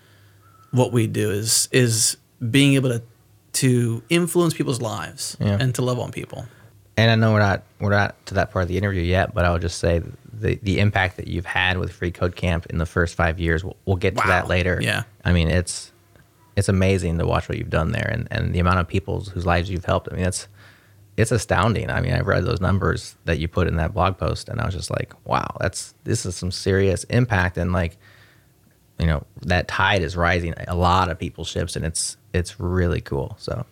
[0.71, 2.17] what we do is is
[2.51, 3.03] being able to
[3.53, 5.57] to influence people's lives Yeah.
[5.61, 6.47] and to love on people.
[7.01, 9.47] And I know we're not we're not to that part of the interview yet, but
[9.47, 13.41] I'll just say the the impact that you've had with freeCodeCamp in the first five
[13.41, 13.65] years.
[13.65, 14.79] We'll, we'll get to that later.
[14.83, 15.05] Yeah.
[15.25, 15.93] I mean it's
[16.57, 19.47] it's amazing to watch what you've done there and, and the amount of people whose
[19.47, 20.09] lives you've helped.
[20.13, 20.47] I mean it's
[21.17, 21.89] it's astounding.
[21.89, 24.67] I mean I read those numbers that you put in that blog post and I
[24.67, 27.97] was just like, wow, that's this is some serious impact and like
[28.99, 33.01] you know that tide is rising a lot of people's ships and it's it's really
[33.01, 33.37] cool.
[33.39, 33.65] So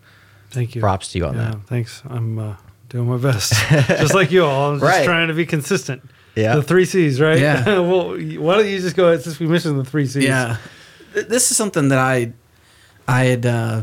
[0.50, 0.80] Thank you.
[0.80, 1.66] Props to you on yeah, that.
[1.66, 2.02] Thanks.
[2.08, 2.56] I'm uh,
[2.88, 3.52] doing my best.
[3.70, 4.70] just like you all.
[4.72, 5.04] I'm just Right.
[5.04, 6.02] trying to be consistent.
[6.34, 6.56] Yeah.
[6.56, 7.38] The three C's, right?
[7.38, 7.64] Yeah.
[7.80, 10.24] well, why don't you just go ahead since we mentioned the three C's?
[10.24, 10.56] Yeah,
[11.12, 12.32] this is something that I
[13.06, 13.82] I had uh,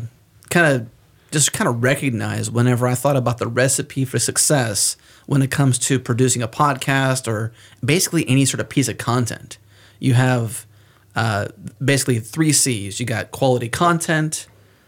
[0.49, 0.88] kind of
[1.32, 4.95] just kind of recognized whenever I thought about the recipe for success
[5.26, 7.52] when it comes to producing a podcast or
[7.84, 9.57] basically any sort of piece of content.
[9.99, 10.65] You have
[11.15, 11.48] uh,
[11.84, 12.99] basically three C's.
[12.99, 14.48] You got quality content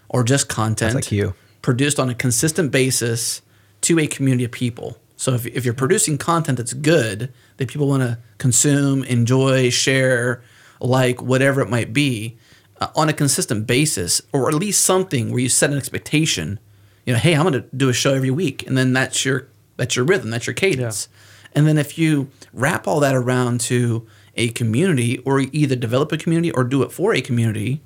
[0.09, 1.33] or just content like you.
[1.61, 3.41] produced on a consistent basis
[3.87, 4.97] to a community of people.
[5.15, 10.43] So if, if you're producing content that's good, that people want to consume, enjoy, share,
[10.79, 12.37] like, whatever it might be,
[12.79, 16.59] uh, on a consistent basis, or at least something where you set an expectation,
[17.05, 19.47] you know, hey, I'm going to do a show every week, and then that's your
[19.77, 21.07] that's your rhythm, that's your cadence.
[21.53, 24.05] And then if you wrap all that around to
[24.35, 27.81] a community, or either develop a community or do it for a community,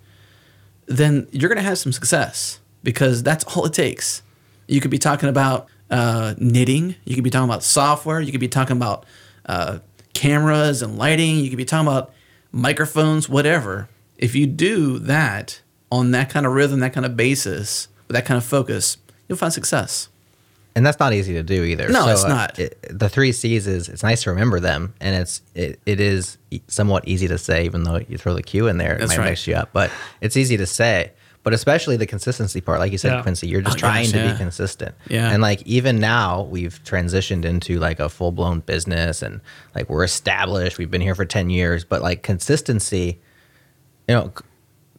[0.86, 4.24] then you're going to have some success because that's all it takes.
[4.68, 8.40] You could be talking about uh, knitting, you could be talking about software, you could
[8.42, 9.06] be talking about
[9.46, 9.80] uh,
[10.14, 12.12] cameras and lighting, you could be talking about
[12.52, 13.88] microphones, whatever.
[14.18, 15.62] If you do that
[15.92, 18.98] on that kind of rhythm, that kind of basis, with that kind of focus,
[19.28, 20.08] you'll find success.
[20.76, 21.90] and that's not easy to do either.
[21.90, 22.58] No, it's not.
[22.58, 26.38] It, the three C's is it's nice to remember them, and it's it, it is
[26.68, 29.20] somewhat easy to say, even though you throw the Q in there, it That's might
[29.20, 29.30] right.
[29.32, 29.70] mix you up.
[29.74, 29.92] But
[30.22, 31.12] it's easy to say.
[31.44, 33.22] But especially the consistency part, like you said, Yeah.
[33.24, 34.32] Quincy, you're just Oh, trying gosh, to yeah.
[34.34, 34.94] be consistent.
[35.10, 35.32] Yeah.
[35.32, 39.42] And like even now, we've transitioned into like a full blown business, and
[39.74, 40.78] like we're established.
[40.78, 43.20] We've been here for ten years, but like consistency,
[44.08, 44.32] you know.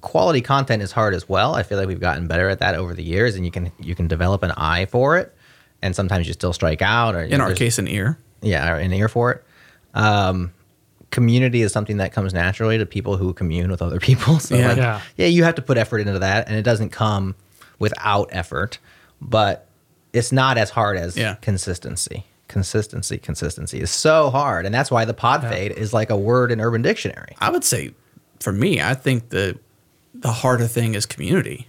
[0.01, 1.55] Quality content is hard as well.
[1.55, 3.95] I feel like we've gotten better at that over the years, and you can you
[3.95, 5.33] can develop an eye for it,
[5.81, 7.15] and sometimes you still strike out.
[7.15, 8.19] Or In our case, an ear.
[8.41, 9.45] yeah, or an ear for it.
[9.95, 10.53] Um,
[11.13, 14.41] community is something that comes naturally to people who commune with other people.
[14.41, 14.69] So Yeah.
[14.69, 15.01] like, Yeah.
[15.17, 17.37] yeah, you have to put effort into that, and it doesn't come
[17.79, 18.79] without effort,
[19.21, 19.69] but
[20.13, 21.35] it's not as hard as Yeah.
[21.41, 22.25] consistency.
[22.49, 26.51] Consistency, consistency is so hard, and that's why the pod fade is like a word
[26.53, 27.35] in Urban Dictionary.
[27.39, 27.95] I would say,
[28.41, 29.59] for me, I think the
[30.15, 31.67] the harder thing is community,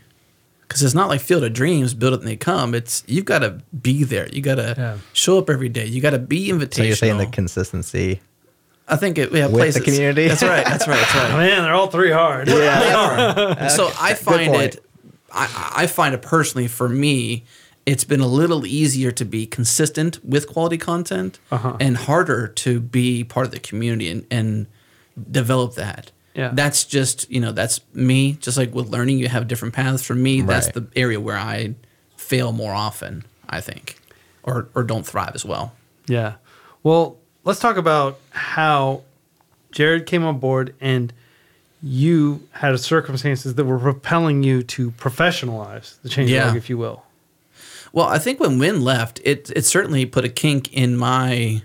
[0.67, 2.75] because it's not like Field of Dreams, build it and they come.
[2.75, 4.27] It's you've got to be there.
[4.29, 4.97] You got to Yeah.
[5.13, 5.85] show up every day.
[5.85, 6.73] You got to be invitational.
[6.75, 8.19] So you're saying the consistency.
[8.87, 9.75] I think it yeah, With places.
[9.75, 10.27] the community?
[10.27, 10.65] That's right.
[10.65, 10.99] That's right.
[10.99, 11.29] That's right.
[11.37, 12.47] Man, they're all three hard.
[12.49, 13.69] Yeah, they are.
[13.77, 14.83] so I find it.
[15.31, 17.43] I, I find it personally for me,
[17.85, 21.75] it's been a little easier to be consistent with quality content Uh-huh.
[21.79, 24.67] and harder to be part of the community and, and
[25.31, 26.11] develop that.
[26.35, 26.51] Yeah.
[26.53, 28.33] That's just you know that's me.
[28.33, 30.03] Just like with learning, you have different paths.
[30.03, 31.75] For me, that's the area where I
[32.17, 33.23] fail more often.
[33.49, 33.97] I think,
[34.43, 35.73] or or don't thrive as well.
[36.07, 36.33] Yeah.
[36.81, 39.01] Well, let's talk about how
[39.71, 41.11] Jerod came on board and
[41.81, 46.47] you had circumstances that were propelling you to professionalize the change Yeah.
[46.47, 47.03] log, if you will.
[47.91, 51.61] Well, I think when Wynn left, it it certainly put a kink in my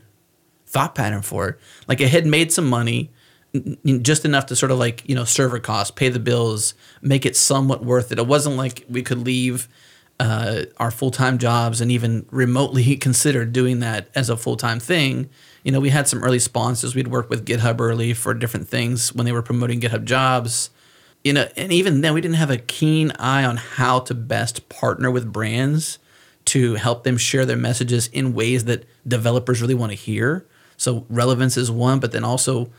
[0.66, 1.58] thought pattern for it.
[1.86, 3.10] Like it had made some money,
[4.02, 7.34] just enough to sort of like you know server costs, pay the bills, make it
[7.36, 8.18] somewhat worth it.
[8.18, 9.68] It wasn't like we could leave
[10.20, 14.80] uh, our full time jobs and even remotely consider doing that as a full time
[14.80, 15.30] thing.
[15.68, 16.94] You know, we had some early sponsors.
[16.94, 20.70] We'd work with GitHub early for different things when they were promoting GitHub jobs.
[21.22, 24.70] You know, and even then, we didn't have a keen eye on how to best
[24.70, 25.98] partner with brands
[26.46, 30.46] to help them share their messages in ways that developers really want to hear.
[30.78, 32.70] So relevance is one, but then also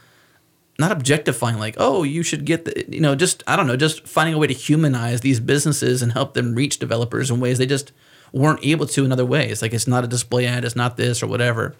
[0.79, 4.07] not objectifying like, oh, you should get the, you know, just I don't know, just
[4.07, 7.67] finding a way to humanize these businesses and help them reach developers in ways they
[7.67, 7.91] just
[8.33, 9.61] weren't able to in other ways.
[9.61, 11.75] Like it's not a display ad, it's not this or whatever.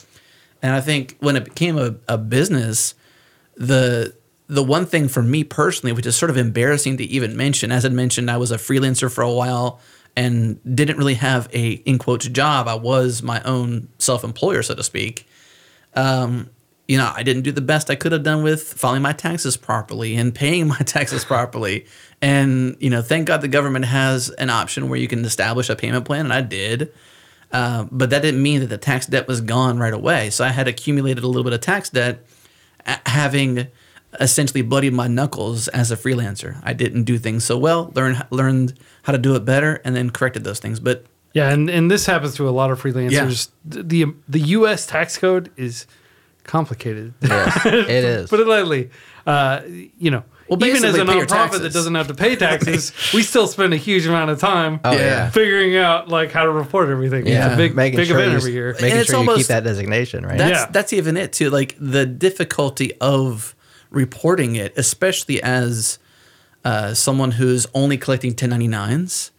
[0.61, 2.95] And I think when it became a, a business,
[3.56, 4.15] the
[4.48, 7.86] the one thing for me personally, which is sort of embarrassing to even mention, as
[7.86, 9.80] I mentioned, I was a freelancer for a while
[10.15, 12.68] and didn't really have a in quotes job.
[12.68, 15.27] I was my own self employer, so to speak.
[15.94, 16.49] Um,
[16.88, 19.56] you know, I didn't do the best I could have done with filing my taxes
[19.56, 21.86] properly and paying my taxes properly.
[22.19, 25.76] And, you know, thank God the government has an option where you can establish a
[25.76, 26.91] payment plan, and I did.
[27.51, 30.30] Uh, but that didn't mean that the tax debt was gone right away.
[30.30, 32.26] So I had accumulated a little bit of tax debt,
[33.05, 33.67] having
[34.19, 36.59] essentially bloodied my knuckles as a freelancer.
[36.63, 40.09] I didn't do things so well, learned learned how to do it better, and then
[40.09, 40.80] corrected those things.
[40.80, 43.49] But yeah, and, and this happens to a lot of freelancers.
[43.65, 43.81] Yeah.
[43.84, 44.85] The the U.S.
[44.85, 45.85] tax code is
[46.43, 47.13] complicated.
[47.21, 48.30] Yes, it is.
[48.30, 48.89] Put it lightly.
[49.26, 53.21] Uh, you know, well, even as a nonprofit that doesn't have to pay taxes, we
[53.21, 55.30] still spend a huge amount of time oh, yeah.
[55.30, 57.27] figuring out like how to report everything.
[57.27, 57.45] Yeah.
[57.45, 58.76] It's a big, making big sure event you, every year.
[58.81, 60.38] Making sure almost, you keep that designation, right?
[60.38, 60.71] That's, yeah.
[60.71, 61.49] that's even it too.
[61.49, 63.55] Like the difficulty of
[63.89, 65.99] reporting it, especially as
[66.65, 69.31] uh, someone who's only collecting 1099s,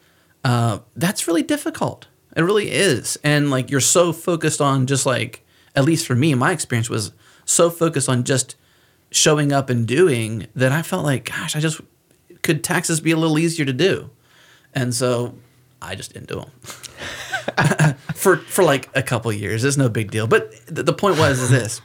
[0.45, 2.07] uh, that's really difficult.
[2.37, 3.19] It really is.
[3.25, 7.13] And like you're so focused on just like, at least for me, my experience was
[7.45, 8.57] so focused on just
[9.11, 11.81] showing up and doing that I felt like, gosh, I just
[12.43, 14.11] could taxes be a little easier to do,
[14.75, 15.35] and so
[15.83, 16.51] I just didn't do them
[18.15, 19.65] for for like a couple years.
[19.65, 20.27] It's no big deal.
[20.27, 21.81] But th- the point was is this: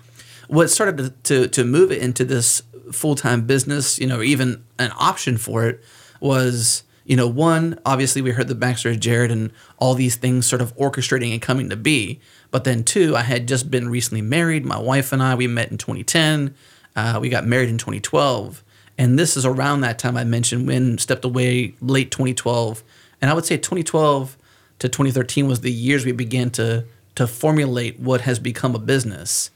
[0.47, 2.61] what started to, to to move it into this
[2.91, 5.83] full time business, you know, even an option for it
[6.19, 6.83] was.
[7.07, 10.59] You know, one, obviously, we heard the backstory of Jerod and all these things sort
[10.59, 12.19] of orchestrating and coming to be.
[12.49, 14.65] But then, two, I had just been recently married.
[14.65, 16.55] My wife and I, we met in 2010.
[16.95, 18.63] Uh, we got married in 2012.
[18.97, 22.83] And this is around that time I mentioned when stepped away late 2012.
[23.21, 24.37] And I would say 2012
[24.79, 26.85] to 2013 was the years we began to
[27.15, 29.49] to formulate what has become a business.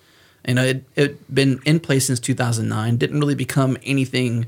[0.47, 2.97] Know, it it been in place since 2009.
[2.97, 4.47] Didn't really become anything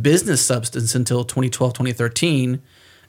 [0.00, 2.60] business substance until 2012, 2013.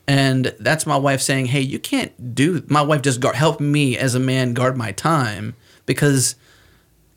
[0.07, 3.97] And that's my wife saying, "Hey, you can't do." My wife just guard, helped me
[3.97, 6.35] as a man guard my time because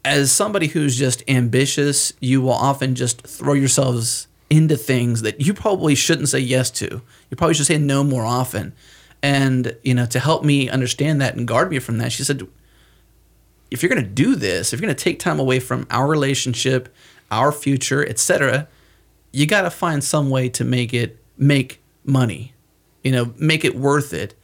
[0.06, 5.52] as somebody who's just ambitious, you will often just throw yourselves into things that you
[5.52, 7.02] probably shouldn't say yes to.
[7.28, 8.72] You probably should say no more often.
[9.20, 12.46] And, you know, to help me understand that and guard me from that, she said,
[13.72, 16.06] if you're going to do this, if you're going to take time away from our
[16.06, 16.88] relationship,
[17.32, 18.68] our future, etc.,
[19.32, 22.54] you got to find some way to make it make money.
[23.02, 24.35] You know, make it worth it.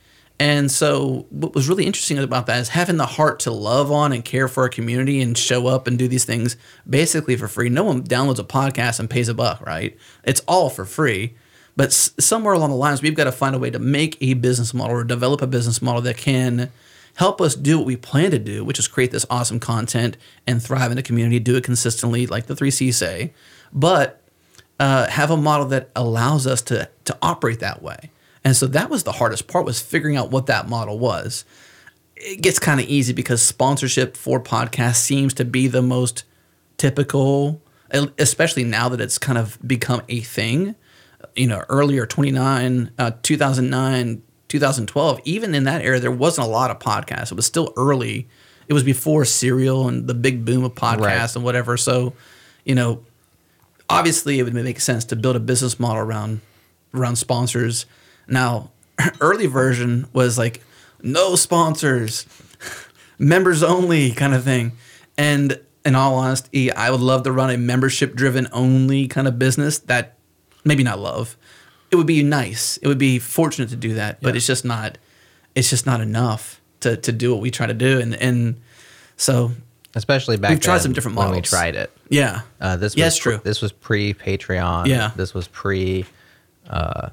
[0.43, 4.13] And so, what was really interesting about that is having the heart to love on
[4.13, 6.57] and care for a community and show up and do these things
[6.91, 7.69] basically for free.
[7.69, 9.97] No one downloads a podcast and pays a buck, right?
[10.25, 11.37] It's all for free.
[11.77, 14.75] But somewhere along the lines, we've got to find a way to make a business
[14.75, 16.73] model or develop a business model that can
[17.15, 20.61] help us do what we plan to do, which is create this awesome content and
[20.61, 23.33] thrive in the community, do it consistently, like the three C's say,
[23.73, 24.21] but
[24.81, 28.11] uh, have a model that allows us to to operate that way.
[28.45, 31.45] And so that was the hardest part was figuring out what that model was.
[32.17, 36.25] It gets kind of easy because sponsorship for podcasts seems to be the most
[36.77, 37.61] typical,
[38.19, 40.75] especially now that it's kind of become a thing.
[41.37, 46.71] You know, earlier 29, uh, 2009, 2012, even in that era, there wasn't a lot
[46.71, 47.33] of podcasts.
[47.33, 48.29] It was still early.
[48.69, 51.37] It was before Serial and the big boom of podcasts right.
[51.37, 51.77] and whatever.
[51.77, 52.13] So,
[52.65, 53.05] you know,
[53.89, 56.41] obviously it would make sense to build a business model around
[56.95, 57.87] around sponsors
[58.27, 58.71] now,
[59.21, 60.63] early version was like
[61.03, 62.27] no sponsors,
[63.19, 64.73] members only kind of thing.
[65.19, 69.39] And in all honesty, I would love to run a membership driven only kind of
[69.39, 70.17] business that
[70.65, 71.37] maybe not love.
[71.91, 72.79] It would be nice.
[72.79, 74.37] It would be fortunate to do that, but yeah.
[74.37, 74.99] it's just not
[75.55, 78.61] it's just not enough to to do what we try to do and and
[79.17, 79.53] so
[79.95, 81.91] especially back we've tried some different models when we tried it.
[82.09, 82.43] Yeah.
[82.61, 83.41] Uh, this was true.
[83.45, 84.87] This was pre Patreon.
[84.87, 85.13] Yeah.
[85.17, 86.07] This was pre
[86.69, 87.11] uh,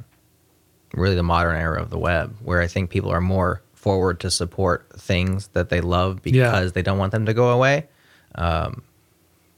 [0.93, 4.31] really the modern era of the web, where I think people are more forward to
[4.31, 6.71] support things that they love because yeah.
[6.73, 7.87] they don't want them to go away.
[8.35, 8.83] Um,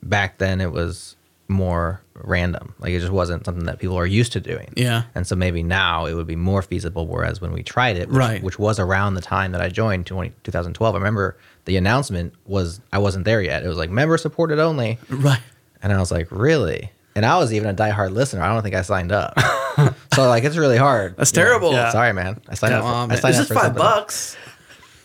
[0.03, 1.15] back then, it was
[1.47, 2.73] more random.
[2.79, 4.73] Like it just wasn't something that people are used to doing.
[4.75, 5.03] Yeah.
[5.13, 7.07] And so maybe now it would be more feasible.
[7.07, 8.43] Whereas when we tried it, which, Right.
[8.43, 12.79] which was around the time that I joined 20, 2012, I remember the announcement was
[12.91, 13.63] I wasn't there yet.
[13.63, 14.97] It was like member supported only.
[15.09, 15.41] Right.
[15.83, 16.91] And I was like, really?
[17.15, 18.41] And I was even a diehard listener.
[18.41, 19.37] I don't think I signed up.
[20.13, 21.15] so like it's really hard.
[21.17, 21.71] That's terrible.
[21.71, 21.91] Yeah.
[21.91, 22.41] Sorry, man.
[22.49, 22.83] I signed up.
[22.83, 23.81] For, on, I signed It's up just for five something.
[23.81, 24.37] bucks.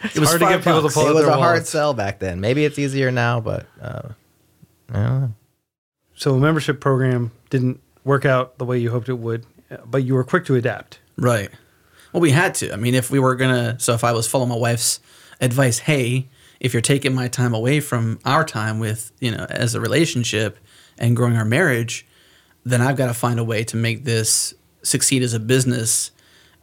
[0.04, 0.94] It was hard to get people to bucks.
[0.94, 2.40] pull It was their a hard sell back then.
[2.40, 4.08] Maybe it's easier now, but uh,
[4.90, 5.34] I don't know.
[6.14, 10.04] So a membership program didn't work out the way you hoped it would, uh, but
[10.04, 11.00] you were quick to adapt.
[11.16, 11.50] Right.
[12.12, 12.72] Well, we had to.
[12.72, 15.00] I mean, if we were gonna, so if I was following my wife's
[15.40, 16.28] advice, hey,
[16.60, 20.58] if you're taking my time away from our time with, you know, as a relationship
[20.98, 22.06] and growing our marriage,
[22.64, 24.54] then I've got to find a way to make this
[24.86, 26.10] succeed as a business.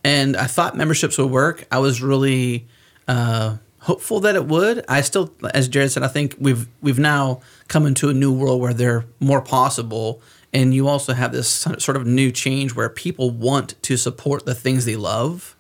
[0.03, 1.65] And I thought memberships would work.
[1.71, 2.67] I was really
[3.07, 4.83] uh, hopeful that it would.
[4.87, 8.61] I still, as Jerod said, I think we've we've now come into a new world
[8.61, 10.21] where they're more possible,
[10.53, 14.55] and you also have this sort of new change where people want to support the
[14.55, 15.55] things they love,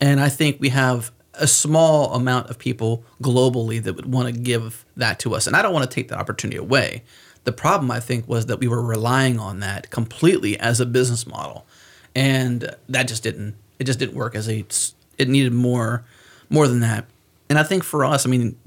[0.00, 4.40] and I think we have a small amount of people globally that would want to
[4.40, 7.04] give that to us, and I don't want to take that opportunity away.
[7.44, 11.26] The problem I think was that we were relying on that completely as a business
[11.26, 11.66] model,
[12.18, 14.64] and that just didn't it just didn't work as a
[15.18, 16.04] it needed more
[16.50, 17.06] more than that.
[17.48, 18.58] And I think for us, I mean,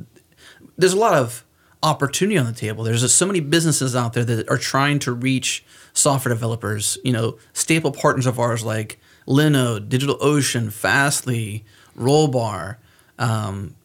[0.77, 1.43] there's a lot of
[1.83, 2.83] opportunity on the table.
[2.83, 6.97] There's just so many businesses out there that are trying to reach software developers.
[7.03, 11.65] You know, staple partners of ours like Linode, DigitalOcean, Fastly,
[11.97, 12.77] Rollbar,
[13.19, 13.75] um,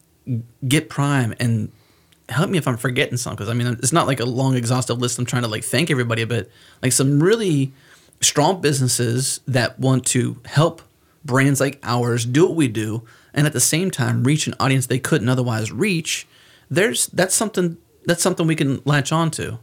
[0.65, 1.71] Get Prime, and
[2.29, 4.97] help me if I'm forgetting some because I mean it's not like a long exhaustive
[4.99, 5.19] list.
[5.19, 6.49] I'm trying to like thank everybody, but
[6.81, 7.73] like some really
[8.21, 10.81] strong businesses that want to help
[11.23, 13.03] brands like ours do what we do,
[13.33, 16.27] and at the same time reach an audience they couldn't otherwise reach.
[16.69, 19.59] There's that's something that's something we can latch on to.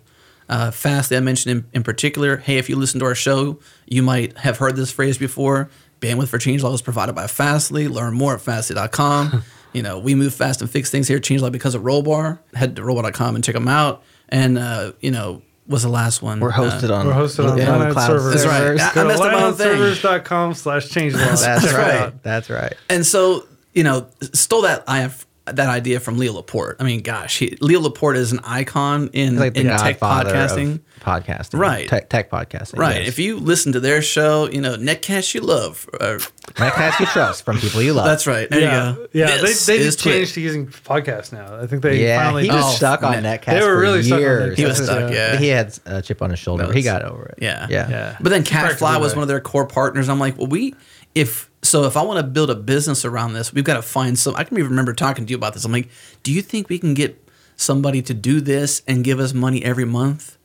[0.48, 2.36] Uh, Fastly, I mentioned in, in particular.
[2.36, 5.70] Hey, if you listen to our show, you might have heard this phrase before.
[6.00, 7.88] Bandwidth for changelog is provided by Fastly.
[7.88, 9.42] Learn more at fastly.com.
[9.72, 12.38] you know, we move fast and fix things here at Changelog because of Rollbar.
[12.54, 14.02] Head to rollbar.com and check them out.
[14.28, 16.40] And, uh, you know, was the last one.
[16.40, 17.06] We're hosted Uh, on.
[17.06, 18.34] We're hosted on yeah, Linode cloud servers.
[18.34, 18.58] That's right.
[18.58, 18.80] servers.
[18.80, 19.68] I- I messed up my own thing.
[19.78, 21.40] lineoutservers.com slash changelog.
[21.42, 22.22] That's Check it right.
[22.22, 22.74] That's right.
[22.90, 26.76] And so, you know, stole that I have that idea from Leo Laporte.
[26.80, 30.80] I mean, gosh, he, Leo Laporte is an icon in, like the in tech podcasting.
[31.00, 31.58] podcasting.
[31.58, 31.86] Right.
[31.86, 32.78] Tech, tech podcasting.
[32.78, 33.00] Right.
[33.00, 33.08] yes.
[33.08, 35.86] If you listen to their show, you know, Netcast you love.
[36.00, 36.18] Uh,
[36.54, 38.06] Netcast you trust from people you love.
[38.06, 38.48] that's right.
[38.48, 39.06] There yeah, you go.
[39.12, 39.26] yeah.
[39.38, 40.34] This they they just changed TWiT.
[40.34, 41.60] to using podcasts now.
[41.60, 42.44] I think they yeah, finally.
[42.44, 43.24] he was Oh, stuck on man.
[43.24, 44.56] Netcast They were for really stuck on years.
[44.58, 45.36] He was stuck, yeah.
[45.36, 46.66] He had a chip on his shoulder.
[46.68, 47.38] That he got over it.
[47.42, 47.66] Yeah.
[47.68, 47.88] Yeah.
[47.90, 48.16] Yeah.
[48.18, 50.08] But then Practical Catfly was one of their core partners.
[50.08, 50.74] I'm like, well, we
[51.14, 54.18] if so if I want to build a business around this, we've got to find
[54.18, 54.36] some.
[54.36, 55.64] I can even remember talking to you about this.
[55.64, 55.88] I'm like,
[56.22, 57.26] do you think we can get
[57.56, 60.36] somebody to do this and give us money every month?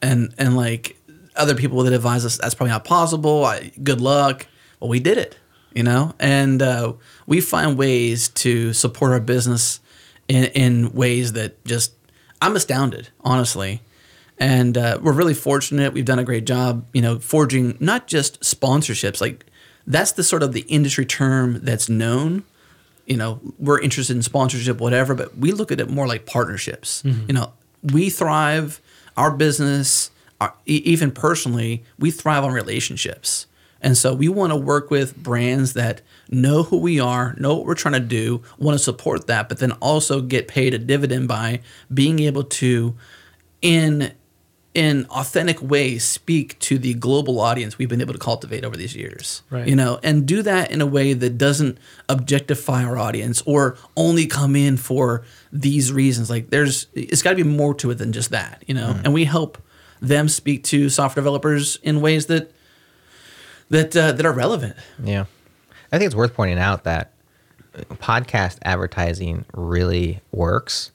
[0.00, 0.96] And and like
[1.36, 3.44] other people that advise us, that's probably not possible.
[3.44, 4.46] I, good luck.
[4.80, 5.38] Well, we did it,
[5.74, 6.94] you know, and uh,
[7.26, 9.80] we find ways to support our business
[10.26, 11.92] in in ways that just
[12.40, 13.82] I'm astounded, honestly
[14.36, 15.92] and uh, we're really fortunate.
[15.92, 19.20] We've done a great job, you know, forging not just sponsorships.
[19.20, 19.46] Like
[19.86, 22.44] that's the sort of the industry term that's known.
[23.06, 27.02] You know, we're interested in sponsorship, whatever, but we look at it more like partnerships.
[27.02, 27.24] Mm-hmm.
[27.28, 27.52] You know,
[27.82, 28.80] we thrive.
[29.16, 33.46] Our business, our, e- even personally, we thrive on relationships.
[33.80, 36.00] And so we want to work with brands that
[36.30, 39.58] know who we are, know what we're trying to do, want to support that, but
[39.58, 41.60] then also get paid a dividend by
[41.92, 42.96] being able to,
[43.60, 44.12] in
[44.74, 48.96] in authentic ways speak to the global audience we've been able to cultivate over these
[48.96, 49.42] years.
[49.48, 49.68] Right.
[49.68, 51.78] You know, and do that in a way that doesn't
[52.08, 55.22] objectify our audience or only come in for
[55.52, 56.28] these reasons.
[56.28, 58.98] Like there's it's got to be more to it than just that, you know.
[59.04, 59.58] And we help
[60.00, 62.50] them speak to software developers in ways that
[63.70, 64.76] that uh, that are relevant.
[65.02, 65.26] Yeah.
[65.92, 67.12] I think it's worth pointing out that
[67.74, 70.90] podcast advertising really works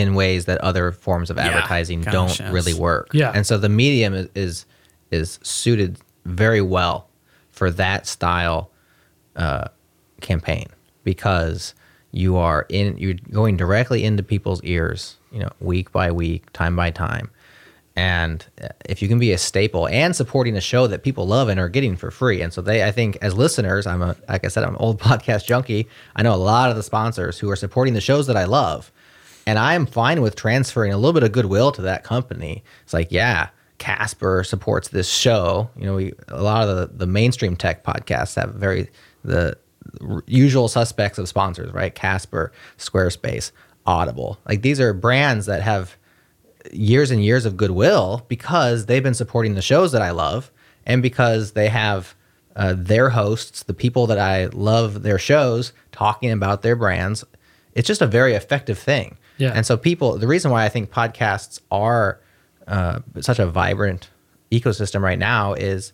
[0.00, 2.52] in ways that other forms of advertising gosh, don't yes.
[2.52, 3.08] really work.
[3.12, 3.32] Yeah.
[3.34, 4.66] And so the medium is, is
[5.10, 7.08] is suited very well
[7.50, 8.70] for that style
[9.36, 9.68] uh,
[10.20, 10.66] campaign
[11.04, 11.74] because
[12.12, 16.76] you are in you're going directly into people's ears, you know, week by week, time
[16.76, 17.30] by time.
[17.96, 21.48] And uh, if you can be a staple and supporting a show that people love
[21.48, 24.44] and are getting for free, and so they, I think, as listeners, I'm a, like
[24.44, 25.88] I said, I'm an old podcast junkie.
[26.14, 28.92] I know a lot of the sponsors who are supporting the shows that I love,
[29.46, 32.64] and I'm fine with transferring a little bit of goodwill to that company.
[32.82, 33.48] It's like, yeah,
[33.78, 35.70] Casper supports this show.
[35.76, 38.90] You know, we, a lot of the, the mainstream tech podcasts have very
[39.24, 39.56] the
[40.26, 41.94] usual suspects of sponsors, right?
[41.94, 43.52] Casper, Squarespace,
[43.86, 44.38] Audible.
[44.48, 45.96] Like these are brands that have
[46.72, 50.50] years and years of goodwill because they've been supporting the shows that I love
[50.84, 52.14] and because they have
[52.56, 57.24] uh, their hosts, the people that I love their shows, talking about their brands.
[57.74, 59.18] It's just a very effective thing.
[59.38, 59.52] Yeah.
[59.54, 62.20] And so people, the reason why I think podcasts are
[62.66, 64.08] uh, such a vibrant
[64.50, 65.92] ecosystem right now is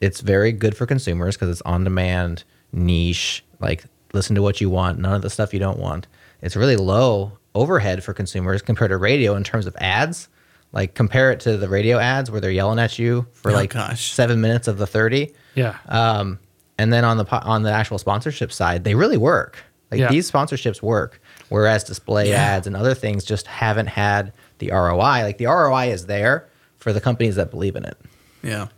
[0.00, 4.70] it's very good for consumers because it's on demand, niche, like listen to what you
[4.70, 6.06] want, none of the stuff you don't want.
[6.42, 10.28] It's really low overhead for consumers compared to radio in terms of ads.
[10.72, 13.70] Like compare it to the radio ads where they're yelling at you for Oh, like
[13.74, 14.12] gosh.
[14.12, 15.34] seven minutes of the thirty.
[15.56, 15.76] Yeah.
[15.88, 16.38] Um,
[16.78, 19.58] and then on the po- on the actual sponsorship side, they really work.
[19.90, 20.08] Like Yeah.
[20.10, 22.36] these sponsorships work, whereas display Yeah.
[22.42, 25.22] ads and other things just haven't had the ROI.
[25.22, 26.46] Like the ROI is there
[26.78, 27.98] for the companies that believe in it.
[28.42, 28.68] Yeah.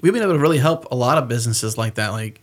[0.00, 2.10] We've been able to really help a lot of businesses like that.
[2.12, 2.40] Like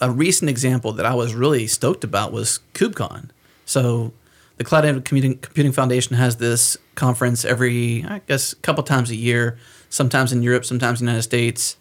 [0.00, 3.28] a recent example that I was really stoked about was KubeCon.
[3.66, 4.12] So
[4.56, 9.10] the Cloud Native Computing, Computing Foundation has this conference every, I guess, a couple times
[9.10, 11.76] a year, sometimes in Europe, sometimes in the United States.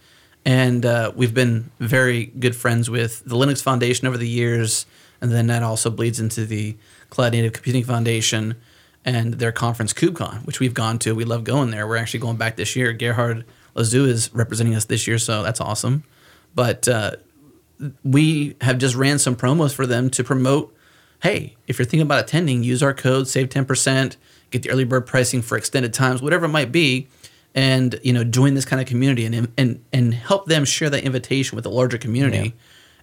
[0.46, 4.86] And uh, we've been very good friends with the Linux Foundation over the years.
[5.22, 6.78] And then that also bleeds into the
[7.10, 8.56] Cloud Native Computing Foundation
[9.06, 11.16] and their conference KubeCon, which we've gone to.
[11.16, 11.88] We love going there.
[11.88, 12.94] We're actually going back this year.
[12.94, 13.46] Gerhard
[13.76, 16.04] Lazu is representing us this year, so that's awesome.
[16.54, 17.12] But uh,
[18.04, 20.76] we have just ran some promos for them to promote
[21.22, 24.16] hey, if you're thinking about attending, use our code, save 10%,
[24.52, 27.08] get the early bird pricing for extended times, whatever it might be,
[27.54, 31.04] and you know, join this kind of community and and and help them share that
[31.04, 32.54] invitation with a larger community.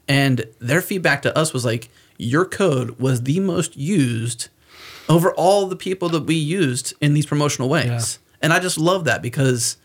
[0.09, 4.49] And their feedback to us was like, your code was the most used
[5.09, 7.87] over all the people that we used in these promotional ways.
[7.87, 8.37] Yeah.
[8.43, 9.77] And I just love that because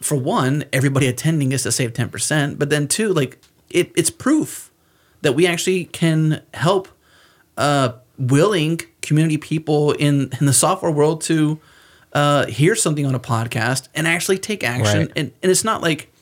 [0.00, 3.38] for one, everybody attending gets to save 10%, but then two, like
[3.70, 4.70] it, it's proof
[5.22, 6.88] that we actually can help
[7.56, 11.60] uh, willing community people in, in the software world to
[12.12, 15.00] uh, hear something on a podcast and actually take action.
[15.00, 15.12] Right.
[15.16, 16.12] And, and it's not like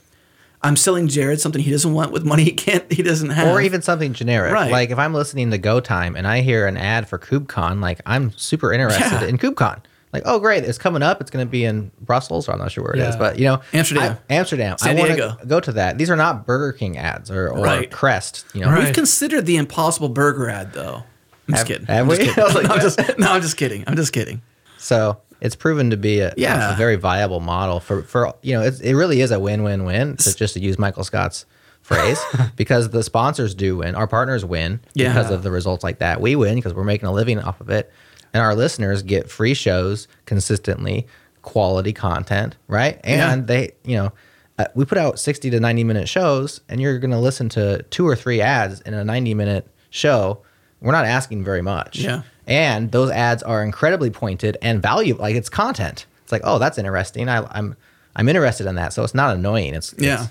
[0.65, 3.49] I'm selling Jerod something he doesn't want with money he can't, he doesn't have.
[3.49, 4.53] or even something generic.
[4.53, 4.73] Right.
[4.73, 8.01] Like if I'm listening to Go Time and I hear an ad for KubeCon, like
[8.07, 9.25] I'm super interested Yeah.
[9.27, 9.81] in KubeCon.
[10.13, 11.21] Like, oh great, it's coming up.
[11.21, 13.19] It's going to be in Brussels, or I'm not sure where it is, Yeah.
[13.19, 14.17] but you know, Amsterdam.
[14.31, 14.79] I- Amsterdam.
[14.79, 15.99] San I want to go to that.
[15.99, 17.91] These are not Burger King ads or, or Right.
[17.91, 18.45] Crest.
[18.55, 18.85] You know, Right.
[18.85, 21.03] We've considered the Impossible Burger ad though.
[21.49, 21.87] I'm just kidding.
[21.87, 22.27] have I'm just we?
[22.43, 22.55] kidding.
[22.55, 23.85] Like, no, I'm just, no, I'm just kidding.
[23.87, 24.41] I'm just kidding.
[24.79, 26.73] So it's proven to be a, Yeah.
[26.75, 30.35] a very viable model for, for you know, it's, it really is a win-win-win to
[30.35, 31.47] just to use Michael Scott's
[31.83, 32.19] phrase
[32.57, 33.95] because the sponsors do win.
[33.95, 35.13] Our partners win Yeah.
[35.13, 36.21] because of the results like that.
[36.21, 37.93] We win because we're making a living off of it.
[38.33, 41.07] And our listeners get free shows consistently,
[41.43, 42.99] quality content, right?
[43.05, 43.47] And Yeah.
[43.47, 44.13] they, you know,
[44.59, 47.83] uh, we put out 60 to 90 minute shows and you're going to listen to
[47.91, 50.43] two or three ads in a 90 minute show.
[50.81, 51.99] We're not asking very much.
[51.99, 52.23] Yeah.
[52.47, 55.23] And those ads are incredibly pointed and valuable.
[55.23, 56.07] Like it's content.
[56.23, 57.29] It's like, oh, that's interesting.
[57.29, 57.77] I, I'm
[58.17, 58.93] I'm interested in that.
[58.93, 59.75] So it's not annoying.
[59.75, 60.27] It's, it's- Yeah.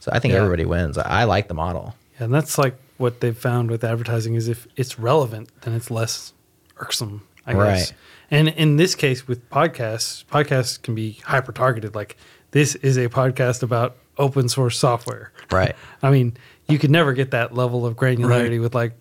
[0.00, 0.38] so I think Yeah.
[0.38, 0.98] everybody wins.
[0.98, 1.94] I, I like the model.
[2.18, 5.90] Yeah, And that's like what they've found with advertising is if it's relevant, then it's
[5.90, 6.32] less
[6.78, 7.58] irksome, I guess.
[7.60, 7.92] Right.
[8.30, 11.94] And in this case with podcasts, podcasts can be hyper targeted.
[11.94, 12.16] Like
[12.50, 15.32] this is a podcast about open source software.
[15.52, 15.76] Right.
[16.02, 16.36] I mean,
[16.68, 18.60] you could never get that level of granularity Right.
[18.60, 18.92] with like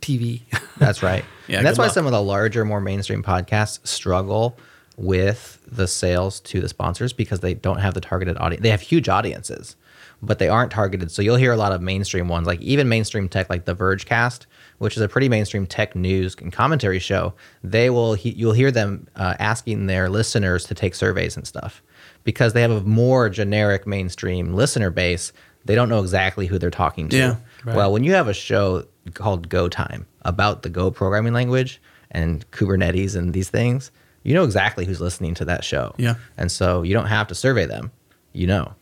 [0.00, 0.42] TV.
[0.76, 1.24] That's right.
[1.48, 1.94] Yeah, and that's why luck.
[1.94, 4.58] some of the larger, more mainstream podcasts struggle
[4.96, 8.62] with the sales to the sponsors because they don't have the targeted audience.
[8.64, 9.76] They have huge audiences,
[10.22, 11.10] but they aren't targeted.
[11.10, 14.46] So you'll hear a lot of mainstream ones, like even mainstream tech, like the Vergecast,
[14.78, 17.34] which is a pretty mainstream tech news and commentary show.
[17.62, 21.82] They will he, you'll hear them uh, asking their listeners to take surveys and stuff
[22.24, 25.32] because they have a more generic mainstream listener base.
[25.64, 27.16] They don't know exactly who they're talking to.
[27.16, 27.36] Yeah.
[27.64, 27.76] Right.
[27.76, 31.80] Well, when you have a show called Go Time about the Go programming language
[32.10, 33.90] and Kubernetes and these things,
[34.22, 35.94] you know exactly who's listening to that show.
[35.96, 36.14] Yeah.
[36.36, 37.92] And so you don't have to survey them.
[38.32, 38.74] You know.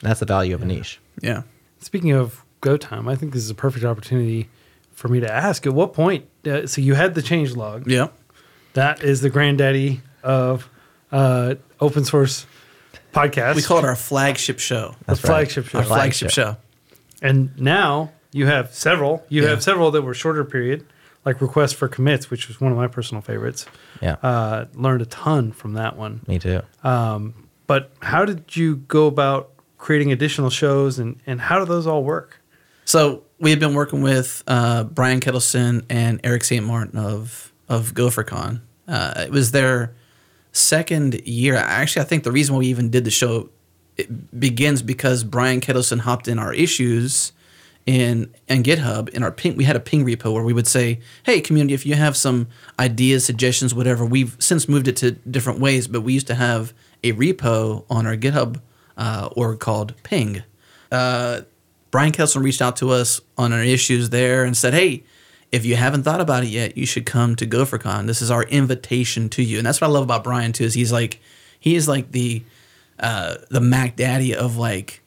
[0.00, 0.98] That's the value of a niche.
[1.20, 1.42] Yeah.
[1.80, 4.48] Speaking of go time, I think this is a perfect opportunity
[4.92, 6.26] for me to ask at what point.
[6.46, 7.86] Uh, so you had the change log.
[7.86, 8.08] Yeah.
[8.72, 10.68] That is the granddaddy of
[11.12, 12.46] uh, open source
[13.12, 13.56] podcasts.
[13.56, 14.94] We call it our flagship show.
[15.00, 15.28] the That's right.
[15.28, 15.78] flagship show.
[15.78, 16.56] Our flagship show.
[17.20, 19.24] And now you have several.
[19.28, 19.50] You Yeah.
[19.50, 20.84] have several that were shorter period,
[21.24, 23.66] like requests for commits, which was one of my personal favorites.
[24.00, 24.16] Yeah.
[24.22, 26.20] Uh, learned a ton from that one.
[26.26, 26.60] Me too.
[26.82, 32.02] But how did you go about creating additional shows, and and how do those all
[32.02, 32.40] work?
[32.84, 36.64] So we have been working with uh, Brian Ketelsen and Erik St.
[36.66, 38.60] Martin of of GopherCon.
[38.88, 39.92] Uh, it was their
[40.52, 41.54] second year.
[41.54, 43.50] Actually, I think the reason why we even did the show
[43.96, 47.32] it begins because Brian Ketelsen hopped in our issues
[47.86, 51.00] in and GitHub in our ping we had a ping repo where we would say,
[51.24, 52.48] "Hey community, if you have some
[52.78, 56.72] ideas, suggestions, whatever." We've since moved it to different ways, but we used to have
[57.02, 58.60] a repo on our GitHub
[58.96, 60.42] uh, org called Ping.
[60.92, 61.42] Uh,
[61.90, 65.04] Brian Kelson reached out to us on our issues there and said, "Hey,
[65.50, 68.06] if you haven't thought about it yet, you should come to GopherCon.
[68.06, 70.64] This is our invitation to you." And that's what I love about Brian too.
[70.64, 71.20] Is he's like
[71.58, 72.42] he is like the
[73.00, 75.02] uh, the Mac Daddy of like,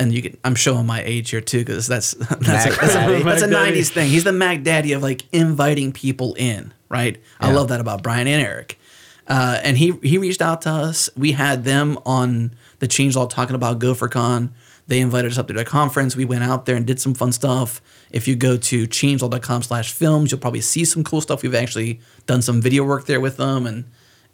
[0.00, 3.22] and you can I'm showing my age here too because that's that's a, that's, a,
[3.22, 3.80] that's a Mac Daddy.
[3.80, 4.08] '90s thing.
[4.10, 6.72] He's the Mac Daddy of like inviting people in.
[6.88, 7.20] Right.
[7.38, 8.78] I love that about Brian and Erik.
[9.26, 11.10] Uh, and he he reached out to us.
[11.16, 14.50] We had them on the Change Changelog talking about GopherCon.
[14.86, 16.16] They invited us up to their conference.
[16.16, 17.82] We went out there and did some fun stuff.
[18.10, 21.42] If you go to changelog.com slash films, you'll probably see some cool stuff.
[21.42, 23.84] We've actually done some video work there with them and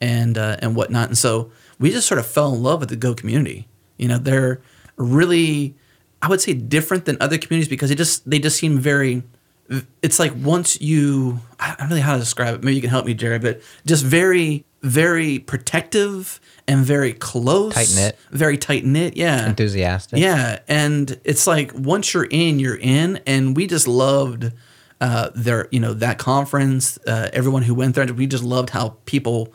[0.01, 1.09] and uh, and whatnot.
[1.09, 1.51] And so
[1.81, 3.67] we just sort of fell in love with the Go community.
[3.97, 4.61] You know, they're
[4.97, 5.75] really,
[6.23, 9.23] I would say, different than other communities because they just they just seem very.
[10.03, 12.63] It's like once you, I don't really know how to describe it.
[12.63, 13.41] Maybe you can help me, Jerod.
[13.41, 16.39] But just very, very protective
[16.69, 18.19] and very close, Tight-knit.
[18.31, 19.17] very tight knit.
[19.17, 20.19] Yeah, Enthusiastic.
[20.19, 24.53] yeah, and it's like once you're in, you're in, and we just loved
[25.01, 26.99] uh, their, you know, that conference.
[27.07, 29.53] Uh, everyone who went there, we just loved how people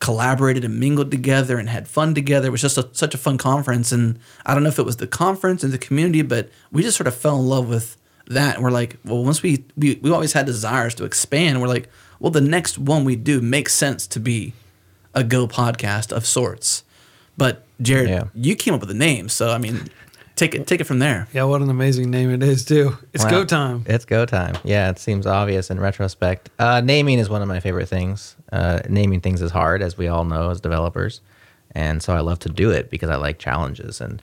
[0.00, 2.48] collaborated and mingled together and had fun together.
[2.48, 4.96] It was just a, such a fun conference, and I don't know if it was
[4.98, 7.96] the conference and the community, but we just sort of fell in love with
[8.28, 8.54] that.
[8.56, 11.60] And we're like, well, once we we we always had desires to expand.
[11.60, 11.88] We're like,
[12.20, 14.52] well, the next one we do makes sense to be
[15.14, 16.84] a Go podcast of sorts.
[17.36, 18.24] But Jerod, Yeah.
[18.34, 19.88] you came up with the name, so I mean,
[20.36, 21.26] take it take it from there.
[21.32, 22.98] Yeah, what an amazing name it is too.
[23.14, 23.30] It's Wow.
[23.30, 23.84] go time.
[23.86, 24.56] It's go time.
[24.62, 26.50] Yeah, it seems obvious in retrospect.
[26.58, 28.36] Uh, naming is one of my favorite things.
[28.52, 31.20] Uh, naming things is hard, as we all know as developers,
[31.72, 34.00] and so I love to do it because I like challenges.
[34.00, 34.22] And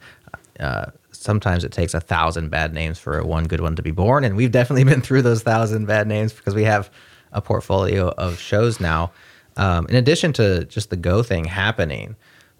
[0.60, 4.24] uh, sometimes it takes a thousand bad names for one good one to be born,
[4.24, 6.90] and we've definitely been through those thousand bad names because we have
[7.32, 9.12] a portfolio of shows now.
[9.58, 12.16] Um, in addition to just the Go thing happening,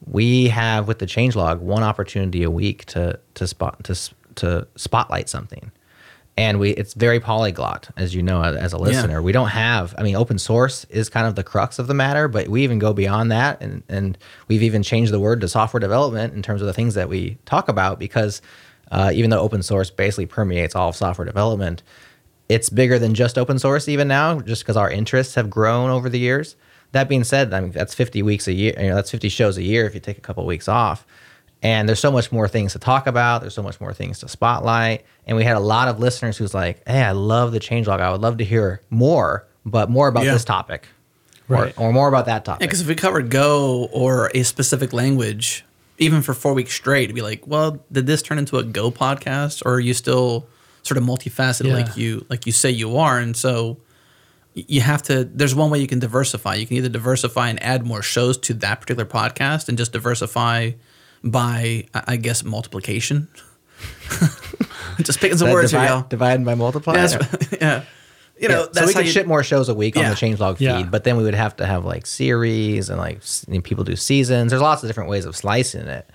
[0.06, 3.96] we have with the changelog one opportunity a week to to spot to
[4.36, 5.72] to spotlight something
[6.38, 9.22] and we it's very polyglot as you know as a listener.
[9.22, 12.28] We don't have i mean open source is kind of the crux of the matter
[12.28, 14.18] but we even go beyond that and and
[14.48, 17.38] we've even changed the word to software development in terms of the things that we
[17.46, 18.42] talk about because
[18.92, 21.82] uh, even though open source basically permeates all of software development
[22.50, 26.10] it's bigger than just open source even now just because our interests have grown over
[26.10, 26.56] the years.
[26.92, 29.58] That being said i mean that's 50 weeks a year you know that's 50 shows
[29.58, 31.06] a year if you take a couple weeks off
[31.66, 34.28] and there's so much more things to talk about there's so much more things to
[34.28, 38.00] spotlight and we had a lot of listeners who's like hey i love the changelog
[38.00, 40.34] i would love to hear more but more about Yeah.
[40.34, 40.88] this topic
[41.48, 41.74] Right.
[41.78, 45.64] or, or more about that topic Because if we covered Go or a specific language,
[46.00, 48.90] even for four weeks straight, it'd be like, well, did this turn into a Go
[48.90, 50.48] podcast, or are you still
[50.84, 51.76] sort of multifaceted Yeah.
[51.76, 53.20] like you like you say you are?
[53.20, 53.78] And so
[54.56, 55.24] you have to.
[55.26, 56.56] There's one way you can diversify.
[56.56, 60.72] You can either diversify and add more shows to that particular podcast, and just diversify
[61.26, 63.28] by, I I guess, multiplication.
[65.02, 66.06] just picking some That words divide, here, y'all.
[66.08, 67.18] divide by multiply Yeah,
[67.62, 67.84] Yeah.
[68.40, 70.04] You know, Yeah, so that's we how could you, ship more shows a week on
[70.04, 70.84] the changelog feed, Yeah.
[70.84, 73.96] but then we would have to have like series and like you know, people do
[73.96, 74.52] seasons.
[74.52, 76.10] There's lots of different ways of slicing it.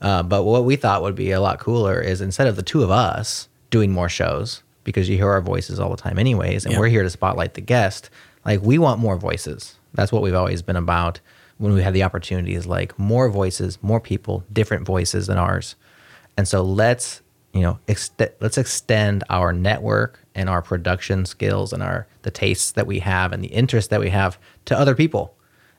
[0.00, 2.82] Uh, but what we thought would be a lot cooler is instead of the two
[2.82, 6.74] of us doing more shows because you hear our voices all the time anyways, and
[6.74, 6.80] Yeah.
[6.80, 8.10] we're here to spotlight the guest.
[8.44, 9.76] Like we want more voices.
[9.94, 11.20] That's what we've always been about.
[11.58, 15.76] When we have the opportunity is like more voices, more people, different voices than ours.
[16.36, 17.20] And so let's,
[17.52, 22.72] you know, ext- let's extend our network and our production skills and our the tastes
[22.72, 25.34] that we have and the interest that we have to other people.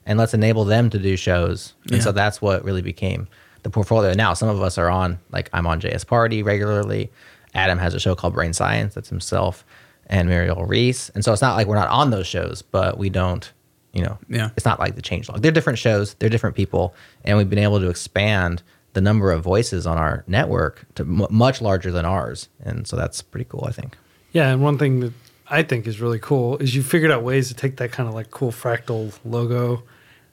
[0.06, 1.74] And let's enable them to do shows.
[1.90, 3.26] And so that's what really became
[3.62, 4.12] the portfolio.
[4.12, 7.10] Now some of us are on like I'm on JS Party regularly.
[7.54, 9.64] Adam has a show called Brain Science that's himself
[10.06, 11.08] and Mireille Reece.
[11.10, 13.50] And so it's not like we're not on those shows, but we don't,
[13.94, 14.50] you know, Yeah.
[14.56, 15.40] it's not like the changelog.
[15.42, 16.94] They're different shows, they're different people,
[17.24, 18.62] and we've been able to expand
[18.92, 22.96] the number of voices on our network to m- much larger than ours, and so
[22.96, 23.64] that's pretty cool.
[23.66, 23.96] I think.
[24.32, 25.12] Yeah, and one thing that
[25.48, 28.14] I think is really cool is you figured out ways to take that kind of
[28.14, 29.82] like cool fractal logo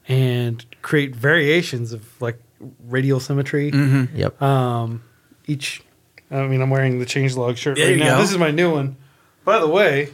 [0.07, 2.39] and create variations of like
[2.87, 3.69] radial symmetry.
[4.15, 4.41] Yep.
[4.41, 5.03] Um,
[5.47, 5.81] each,
[6.29, 8.15] I mean, I'm wearing the changelog shirt There right you now.
[8.15, 8.21] go.
[8.21, 8.95] This is my new one.
[9.43, 10.09] By the way,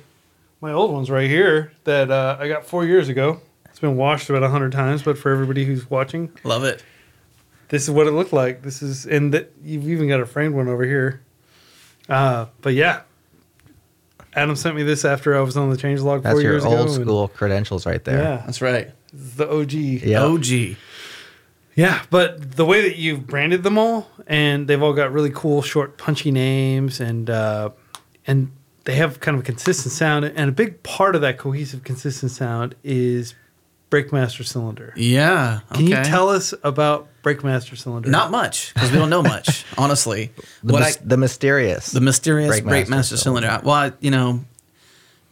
[0.61, 3.41] my old one's right here that uh, I got four years ago.
[3.65, 6.83] It's been washed about a hundred times, but for everybody who's watching, love it.
[7.69, 8.63] this is what it looked like.
[8.63, 11.21] This is, and that you've even got a framed one over here.
[12.09, 13.01] Uh, but yeah,
[14.33, 16.73] Adam sent me this after I was on the changelog That's four your years old
[16.73, 16.83] ago.
[16.93, 18.17] and- school credentials right there.
[18.17, 18.91] Yeah, That's right.
[19.13, 19.71] this is the OG.
[19.73, 20.21] Yep.
[20.21, 20.77] OG.
[21.75, 25.61] Yeah, but the way that you've branded them all, and they've all got really cool,
[25.61, 27.69] short, punchy names, and uh,
[28.25, 28.51] and
[28.87, 30.23] they have kind of a consistent sound.
[30.23, 33.35] And a big part of that cohesive, consistent sound is
[33.91, 34.93] Breakmaster Cylinder.
[34.95, 35.59] Yeah.
[35.73, 38.09] Can you tell us about Breakmaster Cylinder?
[38.09, 40.31] Not much because we don't know much, honestly.
[40.63, 41.91] The, what mys- I, the mysterious.
[41.91, 43.59] the mysterious Breakmaster Breakmaster, cylinder.
[43.61, 44.45] Well, I- you know,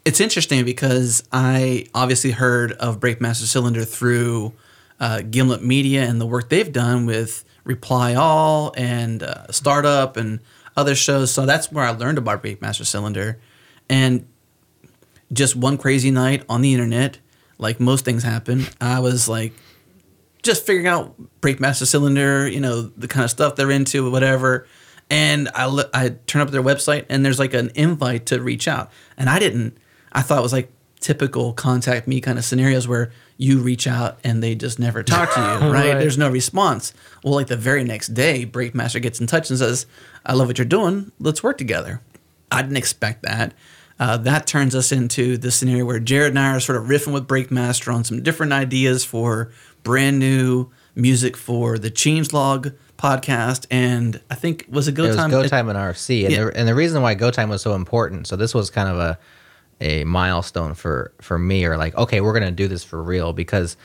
[0.04, 4.52] it's interesting because I obviously heard of Breakmaster Cylinder through
[5.00, 10.42] uh, Gimlet Media and the work they've done with Reply All and uh, Startup and
[10.76, 11.32] other shows.
[11.32, 13.40] So that's where I learned about Breakmaster Cylinder.
[13.90, 14.26] And
[15.34, 17.20] just one crazy night on the internet,
[17.58, 19.54] like most things happen, I was like
[20.44, 24.68] just figuring out Breakmaster Cylinder, you know, the kind of stuff they're into, whatever.
[25.10, 28.92] And I I turn up their website and there's like an invite to reach out,
[29.18, 29.78] and I didn't.
[30.12, 34.18] I thought it was like typical contact me kind of scenarios where you reach out
[34.24, 35.94] and they just never talk to you, right?
[35.94, 36.00] Right.
[36.00, 36.94] There's no response.
[37.24, 39.86] Well, like the very next day, Breakmaster gets in touch and says,
[40.26, 41.12] "I love what you're doing.
[41.20, 42.02] Let's work together."
[42.52, 43.54] I didn't expect that.
[44.00, 47.14] Uh, that turns us into the scenario where Jerod and I are sort of riffing
[47.14, 49.52] with Breakmaster on some different ideas for
[49.84, 55.16] brand new music for the Changelog podcast, and I think was it Go it was
[55.16, 55.30] Time?
[55.30, 56.46] Go Time and RFC, and, Yeah.
[56.46, 58.28] the, and the reason why Go Time was so important.
[58.28, 59.18] So this was kind of a
[59.82, 63.76] a milestone for for me, or like, okay, we're gonna do this for real because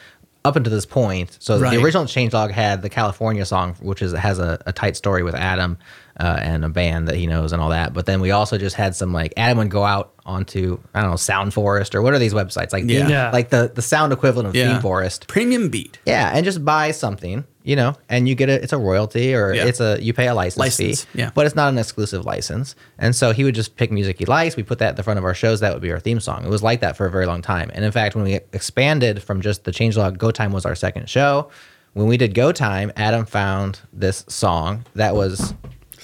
[0.45, 1.77] up until this point, so Right.
[1.77, 5.35] the original Changelog had the California song, which is has a, a tight story with
[5.35, 5.77] Adam
[6.21, 7.93] uh, and a band that he knows and all that.
[7.95, 11.11] But then we also just had some like Adam would go out onto I don't
[11.11, 12.85] know Sound Forest or what are these websites like?
[12.87, 13.01] Yeah.
[13.01, 13.31] Theme- Yeah.
[13.33, 14.73] like the the sound equivalent of Yeah.
[14.75, 15.27] Theme Forest.
[15.29, 15.99] Premium Beat.
[16.07, 19.55] Yeah, and just buy something, you know, and you get a it's a royalty or
[19.55, 19.65] Yeah.
[19.67, 21.31] it's a you pay a license, License, fee, yeah.
[21.35, 22.77] but it's not an exclusive license.
[22.99, 24.57] And so he would just pick music he likes.
[24.57, 25.61] We put that at the front of our shows.
[25.61, 26.45] That would be our theme song.
[26.45, 27.71] It was like that for a very long time.
[27.75, 31.09] And in fact, when we expanded from just the changelog, Go Time was our second
[31.09, 31.49] show.
[31.95, 35.55] When we did Go Time, Adam found this song that was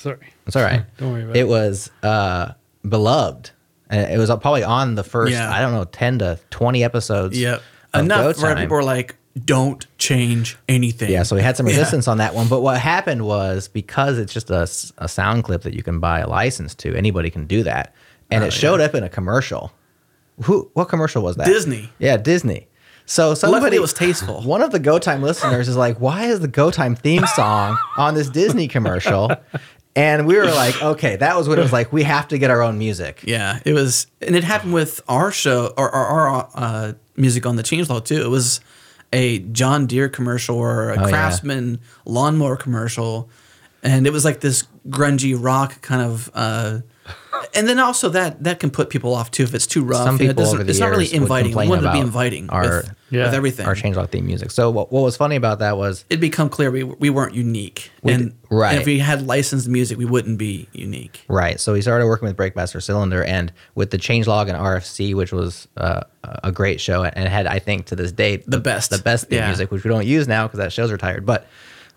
[0.07, 0.33] Sorry.
[0.47, 0.83] it's all right.
[0.99, 1.41] Don't worry about it.
[1.41, 1.49] it.
[1.49, 2.53] was uh,
[2.89, 3.51] beloved.
[3.89, 5.51] And it was probably on the first, Yeah.
[5.53, 7.39] I don't know, ten to twenty episodes.
[7.39, 7.59] Yep.
[7.59, 7.63] of
[7.93, 8.65] Go Enough where Time.
[8.65, 9.15] people were like,
[9.45, 12.49] "Don't change anything." Yeah, so we had some resistance on that one.
[12.49, 16.01] But what happened was because it's just a, s- a sound clip that you can
[16.01, 17.95] buy a license to, anybody can do that.
[18.31, 19.73] And Oh, it showed up in a commercial.
[20.43, 20.69] Who?
[20.75, 21.47] What commercial was that?
[21.47, 21.91] Disney.
[22.01, 22.67] Yeah, Disney.
[23.09, 24.43] So somebody it was tasteful.
[24.45, 27.79] One of the Go Time listeners is like, "Why is the Go Time theme song
[27.97, 29.31] on this Disney commercial?"
[29.97, 31.93] And we were like, "Okay, that was what it was like.
[31.93, 35.33] We have to get our own music." Yeah, it was, and it happened with our
[35.33, 38.21] show or our, our uh, music on the Changelog too.
[38.23, 38.61] It was
[39.13, 41.09] a John Deere commercial or a Oh, yeah.
[41.09, 43.31] Craftsman lawnmower commercial,
[43.83, 46.31] and it was like this grungy rock kind of.
[46.35, 46.81] Uh,
[47.55, 50.05] and then also that that can put people off too if it's too rough.
[50.05, 51.47] Some You know, it people doesn't- over the it's not really years would inviting.
[51.49, 53.25] We complain wanted to be inviting our- with, Yeah.
[53.27, 53.67] with everything.
[53.67, 54.51] Our changelog theme music.
[54.51, 57.91] So what, what was funny about that was It'd become clear we, we weren't unique,
[58.05, 58.79] and d- right.
[58.81, 61.25] if we had licensed music, we wouldn't be unique.
[61.29, 61.61] Right.
[61.61, 65.69] So we started working with Breakmaster Cylinder and with the Changelog and RFC, which was
[65.77, 66.01] uh,
[66.43, 68.91] a great show and had, I think, to this date, The best.
[68.91, 69.47] the best theme Yeah.
[69.49, 71.25] music, which we don't use now because that show's retired.
[71.27, 71.47] But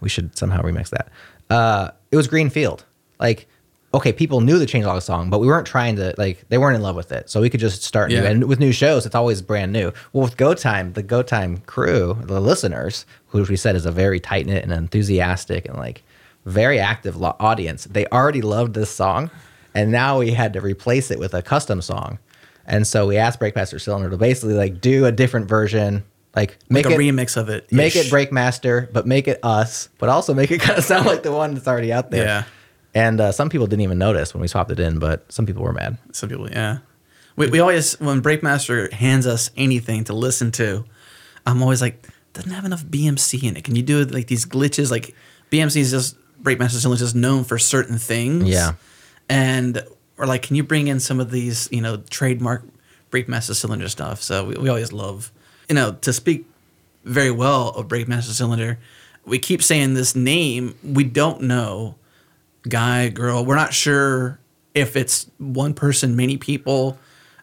[0.02, 1.10] we should somehow remix that.
[1.50, 2.86] Uh, it was Greenfield.
[3.20, 3.48] Like,
[3.94, 6.82] okay, people knew the Changelog song, but we weren't trying to like they weren't in
[6.82, 8.24] love with it, so we could just start new.
[8.24, 9.92] And with new shows, it's always brand new.
[10.14, 13.92] Well, with Go Time, the Go Time crew, the listeners, which we said is a
[13.92, 16.04] very tight knit and enthusiastic and like
[16.46, 19.30] very active lo- audience, they already loved this song,
[19.76, 22.18] and now we had to replace it with a custom song.
[22.66, 26.04] And so we asked Breakmaster Cylinder to basically like do a different version,
[26.36, 27.72] like make Like a it remix of it.
[27.72, 28.06] make it.
[28.08, 31.56] Breakmaster, but make it us, but also make it kind of sound like the one
[31.56, 32.26] that's already out there.
[32.26, 32.44] Yeah.
[32.94, 35.64] And uh, some people didn't even notice when we swapped it in, but some people
[35.64, 35.98] were mad.
[36.12, 36.80] Some people, yeah.
[37.36, 40.86] We, we always, when Breakmaster hands us anything to listen to,
[41.46, 43.64] I'm always like, doesn't have enough BMC in it.
[43.64, 44.92] Can you do like these glitches?
[44.92, 45.16] Like
[45.52, 48.46] BMC is just Breakmaster still is just known for certain things.
[48.46, 48.74] Yeah.
[49.28, 49.84] And
[50.18, 52.64] or like, can you bring in some of these, you know, trademark
[53.12, 54.22] Breakmaster cylinder stuff?
[54.22, 55.32] So we, we always love,
[55.68, 56.46] you know, to speak
[57.04, 58.80] very well of Breakmaster cylinder.
[59.26, 60.76] We keep saying this name.
[60.84, 61.96] We don't know
[62.68, 63.46] guy, girl.
[63.46, 64.40] We're not sure
[64.74, 66.98] if it's one person, many people.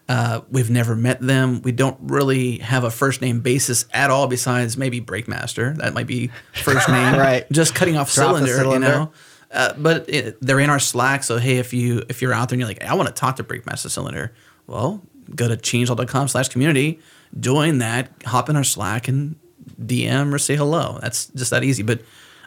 [0.08, 1.62] Uh, we've never met them.
[1.62, 5.76] We don't really have a first name basis at all, besides maybe Breakmaster.
[5.78, 7.50] That might be first name, Right.
[7.50, 9.12] Just cutting off the cylinder, you know.
[9.50, 12.54] Uh, but it, they're in our Slack, so hey, if you if you're out there
[12.54, 14.32] and you're like, I want to talk to Breakmaster Cylinder,
[14.66, 15.02] well,
[15.34, 17.00] go to changelog.com slash community,
[17.38, 19.36] join that, hop in our Slack and
[19.80, 20.98] DM or say hello.
[21.00, 21.82] That's just that easy.
[21.82, 22.00] But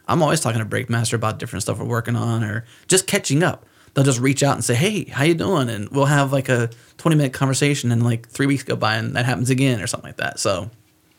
[0.09, 3.65] I'm always talking to Breakmaster about different stuff we're working on or just catching up.
[3.93, 6.69] They'll just reach out and say, "Hey, how you doing?" And we'll have like a
[6.97, 10.09] 20 minute conversation, and like three weeks go by, and that happens again or something
[10.09, 10.39] like that.
[10.39, 10.69] So,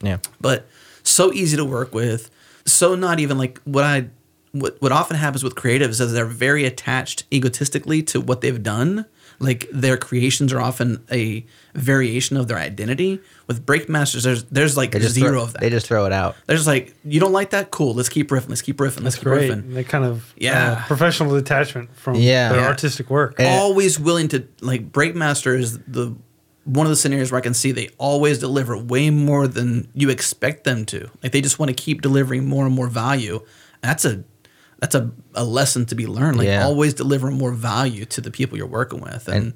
[0.03, 0.19] Yeah.
[0.41, 0.69] but
[1.03, 2.31] so easy to work with,
[2.67, 4.07] so not even like what I
[4.53, 9.07] what what often happens with creatives is they're very attached egotistically to what they've done.
[9.43, 13.21] Like their creations are often a variation of their identity.
[13.47, 15.61] With breakmasters, there's there's like They just zero throw, of that.
[15.61, 16.37] They just throw it out.
[16.47, 17.71] They're just like, you don't like that?
[17.71, 17.95] Cool.
[17.95, 18.51] Let's keep riffing.
[18.51, 19.03] Let's keep riffing.
[19.03, 19.51] Let's keep Great.
[19.51, 19.73] riffing.
[19.73, 20.73] They kind of Yeah.
[20.83, 22.51] uh, professional detachment from Yeah.
[22.53, 22.67] their Yeah.
[22.69, 23.37] artistic work.
[23.39, 26.15] And- always willing to like breakmaster is the
[26.65, 30.11] one of the scenarios where I can see they always deliver way more than you
[30.11, 31.09] expect them to.
[31.23, 33.41] Like they just want to keep delivering more and more value.
[33.81, 34.23] That's a
[34.81, 36.39] that's a, a lesson to be learned.
[36.39, 36.65] Like Yeah.
[36.65, 39.28] always deliver more value to the people you're working with.
[39.28, 39.55] And, And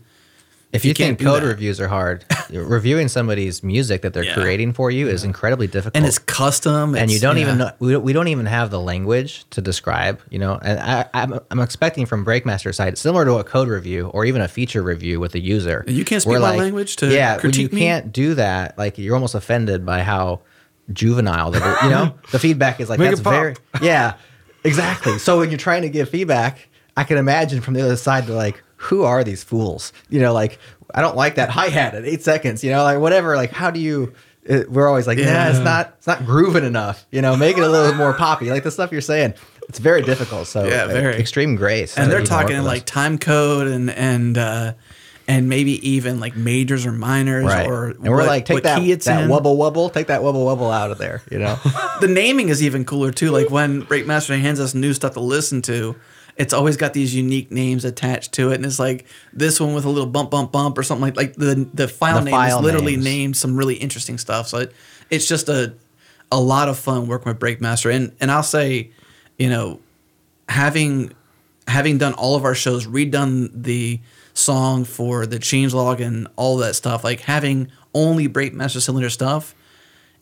[0.73, 4.35] If you you, think code that- reviews are hard, reviewing somebody's music that they're Yeah.
[4.35, 5.97] creating for you is incredibly difficult.
[5.97, 6.95] and it's custom.
[6.97, 10.21] and you don't even know we don't, we don't even have the language to describe
[10.31, 14.09] you know and I, I'm, I'm expecting from breakmaster side similar to a code review
[14.09, 17.41] or even a feature review with a user You can't speak my language to yeah
[17.41, 17.81] when you me?
[17.81, 20.41] can't do that like you're almost offended by how
[20.93, 24.15] juvenile that you know the feedback is like Make that's very yeah
[24.65, 28.27] exactly so when you're trying to give feedback i can imagine from the other side
[28.27, 30.59] they're like who are these fools you know like
[30.95, 33.81] i don't like that hi-hat at eight seconds you know like whatever like how do
[33.81, 34.13] you
[34.45, 35.25] it, we're always like yeah.
[35.25, 35.51] Yeah.
[35.51, 38.63] it's not it's not grooving enough you know make it a little more poppy like
[38.63, 39.33] the stuff you're saying
[39.69, 41.15] it's very difficult so Yeah, uh, very.
[41.17, 44.75] extreme grace and they're can work talking with like time code and and uh
[45.27, 48.79] and maybe even like majors or minors right or and we're what- like take that
[48.79, 49.31] key it's that in.
[49.31, 51.59] wubble wubble take that wubble wubble out of there you know
[52.01, 53.31] the naming is even cooler too.
[53.31, 55.97] Like when Breakmaster hands us new stuff to listen to,
[56.37, 59.85] it's always got these unique names attached to it, and it's like this one with
[59.85, 62.59] a little bump, bump, bump, or something like like the the file The name file
[62.59, 63.05] is literally names.
[63.05, 64.49] named some really interesting stuff.
[64.49, 64.73] So it,
[65.11, 65.75] it's just a
[66.33, 68.91] a lot of fun working with Breakmaster, and and I'll say,
[69.39, 69.81] you know,
[70.49, 71.13] having
[71.67, 74.01] having done all of our shows, redone the
[74.35, 79.55] song for the changelog and all that stuff, like having only Breakmaster Cylinder stuff,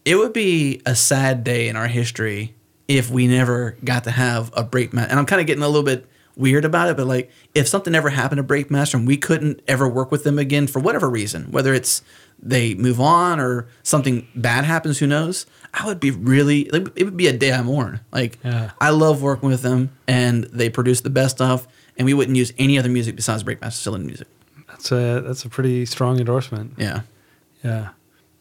[0.05, 2.55] it would be a sad day in our history
[2.89, 5.09] if we never got to have a Breakmaster.
[5.09, 6.06] And I'm kind of getting a little bit
[6.36, 9.89] weird about it, but like if something ever happened to Breakmaster and we couldn't ever
[9.89, 12.02] work with them again for whatever reason, whether it's
[12.44, 15.47] they move on or something bad happens, who knows?
[15.72, 16.62] I would be really,
[16.97, 18.01] it would be a day I mourn.
[18.10, 18.72] Like, Yeah.
[18.80, 21.66] I love working with them and they produce the best stuff,
[21.97, 24.28] and we wouldn't use any other music besides Breakmaster Cylinder music.
[24.69, 26.74] That's a that's a pretty strong endorsement.
[26.77, 27.02] Yeah.
[27.62, 27.90] Yeah.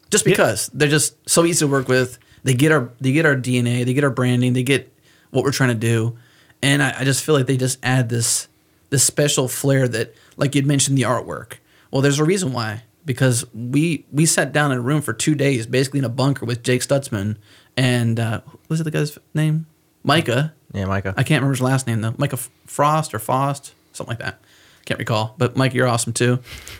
[0.09, 2.17] just because they're just so easy to work with.
[2.43, 4.91] They get our they get our DNA, they get our branding, they get
[5.29, 6.17] what we're trying to do,
[6.63, 8.47] and I, I just feel like they just add this
[8.89, 11.53] this special flair that, like you'd mentioned, the artwork.
[11.91, 15.35] Well, there's a reason why because we we sat down in a room for two
[15.35, 17.37] days, basically in a bunker with Jake Stutzman
[17.77, 19.65] and uh, what was it the guy's name?
[20.03, 20.53] Micah.
[20.73, 22.13] Yeah micah I can't remember his last name though.
[22.17, 24.41] Micah Frost or Fost, something like that.
[24.85, 25.35] Can't recall.
[25.37, 26.39] But Mike, you're awesome too.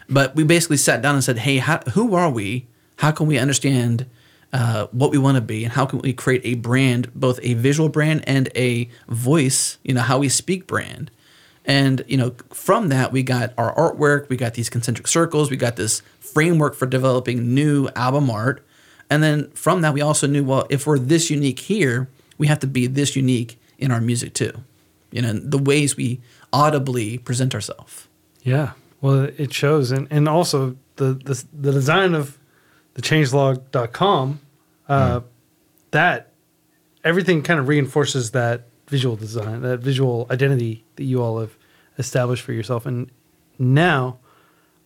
[0.10, 2.66] But we basically sat down and said, "Hey, how, who are we?
[2.98, 4.06] How can we understand
[4.54, 7.54] uh, what we want to be, and how can we create a brand, both a
[7.54, 9.78] visual brand and a voice?
[9.84, 11.12] You know, how we speak brand."
[11.64, 15.58] And you know, from that we got our artwork, we got these concentric circles, we
[15.58, 18.66] got this framework for developing new album art,
[19.12, 22.10] and then from that we also knew, well, if we're this unique here,
[22.40, 24.54] we have to be this unique in our music too.
[25.12, 26.22] You know, the ways we
[26.54, 28.08] audibly present ourselves.
[28.44, 28.72] Yeah.
[29.02, 32.38] Well, it shows, and and also the the, the design of
[32.94, 34.40] the changelog.com,
[34.88, 35.26] uh, hmm.
[35.92, 36.32] that
[37.04, 41.58] everything kind of reinforces that visual design, that visual identity that you all have
[41.98, 42.86] established for yourself.
[42.86, 43.10] And
[43.58, 44.20] now,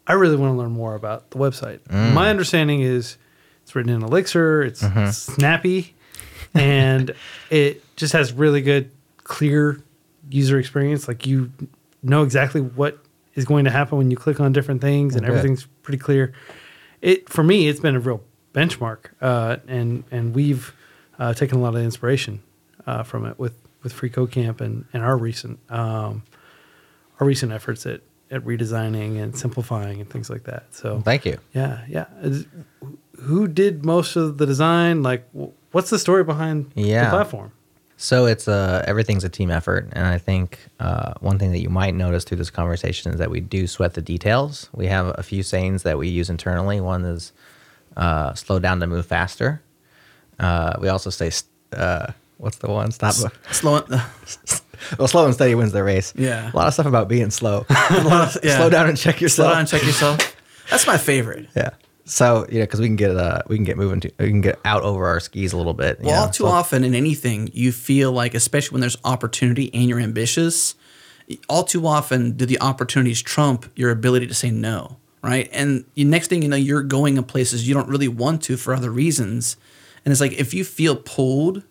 [0.07, 1.79] I really want to learn more about the website.
[1.89, 2.13] Mm.
[2.13, 3.17] My understanding is
[3.63, 5.09] it's written in Elixir, it's mm-hmm.
[5.09, 5.95] snappy,
[6.53, 7.15] and
[7.49, 8.91] it just has really good,
[9.23, 9.81] clear
[10.29, 11.07] user experience.
[11.07, 11.51] Like you
[12.03, 12.99] know exactly what
[13.35, 16.33] is going to happen when you click on different things, and everything's pretty clear.
[17.01, 18.23] It for me, it's been a real
[18.53, 20.73] benchmark, uh, and and we've
[21.19, 22.41] uh, taken a lot of inspiration
[22.87, 23.53] uh, from it with
[23.83, 26.23] with Free Code Camp and and our recent um,
[27.19, 28.01] our recent efforts at
[28.31, 30.73] at redesigning and simplifying and things like that.
[30.73, 32.05] So thank you yeah, yeah.
[32.21, 32.47] Is-
[33.21, 35.03] Who did most of the design?
[35.03, 35.27] Like,
[35.71, 36.71] what's the story behind
[37.05, 37.51] the platform?
[37.97, 41.69] So it's a everything's a team effort, and I think uh, one thing that you
[41.69, 44.69] might notice through this conversation is that we do sweat the details.
[44.73, 46.81] We have a few sayings that we use internally.
[46.81, 47.31] One is
[47.95, 49.61] uh, "slow down to move faster."
[50.37, 51.31] Uh, we also say,
[51.71, 52.07] uh,
[52.37, 52.91] "What's the one?
[52.91, 53.13] Stop."
[53.51, 53.81] Slow,
[54.99, 56.13] well, slow and steady wins the race.
[56.17, 56.51] Yeah.
[56.51, 57.65] a lot of stuff about being slow.
[57.69, 58.27] yeah.
[58.27, 59.47] Slow down and check yourself.
[59.47, 60.35] slow down, and check yourself.
[60.69, 61.47] That's my favorite.
[61.55, 61.69] Yeah.
[62.05, 64.41] So you know, because we can get uh, we can get moving to we can
[64.41, 65.99] get out over our skis a little bit.
[66.01, 69.73] Well, all know, too so- often in anything, you feel like, especially when there's opportunity
[69.73, 70.75] and you're ambitious,
[71.49, 75.49] all too often do the opportunities trump your ability to say no, right?
[75.51, 78.57] And the next thing you know, you're going in places you don't really want to
[78.57, 79.57] for other reasons.
[80.03, 81.63] And it's like if you feel pulled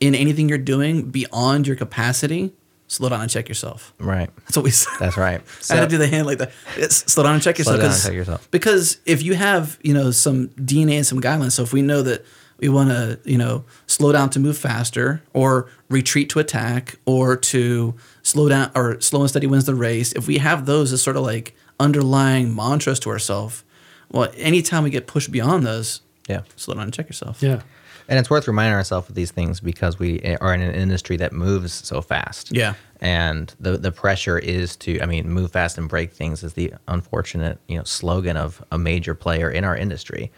[0.00, 2.52] in anything you're doing beyond your capacity,
[2.88, 3.92] slow down and check yourself.
[3.98, 4.30] Right.
[4.44, 4.92] That's what we said.
[5.00, 5.40] That's right.
[5.70, 6.52] I had to do the hand like that.
[6.76, 7.74] It's, slow down and check yourself.
[7.76, 8.48] Slow down and 'cause- check yourself.
[8.50, 12.02] Because if you have, you know, some DNA and some guidelines, so if we know
[12.02, 12.24] that
[12.58, 17.36] we want to, you know, slow down to move faster, or retreat to attack, or
[17.36, 20.12] to slow down, or slow and steady wins the race.
[20.12, 23.62] If we have those as sort of like underlying mantras to ourselves,
[24.10, 26.42] well, anytime we get pushed beyond those, Yeah.
[26.56, 27.42] slow down and check yourself.
[27.42, 27.60] Yeah.
[28.08, 31.32] And it's worth reminding ourselves of these things because we are in an industry that
[31.32, 32.54] moves so fast.
[32.54, 32.74] Yeah.
[33.00, 36.72] And the the pressure is to, I mean, move fast and break things is the
[36.88, 40.30] unfortunate, you know, slogan of a major player in our industry,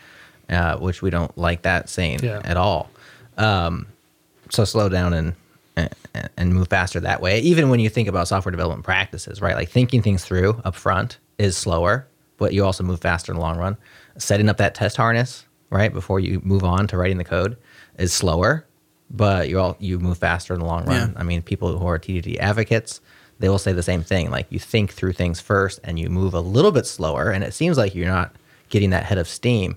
[0.51, 2.41] uh, which we don't like that saying Yeah.
[2.45, 2.91] at all.
[3.37, 3.87] Um,
[4.51, 5.35] so slow down and
[5.77, 5.95] and-
[6.37, 7.39] and move faster that way.
[7.41, 9.55] Even when you think about software development practices, right?
[9.55, 12.07] Like thinking things through up front is slower,
[12.39, 13.77] but you also move faster in the long run.
[14.17, 17.57] Setting up that test harness, right, before you move on to writing the code
[17.99, 18.67] is slower,
[19.11, 21.13] but you all you move faster in the long run.
[21.13, 21.21] Yeah.
[21.21, 23.01] I mean, people who are TDD advocates,
[23.39, 24.31] they will say the same thing.
[24.31, 27.55] Like you think through things first and you move a little bit slower, and it
[27.55, 28.35] seems like you're not
[28.69, 29.77] getting that head of steam.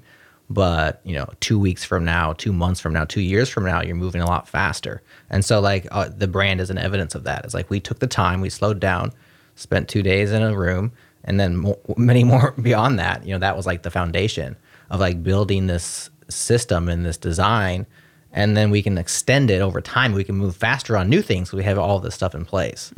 [0.50, 3.82] But you know, two weeks from now, two months from now, two years from now,
[3.82, 5.02] you're moving a lot faster.
[5.30, 7.46] And so, like uh, the brand is an evidence of that.
[7.46, 9.14] It's like we took the time, we slowed down,
[9.56, 10.92] spent two days in a room,
[11.24, 13.26] and then mo- many more beyond that.
[13.26, 14.58] You know, that was like the foundation
[14.92, 17.88] of like building this system and this design
[18.34, 20.14] and then we can extend it over time.
[20.14, 21.52] We can move faster on new things.
[21.52, 22.94] We have all this stuff in place,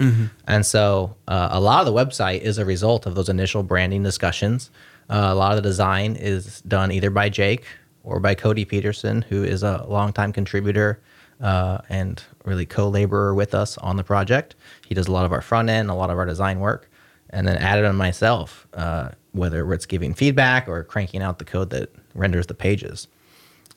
[0.47, 4.03] and so uh, a lot of the website is a result of those initial branding
[4.03, 4.69] discussions.
[5.09, 7.65] Uh, a lot of the design is done either by Jake
[8.03, 11.01] or by Cody Peterson, who is a longtime contributor
[11.41, 14.55] uh, and really co-laborer with us on the project.
[14.87, 16.89] He does a lot of our front end, a lot of our design work,
[17.31, 21.69] and then added on myself, uh, whether it's giving feedback or cranking out the code
[21.71, 23.07] that renders the pages.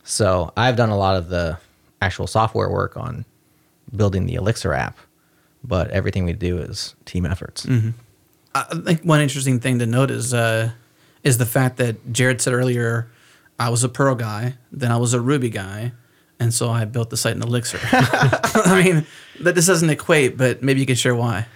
[0.04, 1.58] So I've done a lot of the
[2.00, 3.24] actual software work on
[3.94, 4.96] building the Elixir app,
[5.64, 7.66] but everything we do is team efforts.
[8.54, 10.70] I think one interesting thing to note is uh,
[11.24, 13.10] is the fact that Jerod said earlier,
[13.58, 15.92] I was a Perl guy, then I was a Ruby guy,
[16.38, 17.80] and so I built the site in Elixir.
[17.92, 19.06] I mean,
[19.40, 21.46] that this doesn't equate, but maybe you can share why.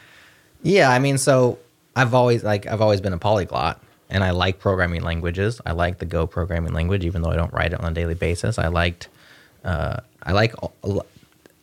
[0.63, 1.59] Yeah, I mean, so
[1.97, 5.61] I've always like I've always been a polyglot, and I like programming languages.
[5.65, 8.15] I like the Go programming language, even though I don't write it on a daily
[8.15, 8.59] basis.
[8.59, 9.09] I liked,
[9.65, 10.55] uh, I like,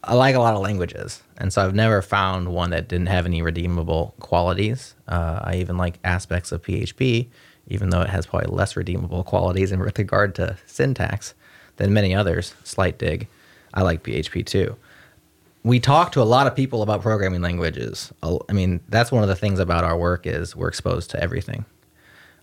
[0.03, 3.25] I like a lot of languages, and so I've never found one that didn't have
[3.25, 4.95] any redeemable qualities.
[5.07, 7.27] Uh, I even like aspects of PHP,
[7.67, 11.33] even though it has probably less redeemable qualities in regard to syntax
[11.75, 12.55] than many others.
[12.63, 13.27] Slight dig.
[13.73, 14.77] I like PHP too
[15.67, 18.13] we talk to a lot of people about programming languages.
[18.23, 21.65] I mean, that's one of the things about our work is we're exposed to everything.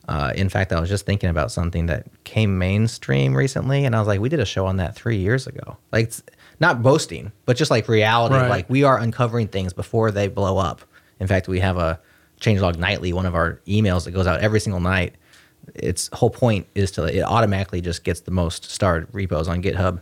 [0.08, 3.98] Uh, in fact, I was just thinking about something that came mainstream recently, and I
[4.00, 5.76] was like, we did a show on that three years ago.
[5.92, 6.22] Like, it's
[6.60, 8.34] not boasting, but just like reality.
[8.34, 8.48] Right.
[8.50, 10.82] Like, we are uncovering things before they blow up.
[11.20, 11.98] In fact, we have a
[12.40, 15.14] changelog nightly, one of our emails that goes out every single night.
[15.74, 20.00] Its whole point is to it automatically just gets the most starred repos on GitHub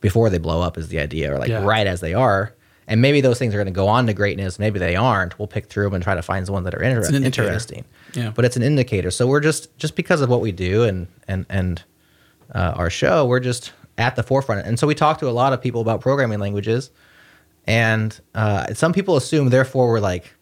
[0.00, 1.62] before they blow up is the idea, or like Yeah.
[1.62, 2.54] right as they are.
[2.88, 4.58] And maybe those things are going to go on to greatness.
[4.58, 5.38] Maybe they aren't.
[5.38, 7.84] We'll pick through them and try to find the ones that are inter- interesting.
[8.14, 8.30] Yeah.
[8.34, 9.10] But it's an indicator.
[9.10, 11.82] So we're just just because of what we do and and and
[12.54, 14.66] uh, our show, we're just at the forefront.
[14.66, 16.90] And so we talk to a lot of people about programming languages,
[17.66, 20.34] and uh, some people assume therefore we're like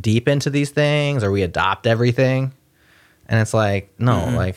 [0.00, 2.52] deep into these things or we adopt everything.
[3.28, 4.36] And it's like no, Mm-hmm.
[4.36, 4.56] like.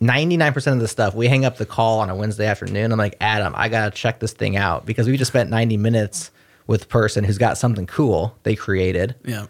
[0.00, 3.14] 99% of the stuff we hang up the call on a wednesday afternoon i'm like
[3.20, 6.32] adam i gotta check this thing out because we just spent 90 minutes
[6.66, 9.46] with a person who's got something cool they created Yeah.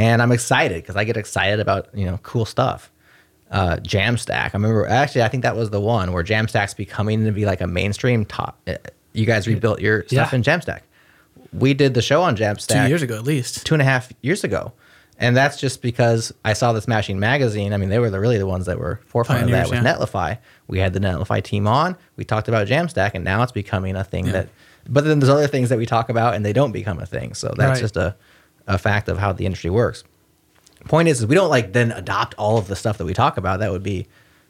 [0.00, 2.90] And I'm excited because I get excited about you know cool stuff.
[3.50, 7.32] Uh, Jamstack, I remember actually I think that was the one where Jamstack's becoming to
[7.32, 8.58] be like a mainstream top.
[8.66, 8.74] uh,
[9.12, 10.36] You guys rebuilt your stuff Yeah.
[10.36, 10.80] in Jamstack.
[11.52, 13.66] We did the show on Jamstack Two years ago, at least.
[13.66, 14.72] two and a half years ago,
[15.18, 17.72] and that's just because I saw the Smashing magazine.
[17.74, 19.94] I mean, they were the, really the ones that were forefront of that with yeah.
[19.96, 20.38] Netlify.
[20.68, 21.96] We had the Netlify team on.
[22.16, 24.32] We talked about Jamstack, and now it's becoming a thing Yeah.
[24.32, 24.48] that.
[24.88, 27.34] But then there's other things that we talk about, and they don't become a thing.
[27.34, 27.80] So that's Right.
[27.80, 28.14] just a,
[28.70, 30.04] a fact of how the industry works.
[30.86, 33.36] Point is, is we don't like then adopt all of the stuff that we talk
[33.36, 33.60] about.
[33.60, 34.06] That would be,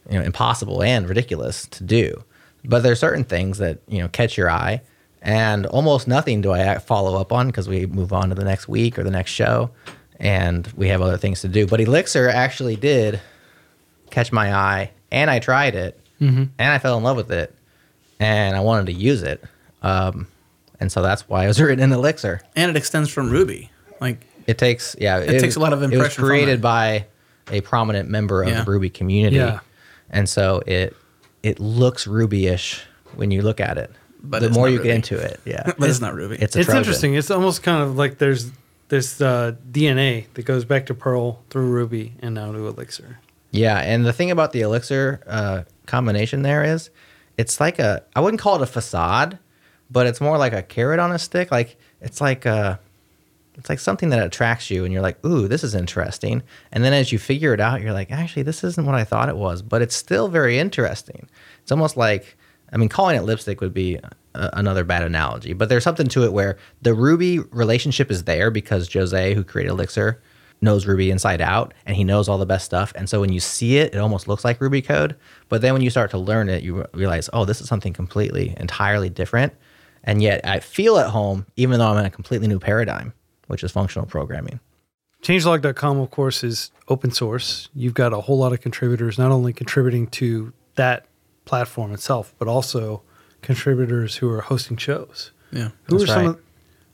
[0.09, 2.23] you know, impossible and ridiculous to do.
[2.65, 4.83] But there are certain things that you know catch your eye,
[5.23, 8.69] and almost nothing do I follow up on because we move on to the next
[8.69, 9.71] week or the next show,
[10.21, 11.67] and we have other things to do.
[11.67, 13.21] But Elixir actually did
[14.11, 15.99] catch my eye, and I tried it,
[16.59, 17.55] and I fell in love with it,
[18.21, 19.43] and I wanted to use it,
[19.83, 20.27] um,
[20.79, 22.43] and so that's why it was written in Elixir.
[22.55, 23.71] And it extends from Ruby.
[24.01, 25.19] Like, It takes yeah.
[25.19, 27.07] It, takes a lot of It was impression from created by
[27.51, 28.63] a prominent member of Yeah.
[28.65, 29.61] the Ruby community, Yeah.
[30.11, 30.97] and so it
[31.43, 32.83] it looks Ruby-ish
[33.17, 33.91] when you look at it.
[34.23, 34.89] But the it's more not you Ruby.
[34.89, 36.37] get into it, yeah, But it's not Ruby.
[36.37, 36.77] It's a it's Trojan.
[36.79, 37.15] interesting.
[37.15, 38.51] It's almost kind of like there's
[38.89, 43.19] this uh, DNA that goes back to Perl through Ruby and now to Elixir.
[43.53, 46.91] Yeah, and the thing about the elixir uh, combination there is,
[47.39, 49.39] it's like a I wouldn't call it a facade,
[49.91, 51.51] but it's more like a carrot on a stick.
[51.51, 52.79] Like it's like a,
[53.61, 56.43] it's like something that attracts you, and you're like, ooh, this is interesting.
[56.73, 59.29] And then as you figure it out, you're like, actually, this isn't what I thought
[59.29, 61.29] it was, but it's still very interesting.
[61.61, 62.39] It's almost like,
[62.73, 64.11] I mean, calling it lipstick would be a,
[64.55, 68.91] another bad analogy, but there's something to it where the Ruby relationship is there because
[68.91, 70.23] Jose, who created Elixir,
[70.63, 72.95] knows Ruby inside out and he knows all the best stuff.
[72.97, 75.17] And so when you see it, it almost looks like Ruby code.
[75.51, 78.55] But then when you start to learn it, you realize, oh, this is something completely,
[78.57, 79.53] entirely different.
[80.03, 83.13] And yet I feel at home, even though I'm in a completely new paradigm,
[83.51, 84.61] which is functional programming.
[85.23, 87.69] Changelog.com, of course, is open source.
[87.75, 91.05] You've got a whole lot of contributors, not only contributing to that
[91.45, 93.03] platform itself, but also
[93.43, 95.31] contributors who are hosting shows.
[95.53, 95.71] yeah.
[95.85, 96.29] Who That's are some right.
[96.37, 96.41] of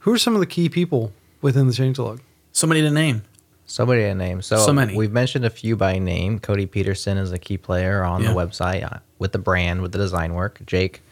[0.01, 1.13] who are some of the key people
[1.43, 2.21] within the changelog?
[2.53, 3.23] Somebody to name.
[3.67, 4.43] Somebody to name.
[4.43, 4.97] So, So many.
[4.97, 6.39] We've mentioned a few by name.
[6.39, 8.29] Cody Peterson is a key player on Yeah.
[8.31, 10.61] the website uh, with the brand, with the design work.
[10.67, 11.03] Jake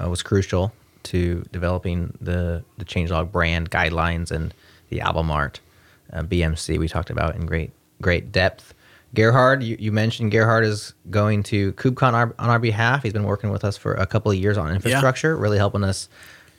[0.00, 0.72] uh, was crucial
[1.04, 4.52] to developing the the changelog brand guidelines and
[4.88, 5.60] the album art.
[6.12, 8.74] Uh, BMC we talked about in great great depth.
[9.14, 13.02] Gerhard, you, you mentioned Gerhard is going to KubeCon our, on our behalf.
[13.02, 16.08] He's been working with us for a couple of years on infrastructure, really helping us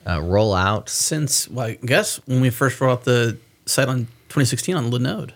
[0.08, 4.06] uh, roll out Since, well, I guess when we first rolled out the site on
[4.28, 5.32] 2016 on Linode.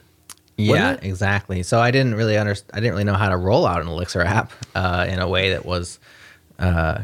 [0.56, 1.62] Yeah, exactly.
[1.62, 2.70] So I didn't really understand.
[2.74, 5.50] I didn't really know how to roll out an Elixir app uh, in a way
[5.50, 5.98] that was
[6.58, 7.02] uh,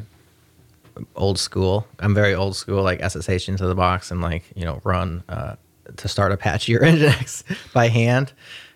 [1.17, 1.87] old school.
[1.99, 5.57] I'm very old school, like SSH into the box and like you know run uh,
[5.97, 7.43] to start Apache or Nginx
[7.73, 8.33] by hand,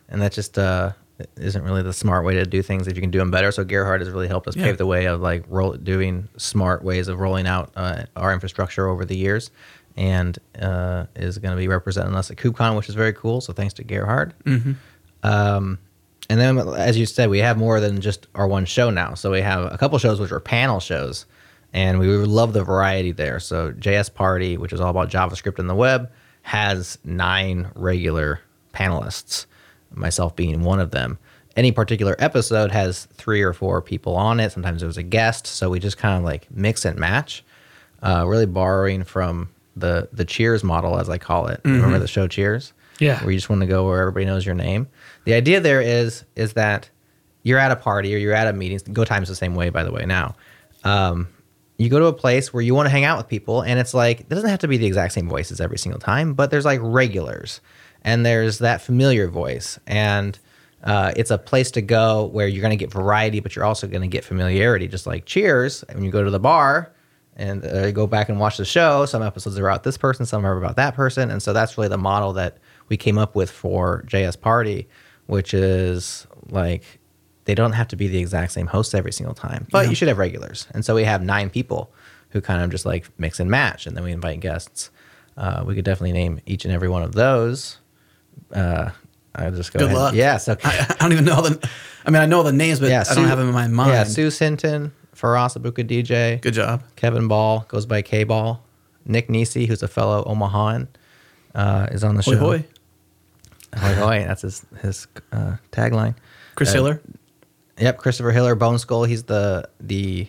[0.09, 0.93] and that just uh,
[1.37, 3.53] isn't really the smart way to do things if you can do them better.
[3.53, 4.65] So Gerhard has really helped us Yeah.
[4.65, 8.89] pave the way of like roll doing smart ways of rolling out uh, our infrastructure
[8.89, 9.51] over the years.
[9.95, 13.43] And uh, is going to be representing us at KubeCon, which is very cool.
[13.43, 14.33] So thanks to Gerhard.
[15.23, 15.79] Um,
[16.31, 19.13] and then, as you said, we have more than just our one show now.
[19.15, 21.27] So we have a couple shows which are panel shows,
[21.75, 23.39] and we love the variety there.
[23.39, 26.11] So JS Party, which is all about JavaScript and the web,
[26.43, 28.41] has nine regular
[28.75, 29.47] panelists,
[29.95, 31.19] myself being one of them.
[31.57, 34.53] Any particular episode has three or four people on it.
[34.53, 37.45] Sometimes there was a guest, so we just kind of like mix and match,
[38.03, 41.61] uh, really borrowing from the the Cheers model, as I call it.
[41.65, 42.73] Remember the show Cheers?
[42.99, 43.21] Yeah.
[43.23, 44.87] where you just want to go where everybody knows your name.
[45.25, 46.89] The idea there is is that
[47.43, 48.79] you're at a party or you're at a meeting.
[48.93, 50.05] Go time's the same way, by the way.
[50.07, 50.37] Now,
[50.85, 51.29] um,
[51.83, 53.95] you go to a place where you want to hang out with people, and it's
[53.95, 56.65] like it doesn't have to be the exact same voices every single time, but there's
[56.65, 57.61] like regulars,
[58.03, 60.39] and there's that familiar voice, and
[60.85, 63.87] uh, it's a place to go where you're going to get variety, but you're also
[63.87, 65.85] going to get familiarity, just like Cheers.
[65.93, 66.93] When you go to the bar,
[67.37, 69.07] and uh, go back and watch the show.
[69.07, 71.89] Some episodes are about this person, some are about that person, and so that's really
[71.89, 74.89] the model that we came up with for JS Party,
[75.27, 77.01] which is like
[77.45, 80.09] they don't have to be the exact same hosts every single time, but you should
[80.09, 80.67] have regulars.
[80.73, 81.93] And so we have nine people
[82.31, 84.91] who kind of just like mix and match, and then we invite guests.
[85.37, 87.79] Uh, we could definitely name each and every one of those.
[88.53, 88.91] Uh,
[89.35, 89.99] I'll just go Good ahead.
[89.99, 90.15] luck.
[90.15, 90.47] Yes.
[90.49, 90.69] Okay.
[90.69, 91.69] I, I don't even know the.
[92.05, 93.67] I mean, I know the names, but yeah, I don't Sue- have them in my
[93.69, 93.91] mind.
[93.93, 96.83] Yeah, Suz Hinton, Faraz Abuka DJ, Good job.
[96.97, 98.63] Kevin Ball goes by K Ball.
[99.07, 100.87] Nick Nisi, who's a fellow Omahan,
[101.55, 102.39] uh, is on the Hoy show.
[102.39, 102.65] hoy.
[103.77, 104.25] Hoy hoy.
[104.27, 106.15] That's his his uh, tagline.
[106.55, 107.01] Chris Uh, Hiller.
[107.83, 109.05] Yep, Christopher Hiller, Bone Skull.
[109.05, 110.29] He's the the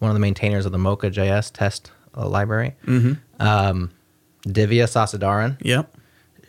[0.00, 2.74] one of the maintainers of the Mocha JS test uh, library.
[2.86, 3.12] Mm-hmm.
[3.40, 3.90] Um,
[4.46, 5.96] Divya Sasidharan, Yep.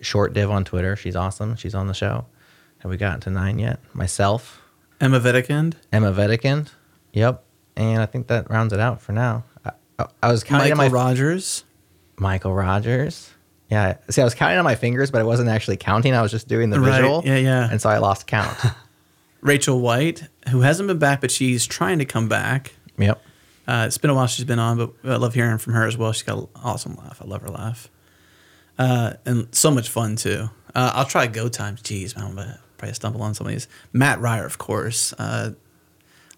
[0.01, 0.95] short div on Twitter.
[0.95, 1.55] She's awesome.
[1.55, 2.25] She's on the show.
[2.79, 3.79] Have we gotten to nine yet?
[3.93, 4.61] Myself,
[4.99, 5.75] Emma Wedekind.
[5.91, 6.69] Emma Wedekind.
[7.13, 7.43] Yep.
[7.75, 9.43] And I think that rounds it out for now.
[9.63, 11.63] I, I, I was counting Michael on my Rogers.
[12.17, 13.29] Michael Rogers.
[13.69, 13.97] Yeah.
[14.09, 16.13] See, I was counting on my fingers, but I wasn't actually counting.
[16.13, 16.97] I was just doing the Right.
[17.01, 17.21] visual.
[17.25, 17.69] Yeah, yeah.
[17.71, 18.57] And so I lost count.
[19.43, 22.73] Rachel White, who hasn't been back, but she's trying to come back.
[22.97, 23.21] yep.
[23.67, 25.97] Uh, it's been a while she's been on, but I love hearing from her as
[25.97, 26.11] well.
[26.11, 27.21] She's got an awesome laugh.
[27.21, 27.89] I love her laugh.
[28.77, 30.49] Uh, and so much fun, too.
[30.73, 31.81] Uh, I'll try Go Times.
[31.81, 33.67] Jeez, man, I'm gonna probably stumble on some of these.
[33.93, 35.13] Mat Ryer, of course.
[35.13, 35.51] Uh,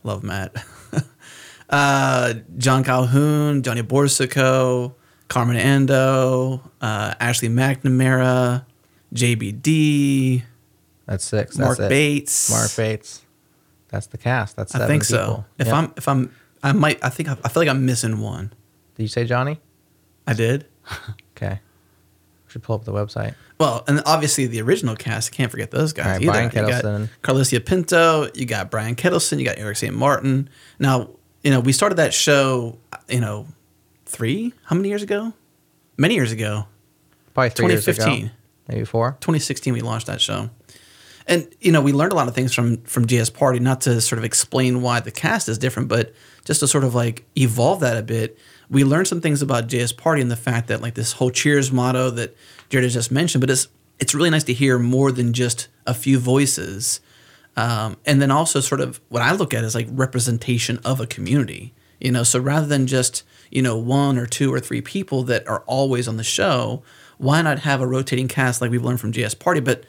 [0.04, 0.56] love Matt.
[1.70, 4.94] uh, Jon Calhoun, Johnny Boursiquot,
[5.28, 8.66] Carmen Andoh, uh, Ashley McNamara,
[9.14, 10.44] JBD,
[11.06, 11.58] That's six.
[11.58, 11.90] Mark it.
[11.90, 12.50] Bates.
[12.50, 13.22] Mark Bates.
[13.90, 14.56] That's the cast.
[14.56, 15.18] That's I think so.
[15.20, 15.46] people.
[15.60, 15.76] If Yep.
[15.76, 17.04] I'm, if I'm, I might.
[17.04, 18.52] I think I, I feel like I'm missing one.
[18.96, 19.60] Did you say Johnny?
[20.28, 20.66] I did.
[21.38, 21.60] Okay.
[22.46, 23.36] We should pull up the website.
[23.60, 25.34] Well, and obviously the original cast.
[25.34, 26.32] Can't forget those guys right, either.
[26.32, 27.10] Brian You Ketelsen.
[27.22, 28.30] Carlisia Pinto.
[28.34, 29.38] You got Brian Ketelsen.
[29.38, 29.94] You got Erik St.
[29.94, 30.50] Martin.
[30.80, 31.10] Now,
[31.44, 32.78] you know, we started that show.
[33.10, 33.48] You know,
[34.06, 34.54] three.
[34.64, 35.34] How many years ago?
[35.98, 36.68] Many years ago.
[37.34, 37.96] Probably three years ago.
[38.06, 38.32] 2015.
[38.70, 39.12] Maybe four.
[39.20, 40.50] 2016 we launched that show
[41.28, 44.00] and you know we learned a lot of things from from gs party not to
[44.02, 46.14] sort of explain why the cast is different but
[46.46, 48.38] just to sort of like evolve that a bit.
[48.70, 51.72] We learned some things about js party and the fact that like this whole cheers
[51.72, 52.36] motto that
[52.70, 53.68] Jerod just mentioned but it's
[54.00, 57.00] it's really nice to hear more than just a few voices.
[57.58, 61.08] Um, and then also sort of what i look at is like representation of a
[61.08, 62.24] community you know?
[62.24, 66.08] So rather than just you know one or two or three people that are always
[66.10, 66.84] on the show
[67.18, 69.60] why not have a rotating cast like we've learned from JS Party?
[69.60, 69.84] But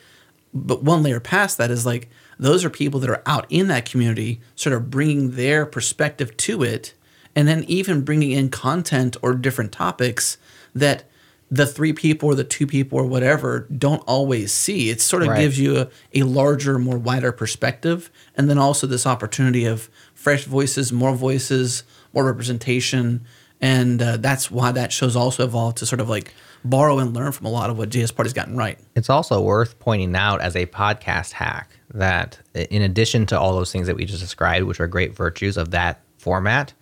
[0.55, 2.09] but one layer past that is like
[2.39, 6.62] those are people that are out in that community, sort of bringing their perspective to
[6.62, 6.94] it,
[7.35, 10.36] and then even bringing in content or different topics
[10.74, 11.05] that
[11.51, 14.90] the three people or the two people or whatever don't always see.
[14.90, 15.40] It sort of Right.
[15.40, 20.44] gives you a, a larger, more wider perspective, and then also this opportunity of fresh
[20.44, 23.24] voices, more voices, more representation,
[23.60, 26.35] and uh, that's why that show's also evolved to sort of like
[26.70, 28.78] borrow and learn from a lot of what JS Party's gotten right.
[28.94, 33.72] It's also worth pointing out as a podcast hack that in addition to all those
[33.72, 36.72] things that we just described, which are great virtues of that format,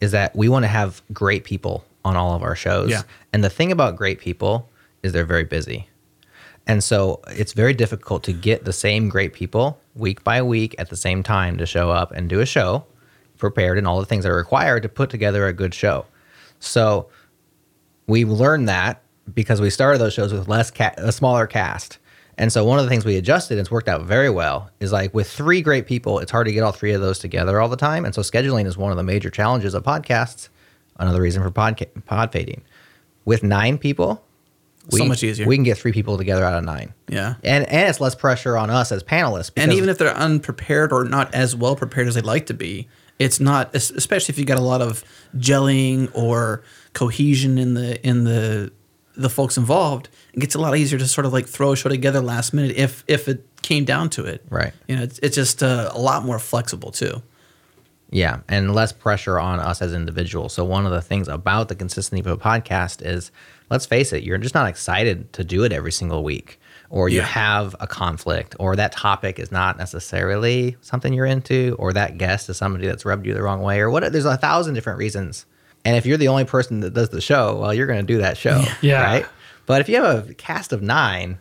[0.00, 2.90] is that we want to have great people on all of our shows.
[2.90, 3.02] Yeah.
[3.32, 4.68] And the thing about great people
[5.02, 5.88] is they're very busy.
[6.66, 10.90] And so it's very difficult to get the same great people week by week at
[10.90, 12.84] the same time to show up and do a show
[13.38, 16.06] prepared and all the things that are required to put together a good show.
[16.58, 17.08] So
[18.06, 19.02] we learned that
[19.34, 21.98] because we started those shows with less ca- a smaller cast.
[22.38, 24.92] And so one of the things we adjusted and it's worked out very well is
[24.92, 27.68] like with three great people, it's hard to get all three of those together all
[27.68, 28.04] the time.
[28.04, 30.48] And so scheduling is one of the major challenges of podcasts.
[30.98, 32.62] Another reason for podca- pod fading.
[33.24, 34.22] With nine people,
[34.90, 35.46] So much easier.
[35.46, 36.92] We can get three people together out of nine.
[37.08, 37.34] Yeah.
[37.42, 39.50] And and it's less pressure on us as panelists.
[39.56, 42.86] And even if they're unprepared or not as well prepared as they'd like to be,
[43.18, 45.02] it's not especially if you got a lot of
[45.36, 46.62] gelling or
[46.92, 48.70] cohesion in the in the
[49.16, 50.08] the folks involved.
[50.34, 52.76] It gets a lot easier to sort of like throw a show together last minute
[52.76, 54.44] if if it came down to it.
[54.50, 54.72] Right.
[54.88, 57.22] You know, it's, it's just uh, a lot more flexible too.
[58.10, 60.52] Yeah, and less pressure on us as individuals.
[60.54, 63.32] So one of the things about the consistency of a podcast is,
[63.68, 67.18] let's face it, you're just not excited to do it every single week, or you
[67.18, 67.24] Yeah.
[67.26, 72.48] have a conflict, or that topic is not necessarily something you're into, or that guest
[72.48, 74.10] is somebody that's rubbed you the wrong way, or what.
[74.12, 75.44] There's a thousand different reasons.
[75.86, 78.18] And if you're the only person that does the show, well, you're going to do
[78.18, 79.02] that show, Yeah.
[79.02, 79.26] right?
[79.66, 81.38] But if you have a cast of nine,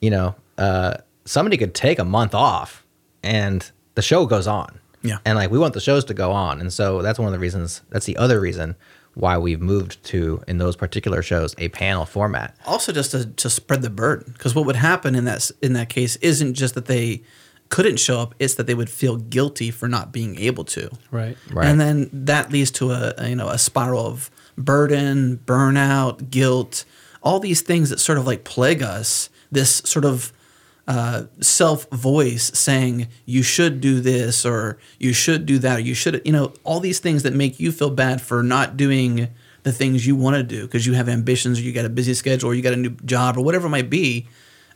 [0.00, 2.84] you know, uh, somebody could take a month off,
[3.22, 4.78] and the show goes on.
[5.02, 5.18] Yeah.
[5.24, 6.60] And like we want the shows to go on.
[6.60, 8.74] And so that's one of the reasons, that's the other reason
[9.14, 12.56] why we've moved to, in those particular shows, a panel format.
[12.66, 15.88] also just to, to spread the burden because what would happen in that in that
[15.88, 17.22] case isn't just that they
[17.68, 21.36] couldn't show up it's that they would feel guilty for not being able to Right.
[21.52, 21.66] Right.
[21.68, 26.84] and then that leads to a, a, you know a spiral of burden burnout guilt
[27.22, 30.32] all these things that sort of like plague us this sort of
[30.86, 35.94] uh, self voice saying you should do this or you should do that or you
[35.94, 39.28] should you know all these things that make you feel bad for not doing
[39.64, 42.14] the things you want to do because you have ambitions or you got a busy
[42.14, 44.26] schedule or you got a new job or whatever it might be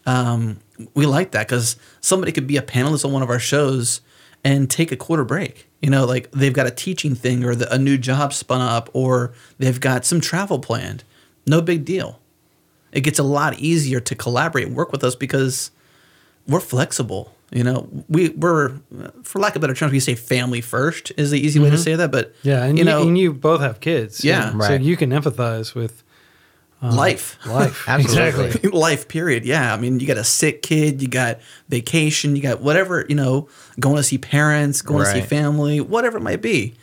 [0.05, 0.59] um,
[0.94, 4.00] we like that because somebody could be a panelist on one of our shows
[4.44, 5.68] and take a quarter break.
[5.80, 8.88] You know, like they've got a teaching thing or the, a new job spun up
[8.92, 11.04] or they've got some travel planned.
[11.46, 12.20] No big deal.
[12.92, 15.70] It gets a lot easier to collaborate and work with us because
[16.46, 17.34] we're flexible.
[17.50, 18.78] You know, we we're
[19.24, 21.82] for lack of better terms, we say family first is the easy way to mm-hmm.
[21.82, 22.10] say that.
[22.10, 24.24] But Yeah, and you you, know, and you both have kids.
[24.24, 24.52] Yeah.
[24.52, 24.80] so Right.
[24.80, 26.02] you can empathize with
[26.82, 27.38] Uh, life.
[27.46, 27.84] life.
[27.88, 28.46] Absolutely.
[28.46, 28.70] Exactly.
[28.72, 31.38] life period yeah i mean you got a sick kid you got
[31.68, 33.48] vacation you got whatever you know
[33.78, 36.74] going to see parents going to see family whatever it might be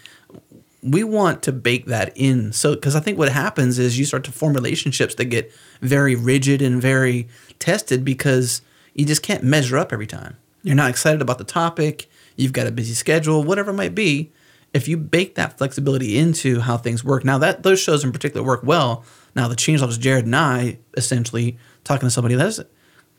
[0.81, 4.23] we want to bake that in so because i think what happens is you start
[4.23, 5.51] to form relationships that get
[5.81, 7.27] very rigid and very
[7.59, 8.61] tested because
[8.93, 12.65] you just can't measure up every time you're not excited about the topic you've got
[12.65, 14.31] a busy schedule whatever it might be
[14.73, 18.45] if you bake that flexibility into how things work now that those shows in particular
[18.45, 19.03] work well
[19.35, 22.59] now the changelogs Jerod and i essentially talking to somebody that's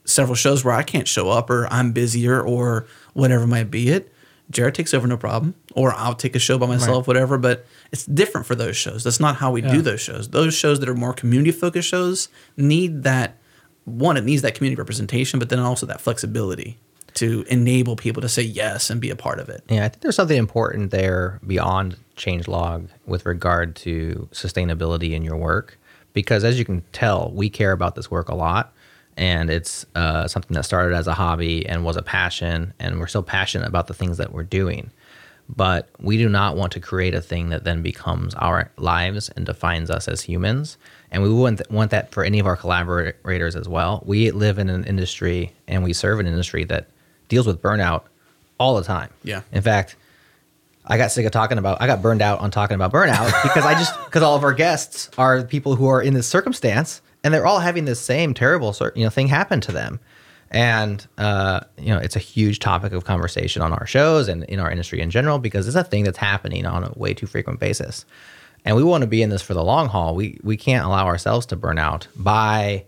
[0.05, 4.12] several shows where i can't show up or i'm busier or whatever might be it.
[4.53, 5.55] Jerod takes over no problem.
[5.74, 9.05] Or i'll take a show by myself whatever but it's different for those shows.
[9.05, 9.74] That's not how we Yeah.
[9.74, 10.28] do those shows.
[10.31, 13.37] Those shows that are more community focused shows need that
[13.85, 16.78] one it needs that community representation but then also that flexibility
[17.15, 19.62] to enable people to say yes and be a part of it.
[19.69, 25.37] Yeah, I think there's something important there beyond changelog with regard to sustainability in your
[25.37, 25.78] work.
[26.12, 28.73] Because as you can tell, we care about this work a lot.
[29.16, 32.73] And it's uh, something that started as a hobby and was a passion.
[32.78, 34.91] And we're still passionate about the things that we're doing.
[35.57, 39.45] but we do not want to create a thing that then becomes our lives and
[39.45, 40.77] defines us as humans.
[41.11, 44.03] And we wouldn't want that for any of our collaborators as well.
[44.07, 46.87] We live in an industry and we serve an industry that
[47.28, 48.03] deals with burnout
[48.59, 49.11] all the time.
[49.24, 49.43] Yeah.
[49.53, 49.97] In fact,
[50.91, 51.81] I got sick of talking about.
[51.81, 54.53] I got burned out on talking about burnout because I just because all of our
[54.53, 58.75] guests are people who are in this circumstance and they're all having this same terrible
[58.97, 60.01] you know thing happen to them,
[60.51, 64.59] and uh, you know it's a huge topic of conversation on our shows and in
[64.59, 67.61] our industry in general because it's a thing that's happening on a way too frequent
[67.61, 68.05] basis,
[68.65, 70.17] and we want to be in this for the long haul.
[70.17, 72.85] We we can't allow ourselves to burn out by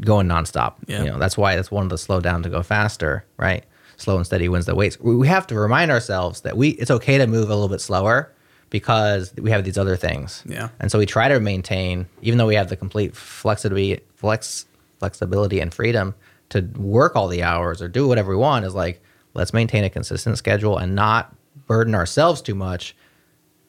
[0.00, 0.74] going nonstop.
[0.86, 1.04] Yeah.
[1.04, 3.64] You know that's why that's one of the slow down to go faster, right?
[3.96, 4.98] Slow and steady wins the weights.
[5.00, 8.32] We have to remind ourselves that we it's okay to move a little bit slower
[8.70, 10.42] because we have these other things.
[10.46, 10.68] Yeah.
[10.80, 14.66] And so we try to maintain, even though we have the complete flexibility, flex,
[14.98, 16.14] flexibility and freedom
[16.48, 19.02] to work all the hours or do whatever we want, is like
[19.34, 21.34] let's maintain a consistent schedule and not
[21.66, 22.94] burden ourselves too much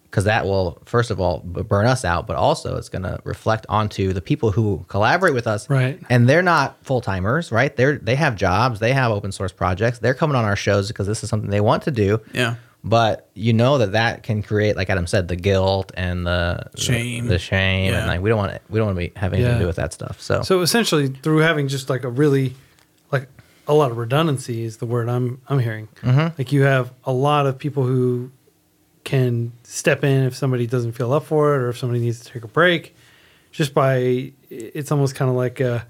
[0.10, 3.66] because that will first of all burn us out but also it's going to reflect
[3.70, 6.00] onto the people who collaborate with us Right.
[6.10, 10.14] and they're not full-timers right they're they have jobs they have open source projects they're
[10.14, 12.56] coming on our shows because this is something they want to do Yeah.
[12.84, 17.26] but you know that that can create like adam said the guilt and the Shame.
[17.26, 19.34] the, the shame and like we don't want to we don't want to be have
[19.34, 19.58] anything Yeah.
[19.58, 22.56] to do with that stuff so, So essentially, through having just like a really,
[23.12, 23.28] like
[23.68, 25.90] a lot of redundancy is the word I'm I'm hearing.
[26.02, 26.38] Mm-hmm.
[26.38, 28.32] Like you have a lot of people who
[29.08, 32.32] can step in if somebody doesn't feel up for it or if somebody needs to
[32.34, 32.94] take a break.
[33.52, 35.86] Just by it's almost kind of like a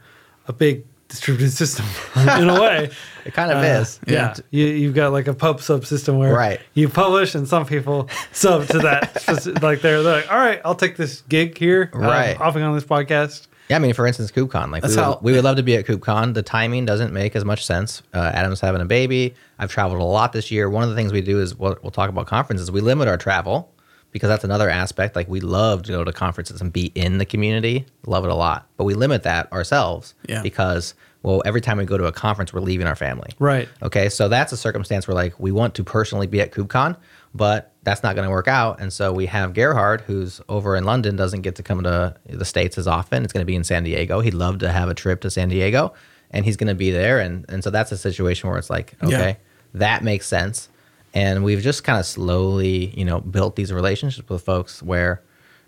[0.48, 1.86] a big distributed system
[2.40, 2.90] in a way.
[3.26, 6.34] it kind of Uh, is Yeah, you, you've got like a pub sub system where
[6.34, 6.60] Right.
[6.76, 9.24] you publish and some people sub to that.
[9.64, 11.90] like they're, they're like, all right, I'll take this gig here.
[11.96, 12.40] uh, Right.
[12.40, 13.48] offering on this podcast.
[13.70, 14.72] Yeah, I mean, for instance, KubeCon.
[14.72, 16.34] Like, we would, how- we would love to be at KubeCon.
[16.34, 18.02] The timing doesn't make as much sense.
[18.14, 19.36] Uh, Adam's having a baby.
[19.60, 20.70] I've traveled a lot this year.
[20.70, 22.72] One of the things we do is we'll, we'll talk about conferences.
[22.72, 23.74] We limit our travel
[24.12, 25.16] because that's another aspect.
[25.18, 27.86] Like, we love to go to conferences and be in the community.
[28.06, 28.68] Love it a lot.
[28.78, 30.42] But we limit that ourselves Yeah.
[30.42, 33.32] because, well, every time we go to a conference, we're leaving our family.
[33.38, 33.68] Right.
[33.84, 36.96] Okay, so that's a circumstance where like we want to personally be at KubeCon,
[37.38, 38.82] but that's not going to work out.
[38.82, 42.44] And so we have Gerhard, who's over in London, doesn't get to come to the
[42.46, 43.24] states as often.
[43.24, 44.20] It's going to be in San Diego.
[44.20, 45.94] He'd love to have a trip to San Diego,
[46.32, 47.20] and he's going to be there.
[47.20, 49.36] And and so that's a situation where it's like, okay, Yeah.
[49.76, 50.70] that makes sense.
[51.14, 55.22] And we've just kind of slowly, you know, built these relationships with folks where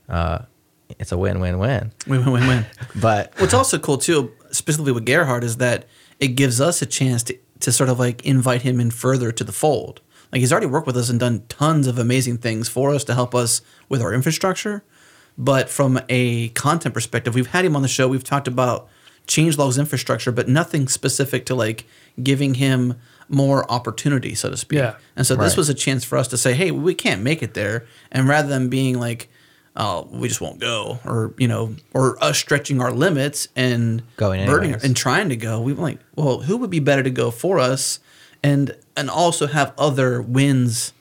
[0.10, 0.40] uh,
[1.00, 1.92] it's a win-win-win.
[2.08, 2.66] Win, win, win, win.
[3.02, 5.86] But What's also cool too, specifically with Gerhard, is that
[6.20, 9.44] it gives us a chance to, to sort of like invite him in further to
[9.44, 10.02] the fold.
[10.32, 13.14] Like he's already worked with us and done tons of amazing things for us to
[13.16, 14.84] help us with our infrastructure.
[15.38, 18.08] But from a content perspective, we've had him on the show.
[18.08, 18.88] We've talked about
[19.26, 21.86] changelog's infrastructure, but nothing specific to like
[22.22, 22.96] giving him
[23.30, 24.80] more opportunity, so to speak.
[24.80, 24.96] Yeah.
[25.16, 27.54] And so this was a chance for us to say, hey, we can't make it
[27.54, 27.86] there.
[28.12, 29.30] And rather than being like,
[29.76, 34.46] oh, we just won't go, or, you know, or us stretching our limits and Going
[34.46, 34.84] burdening- anyways.
[34.84, 37.60] and trying to go, we were like, well, who would be better to go for
[37.60, 38.00] us
[38.44, 40.94] and and also have other wins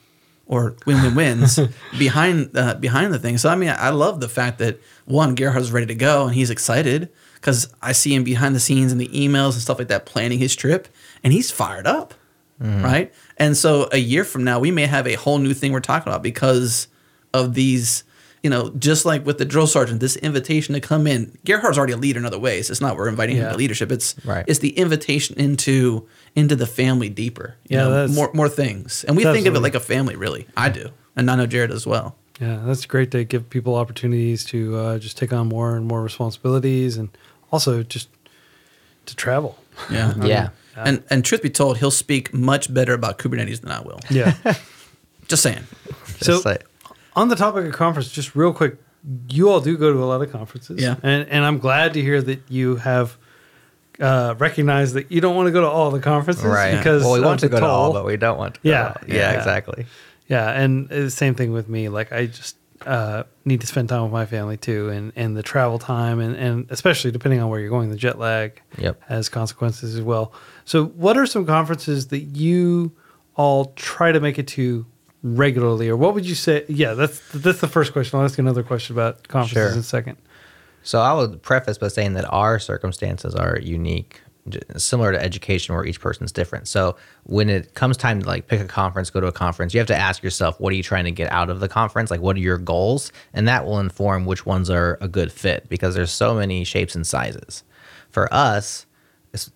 [0.47, 1.59] or win-win wins
[1.99, 3.37] behind uh, behind the thing.
[3.37, 6.49] So I mean, I love the fact that one Gerhard's ready to go and he's
[6.49, 10.05] excited because I see him behind the scenes and the emails and stuff like that
[10.05, 10.87] planning his trip,
[11.23, 12.13] and he's fired up,
[12.59, 13.13] right?
[13.37, 16.11] And so a year from now, we may have a whole new thing we're talking
[16.11, 16.87] about because
[17.33, 18.03] of these.
[18.41, 21.37] You know, just like with the drill sergeant, this invitation to come in.
[21.43, 22.69] Gerhard's already a leader in other ways.
[22.69, 23.91] It's not we're inviting him to leadership.
[23.91, 24.45] It's Right.
[24.47, 27.55] it's the invitation into into the family deeper.
[27.67, 30.15] You Yeah, know, that's- more more things, and we think of it like a family.
[30.15, 32.15] Really, I do, and I know Jerod as well.
[32.41, 36.01] Yeah, that's great to give people opportunities to uh, just take on more and more
[36.01, 37.09] responsibilities, and
[37.51, 38.07] also just
[39.07, 39.57] to travel.
[39.91, 43.81] Yeah, yeah, And and truth be told, he'll speak much better about Kubernetes than I
[43.81, 43.99] will.
[44.09, 44.33] Yeah.
[45.27, 45.63] Just saying.
[46.21, 46.65] so Just like-
[47.15, 48.77] on the topic of conference, just real quick,
[49.29, 50.95] you all do go to a lot of conferences, Yeah.
[51.03, 53.17] and and I'm glad to hear that you have.
[53.99, 56.77] Uh, recognized that you don't want to go to all the conferences right.
[56.77, 58.61] because well, we want to go to all, but we don't want to.
[58.61, 59.31] Go Yeah, yeah, yeah.
[59.37, 59.85] exactly.
[60.27, 61.89] Yeah, and the same thing with me.
[61.89, 62.55] Like I just
[62.85, 66.35] uh, need to spend time with my family too, and, and the travel time, and,
[66.35, 69.01] and especially depending on where you're going, the jet lag Yep.
[69.07, 70.31] has consequences as well.
[70.63, 72.93] So, what are some conferences that you
[73.35, 74.85] all try to make it to
[75.23, 76.63] regularly, or what would you say?
[76.69, 78.17] Yeah, that's that's the first question.
[78.19, 79.71] I'll ask another question about conferences Sure.
[79.73, 80.17] in a second.
[80.83, 84.21] So I would preface by saying that our circumstances are unique,
[84.77, 86.67] similar to education, where each person's different.
[86.67, 89.79] So when it comes time to like pick a conference, go to a conference, you
[89.79, 92.09] have to ask yourself, what are you trying to get out of the conference?
[92.09, 93.11] Like, what are your goals?
[93.33, 96.95] And that will inform which ones are a good fit because there's so many shapes
[96.95, 97.63] and sizes.
[98.09, 98.85] For us,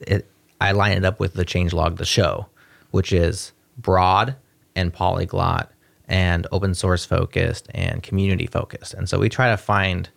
[0.01, 0.29] it,
[0.61, 2.47] I line it up with the change changelog, the show,
[2.91, 4.35] which is broad
[4.75, 5.71] and polyglot
[6.07, 8.93] and open source focused and community focused.
[8.93, 10.09] And so we try to find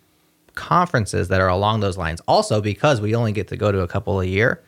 [0.57, 2.19] conferences that are along those lines.
[2.27, 4.61] Also, because we only get to go to a couple a year,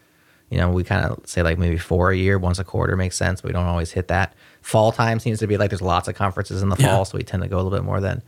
[0.49, 3.17] you know, we kind of say like maybe four a year, once a quarter makes
[3.17, 3.41] sense.
[3.41, 4.33] But we don't always hit that.
[4.61, 6.87] Fall time seems to be like there's lots of conferences in the Yeah.
[6.95, 8.21] fall, so we tend to go a little bit more then.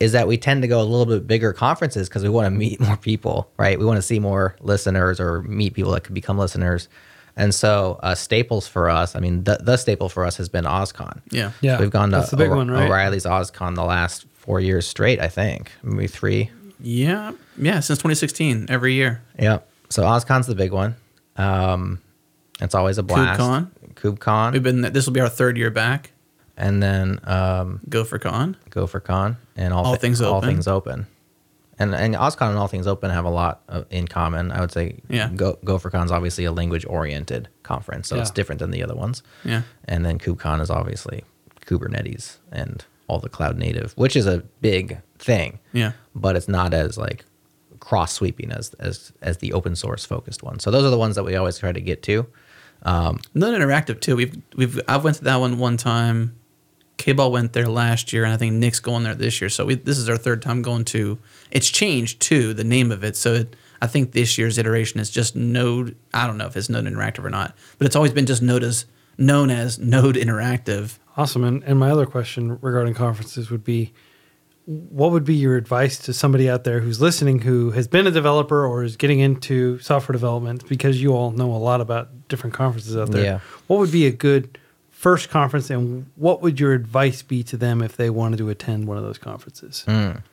[0.00, 2.50] Is that we tend to go a little bit bigger conferences because we want to
[2.50, 3.78] meet more people, right?
[3.78, 6.88] We want to see more listeners or meet people that could become listeners.
[7.36, 10.64] And so, uh, staples for us, I mean, the, the staple for us has been
[10.66, 11.22] OSCON.
[11.30, 11.52] Yeah.
[11.62, 12.86] Yeah, We've gone to that's the big O'Re- one, right?
[12.90, 15.70] O'Reilly's OSCON the last four years straight, I think.
[15.82, 16.50] Maybe three.
[16.82, 17.32] Yeah.
[17.58, 17.80] Yeah.
[17.80, 19.22] Since 2016, every year.
[19.38, 19.60] Yeah.
[19.88, 20.96] So OSCON's the big one.
[21.36, 22.00] Um,
[22.60, 23.40] it's always a blast.
[23.40, 23.70] KubeCon.
[23.94, 24.52] KubeCon.
[24.52, 26.12] We've been, this will be our third year back.
[26.56, 28.56] and then um, Go for con.
[28.70, 30.48] GopherCon and all, All thi- Things all Open.
[30.50, 31.06] things open.
[31.78, 34.52] And and OSCON and All Things Open have a lot of, in common.
[34.52, 35.30] I would say Yeah.
[35.34, 39.22] Go, GopherCon's obviously a language oriented conference, so it's different than the other ones.
[39.44, 39.62] Yeah.
[39.86, 41.24] And then KubeCon is obviously
[41.66, 45.58] Kubernetes and all the cloud native, which is a big thing.
[45.72, 45.92] Yeah.
[46.14, 47.24] But it's not as like
[47.80, 50.60] cross sweeping as as as the open source focused one.
[50.60, 52.26] So those are the ones that we always try to get to.
[52.84, 54.16] Um, not interactive too.
[54.16, 56.36] We've we've I went to that one one time.
[56.98, 59.48] K-Ball went there last year, and I think Nick's going there this year.
[59.48, 61.18] So we, this is our third time going to.
[61.50, 63.16] It's changed too, the name of it.
[63.16, 65.96] So it, I think this year's iteration is just Node.
[66.14, 68.62] I don't know if it's Node Interactive or not, but it's always been just Node
[68.62, 68.84] as
[69.18, 70.98] known as Node Interactive.
[71.16, 71.44] Awesome.
[71.44, 73.92] And, and my other question regarding conferences would be
[74.64, 78.10] what would be your advice to somebody out there who's listening who has been a
[78.10, 82.54] developer or is getting into software development because you all know a lot about different
[82.54, 83.24] conferences out there?
[83.24, 83.40] Yeah.
[83.66, 84.58] What would be a good
[84.90, 88.86] first conference and what would your advice be to them if they wanted to attend
[88.86, 89.84] one of those conferences?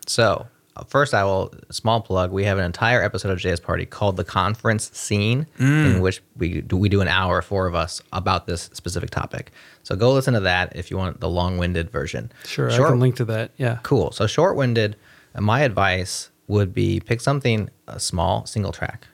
[0.06, 0.46] So uh,
[0.88, 2.32] first, I will small plug.
[2.32, 6.62] We have an entire episode of JS Party called the Conference Scene, in which we
[6.62, 9.52] do, we do an hour, four of us, about this specific topic.
[9.84, 12.32] So go listen to that if you want the long-winded version.
[12.46, 13.52] Sure, Short- I can link to that.
[13.58, 13.80] Yeah.
[13.84, 14.12] Cool.
[14.12, 14.96] So short-winded.
[15.38, 19.08] My advice would be pick something uh, small, single track.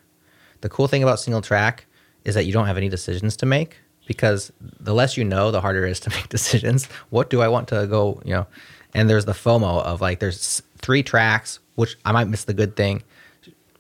[0.62, 1.86] The cool thing about single track
[2.24, 3.78] is that you don't have any decisions to make
[4.08, 6.88] because the less you know, the harder it is to make decisions.
[7.10, 8.22] What do I want to go?
[8.26, 8.48] You know,
[8.94, 12.76] and there's the FOMO of like there's three tracks, which I might miss the good
[12.76, 13.02] thing.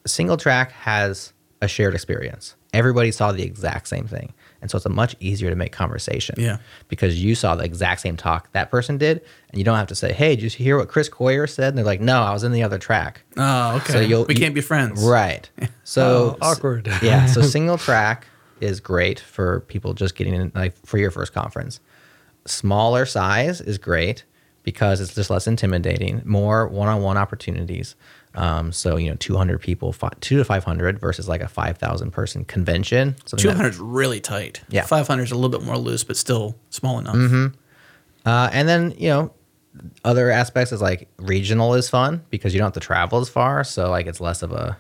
[0.07, 2.55] Single track has a shared experience.
[2.73, 4.33] Everybody saw the exact same thing.
[4.61, 6.35] And so it's a much easier to make conversation.
[6.37, 6.57] Yeah.
[6.87, 9.95] Because you saw the exact same talk that person did, and you don't have to
[9.95, 11.69] say, Hey, did you hear what Chris Coyier said?
[11.69, 13.21] And they're like, No, I was in the other track.
[13.37, 13.93] Oh, okay.
[13.93, 15.47] So you'll- we you- can't be friends, Right.
[15.83, 16.87] So Oh, awkward.
[17.03, 17.27] yeah.
[17.27, 18.25] So single track
[18.59, 21.79] is great for people just getting in, like for your first conference.
[22.47, 24.23] Smaller size is great
[24.65, 26.21] because it's just less intimidating.
[26.25, 27.95] More one-on-one opportunities.
[28.33, 33.15] Um, so you know, 200 people, two to 500 versus like a 5,000 person convention.
[33.25, 34.61] something Two that- hundred is really tight.
[34.67, 34.81] Yeah.
[34.83, 37.53] Five hundred is a little bit more loose, but still small enough.
[38.25, 39.31] Uh, and then you know,
[40.03, 43.63] other aspects is like regional is fun because you don't have to travel as far.
[43.63, 44.77] So like it's less of a.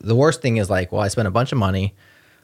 [0.00, 1.94] The worst thing is like, well, I spent a bunch of money.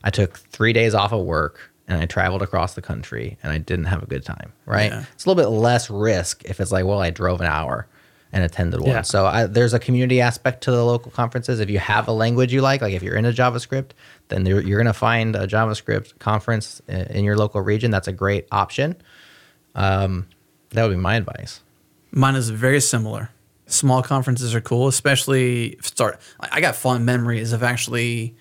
[0.04, 3.58] I took three days off of work and I traveled across the country and I
[3.58, 4.52] didn't have a good time.
[4.66, 4.90] Right?
[4.92, 5.04] Yeah.
[5.14, 7.86] It's a little bit less risk if it's like, well, I drove an hour
[8.32, 8.90] and attended one.
[8.90, 9.02] Yeah.
[9.02, 11.60] So I, there's a community aspect to the local conferences.
[11.60, 13.90] If you have a language you like, like if you're into JavaScript,
[14.28, 17.90] then you're, you're going to find a JavaScript conference i- in your local region.
[17.90, 18.96] That's a great option.
[19.74, 20.28] Um,
[20.70, 21.60] that would be my advice.
[22.10, 23.30] Mine is very similar.
[23.66, 26.20] Small conferences are cool, especially start.
[26.40, 28.34] I got fond memories of actually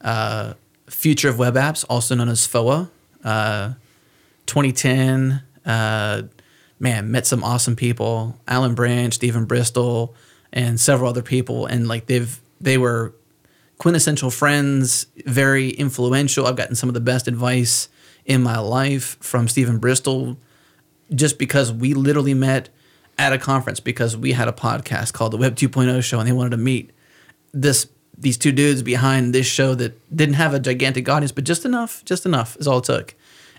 [0.00, 0.54] uh,
[0.88, 2.88] Future of Web Apps, also known as FOWA,
[3.24, 3.72] uh,
[4.46, 5.42] 2010.
[5.64, 6.22] Uh,
[6.78, 10.14] man, met some awesome people: Alan Branch, Stephen Bristol,
[10.52, 11.66] and several other people.
[11.66, 13.14] And like they've they were
[13.78, 16.46] quintessential friends, very influential.
[16.46, 17.88] I've gotten some of the best advice
[18.24, 20.36] in my life from Stephen Bristol
[21.14, 22.68] just because we literally met
[23.18, 26.32] at a conference because we had a podcast called the Web 2.0 show and they
[26.32, 26.90] wanted to meet
[27.52, 27.86] this
[28.18, 32.04] these two dudes behind this show that didn't have a gigantic audience but just enough
[32.04, 33.14] just enough is all it took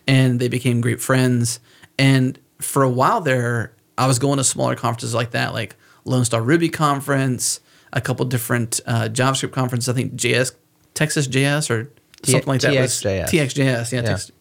[0.07, 1.59] and they became great friends
[1.99, 5.75] and for a while there I was going to smaller conferences like that like
[6.05, 7.59] Lone Star Ruby conference
[7.93, 10.53] a couple different uh, JavaScript conferences I think JS
[10.93, 11.89] Texas JS or
[12.23, 13.25] T- something like that was TXJS.
[13.29, 14.07] TXJS yeah, Yeah.
[14.07, 14.31] Tex-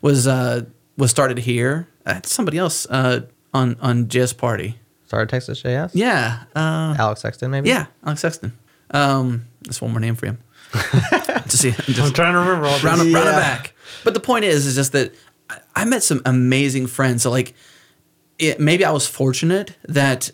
[0.00, 0.62] was uh,
[0.96, 1.88] was started here.
[2.22, 3.22] Somebody else uh,
[3.52, 4.78] on on JS Party.
[5.06, 5.90] Started Texas JS?
[5.94, 7.68] Yeah, uh, Alex Sexton, maybe?
[7.68, 8.52] yeah, Alex Sexton.
[8.90, 10.38] Um, that's one more name for him.
[10.72, 13.12] to see, I'm just trying to remember all round, this.
[13.12, 13.74] round it back.
[14.02, 15.14] But the point is, is just that
[15.48, 17.22] I, I met some amazing friends.
[17.22, 17.54] So like,
[18.38, 20.30] it, maybe I was fortunate that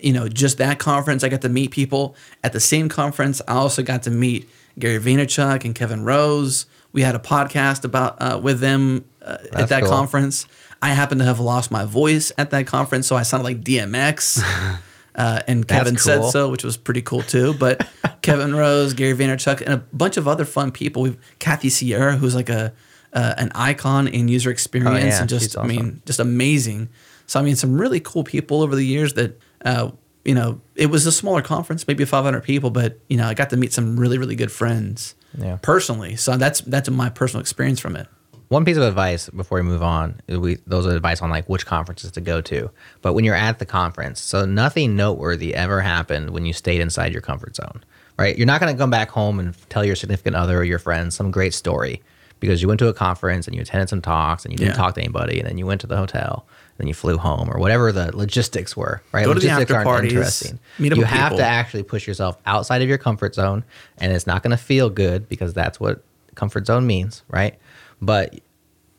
[0.00, 2.16] you know just that conference I got to meet people.
[2.42, 4.48] At the same conference, I also got to meet
[4.78, 6.66] Gary Vaynerchuk and Kevin Rose.
[6.92, 9.90] We had a podcast about uh, with them uh, at that cool.
[9.90, 10.46] conference.
[10.80, 14.42] I happen to have lost my voice at that conference, so I sounded like DMX.
[15.14, 17.54] Uh, and Kevin said so, which was pretty cool too.
[17.54, 17.86] But
[18.22, 21.02] Kevin Rose, Gary Vaynerchuk, and a bunch of other fun people.
[21.02, 22.72] We've Kathy Sierra, who's like a
[23.12, 26.88] uh, an icon in user experience, Oh, yeah, and just she's I mean, just amazing.
[27.26, 29.90] So I mean, some really cool people over the years that uh,
[30.24, 30.60] you know.
[30.74, 33.72] It was a smaller conference, maybe 500 people, but you know, I got to meet
[33.72, 35.58] some really really good friends Yeah.
[35.62, 36.16] personally.
[36.16, 38.08] So that's that's my personal experience from it.
[38.54, 41.66] One piece of advice before we move on, we those are advice on like which
[41.66, 42.70] conferences to go to.
[43.02, 47.10] But when you're at the conference, so nothing noteworthy ever happened when you stayed inside
[47.10, 47.82] your comfort zone,
[48.16, 48.38] right?
[48.38, 51.16] You're not going to come back home and tell your significant other or your friends
[51.16, 52.00] some great story
[52.38, 54.82] because you went to a conference and you attended some talks and you didn't Yeah.
[54.82, 57.50] talk to anybody and then you went to the hotel and then you flew home
[57.52, 59.24] or whatever the logistics were, right?
[59.24, 60.60] Go to the after aren't parties, interesting.
[60.78, 61.38] meet up you have people.
[61.38, 63.64] to actually push yourself outside of your comfort zone
[63.98, 66.04] and it's not going to feel good because that's what
[66.36, 67.58] comfort zone means, right?
[68.04, 68.40] But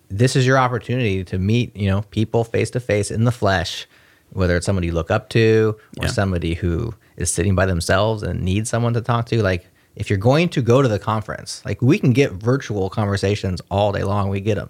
[0.10, 3.88] this is your opportunity to meet, you know, people face to face in the flesh,
[4.32, 6.12] whether it's somebody you look up to or Yeah.
[6.12, 9.42] somebody who is sitting by themselves and needs someone to talk to.
[9.42, 13.62] Like, if you're going to go to the conference, like we can get virtual conversations
[13.72, 14.30] all day long.
[14.30, 14.70] We get them,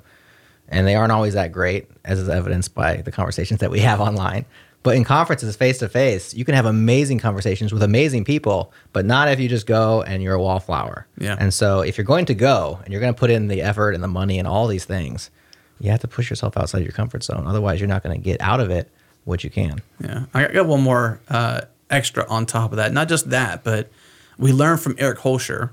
[0.70, 4.00] and they aren't always that great, as is evidenced by the conversations that we have
[4.10, 4.46] online.
[4.86, 9.04] But in conferences, face to face, you can have amazing conversations with amazing people, but
[9.04, 11.08] not if you just go and you're a wallflower.
[11.18, 11.36] Yeah.
[11.40, 13.96] And so, if you're going to go and you're going to put in the effort
[13.96, 15.32] and the money and all these things,
[15.80, 17.48] you have to push yourself outside your comfort zone.
[17.48, 18.92] Otherwise, you're not going to get out of it
[19.24, 19.82] what you can.
[20.00, 22.94] Yeah, I got one more uh, extra on top of that.
[22.94, 23.90] Not just that, but
[24.38, 25.72] we learned from Eric Holscher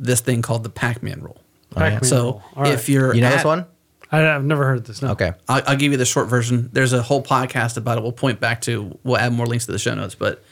[0.00, 1.40] this thing called the Pac-Man rule.
[1.74, 2.42] Pac-Man So rule.
[2.56, 3.66] All if you're You know at- this one?
[4.14, 5.02] I, I've never heard this.
[5.02, 5.10] No.
[5.10, 5.32] Okay.
[5.48, 6.70] I'll, I'll give you the short version.
[6.72, 8.02] There's a whole podcast about it.
[8.02, 8.98] We'll point back to.
[9.02, 10.14] We'll add more links to the show notes.
[10.14, 10.42] But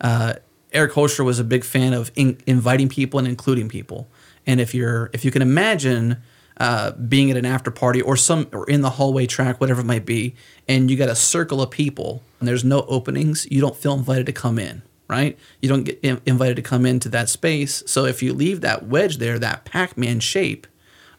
[0.00, 0.34] uh,
[0.72, 4.08] Eric Holscher was a big fan of in, inviting people and including people.
[4.46, 6.18] And if you're, if you can imagine
[6.58, 9.86] uh, being at an after party or some or in the hallway track, whatever it
[9.86, 10.34] might be,
[10.68, 14.26] and you got a circle of people and there's no openings, you don't feel invited
[14.26, 14.82] to come in.
[15.08, 15.38] Right?
[15.62, 17.84] You don't get in- invited to come into that space.
[17.86, 20.66] So if you leave that wedge there, that Pac-Man shape,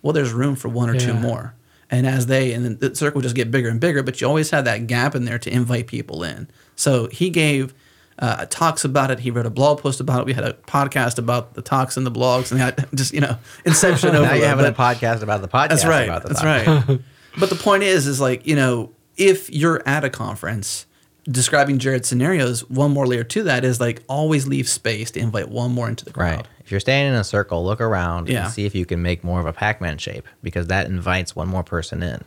[0.01, 1.53] well, there's room for one or two more.
[1.89, 4.65] And as they and the circle just get bigger and bigger, but you always have
[4.65, 6.49] that gap in there to invite people in.
[6.75, 7.73] So he gave
[8.19, 9.19] uh, talks about it.
[9.19, 10.25] He wrote a blog post about it.
[10.25, 13.37] We had a podcast about the talks and the blogs, and had just you know
[13.65, 14.25] inception over.
[14.25, 15.69] Now you're having a podcast about the podcast.
[15.69, 16.07] that's right.
[16.07, 16.99] About the That's right.
[17.39, 20.87] but the point is, is like you know, if you're at a conference
[21.29, 25.49] describing Jerod's scenarios, one more layer to that is like always leave space to invite
[25.49, 26.37] one more into the crowd.
[26.37, 26.47] Right.
[26.67, 28.43] If you're standing in a circle, look around Yeah.
[28.43, 31.47] and see if you can make more of a Pac-Man shape because that invites one
[31.47, 32.25] more person in.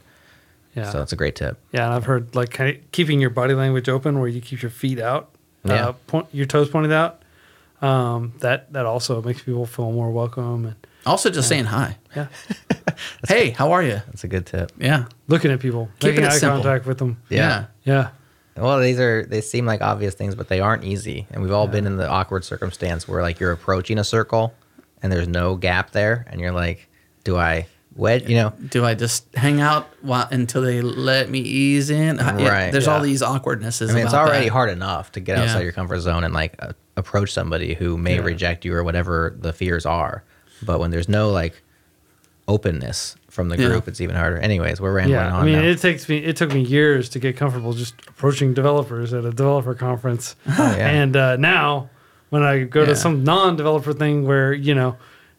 [0.74, 0.90] Yeah.
[0.90, 1.58] So that's a great tip.
[1.72, 4.62] Yeah, and I've heard like kind of keeping your body language open, where you keep
[4.62, 5.28] your feet out,
[5.62, 5.88] Yeah.
[5.88, 7.20] uh, point, your toes pointed out.
[7.82, 11.98] Um, that that also makes people feel more welcome and Also, just saying hi.
[12.16, 12.28] yeah,
[13.28, 14.00] Hey, how are you?
[14.06, 14.72] That's a good tip.
[14.78, 15.04] Yeah.
[15.28, 16.62] looking at people, Keeping making eye simple.
[16.62, 17.18] contact with them.
[17.28, 17.66] Yeah.
[17.84, 18.08] Yeah,
[18.60, 21.26] Well, these are they seem like obvious things, but they aren't easy.
[21.30, 24.54] And we've all been in the awkward circumstance where like you're approaching a circle
[25.02, 26.88] and there's no gap there, and you're like,
[27.24, 27.66] do I
[27.96, 28.28] wedge?
[28.28, 32.18] You know, do I just hang out while, until they let me ease in?
[32.20, 33.90] Uh, yeah, Right, there's all these awkwardnesses.
[33.90, 34.52] I mean, it's already that.
[34.52, 35.44] hard enough to get Yeah.
[35.44, 38.20] outside your comfort zone and like uh, approach somebody who may Yeah.
[38.22, 40.22] reject you or whatever the fears are.
[40.62, 41.62] But when there's no like
[42.46, 43.68] openness from the Yeah.
[43.68, 44.36] group, it's even harder.
[44.38, 45.32] Anyways, we're rambling yeah.
[45.34, 45.64] on I mean, now.
[45.64, 46.18] it takes me.
[46.18, 50.52] It took me years to get comfortable just approaching developers at a developer conference, Oh,
[50.76, 50.88] yeah.
[50.88, 51.88] and uh, now
[52.30, 52.86] when I go Yeah.
[52.86, 54.96] to some non-developer thing where you know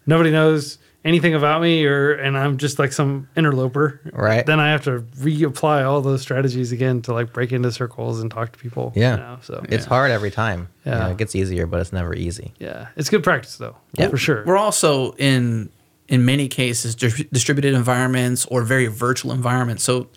[0.08, 4.46] nobody knows anything about me, or and I'm just like some interloper, Right.
[4.46, 8.30] Then I have to reapply all those strategies again to like break into circles and
[8.30, 8.94] talk to people.
[8.96, 9.12] Yeah.
[9.14, 10.68] you know, so It's hard every time.
[10.86, 11.00] You Yeah.
[11.00, 12.54] know, it gets easier, but it's never easy.
[12.60, 13.76] yeah, it's good practice though.
[13.94, 14.10] Yeah.
[14.10, 14.44] for sure.
[14.46, 15.70] We're also in
[16.12, 19.84] in many cases dis- distributed environments or very virtual environments.
[19.84, 20.08] So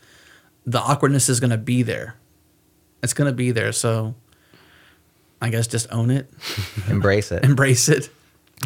[0.67, 2.17] the awkwardness is going to be there.
[3.03, 3.73] It's going to be there.
[3.73, 4.15] So
[5.41, 6.31] I guess just own it,
[6.89, 7.45] Embrace it.
[7.45, 8.11] embrace it.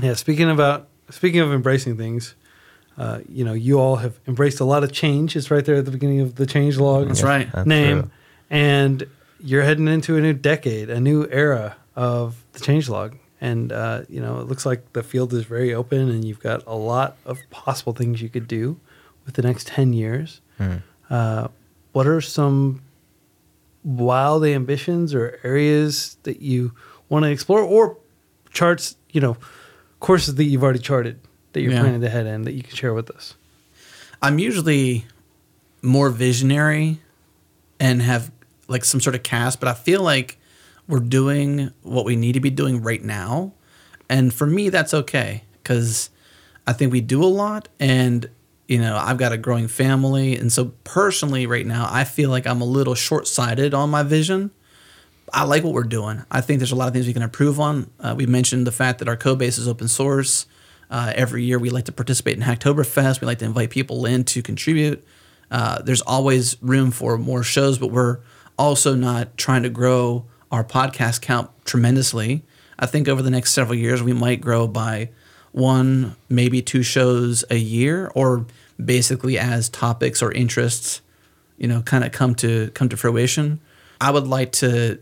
[0.03, 2.35] Yeah, speaking about speaking of embracing things,
[2.97, 5.37] uh, you know, you all have embraced a lot of change.
[5.37, 7.09] It's right there at the beginning of the change log.
[7.09, 7.51] That's right.
[7.53, 8.11] That's name, true.
[8.51, 9.05] and
[9.41, 13.17] you're heading into a new decade, a new era of the change log.
[13.41, 16.65] And uh, you know, it looks like the field is very open, and you've got
[16.67, 18.79] a lot of possible things you could do
[19.25, 20.41] with the next ten years.
[20.57, 20.77] Hmm.
[21.09, 21.49] Uh,
[21.93, 22.83] what are some
[23.85, 26.73] wild ambitions or areas that you
[27.09, 27.97] want to explore, or
[28.53, 28.97] charts?
[29.13, 29.37] You know,
[30.01, 31.19] courses that you've already charted
[31.53, 31.81] that you're Yeah.
[31.81, 33.35] planning to head in that you can share with us.
[34.21, 35.07] I'm usually
[35.81, 37.01] more visionary
[37.81, 38.31] and have
[38.67, 40.38] like some sort of cast, but I feel like
[40.89, 43.53] we're doing what we need to be doing right now.
[44.09, 46.11] And for me, that's okay because
[46.67, 47.69] I think we do a lot.
[47.79, 48.29] And
[48.69, 50.37] you know, I've got a growing family.
[50.37, 54.03] And so personally, right now, I feel like I'm a little short sighted on my
[54.03, 54.51] vision.
[55.33, 56.23] I like what we're doing.
[56.31, 57.91] I think there's a lot of things we can improve on.
[57.99, 60.47] Uh, we mentioned the fact that our code base is open source.
[60.91, 63.21] Uh, every year we like to participate in Hacktoberfest.
[63.21, 65.05] We like to invite people in to contribute.
[65.51, 68.21] Uh, there's always room for more shows, but we're
[68.59, 72.43] also not trying to grow our podcast count tremendously.
[72.79, 75.11] I think over the next several years we might grow by
[75.53, 78.47] one, maybe two shows a year, or
[78.83, 81.01] basically as topics or interests,
[81.57, 83.61] you know, kind of come to come to fruition.
[84.01, 84.99] I would like to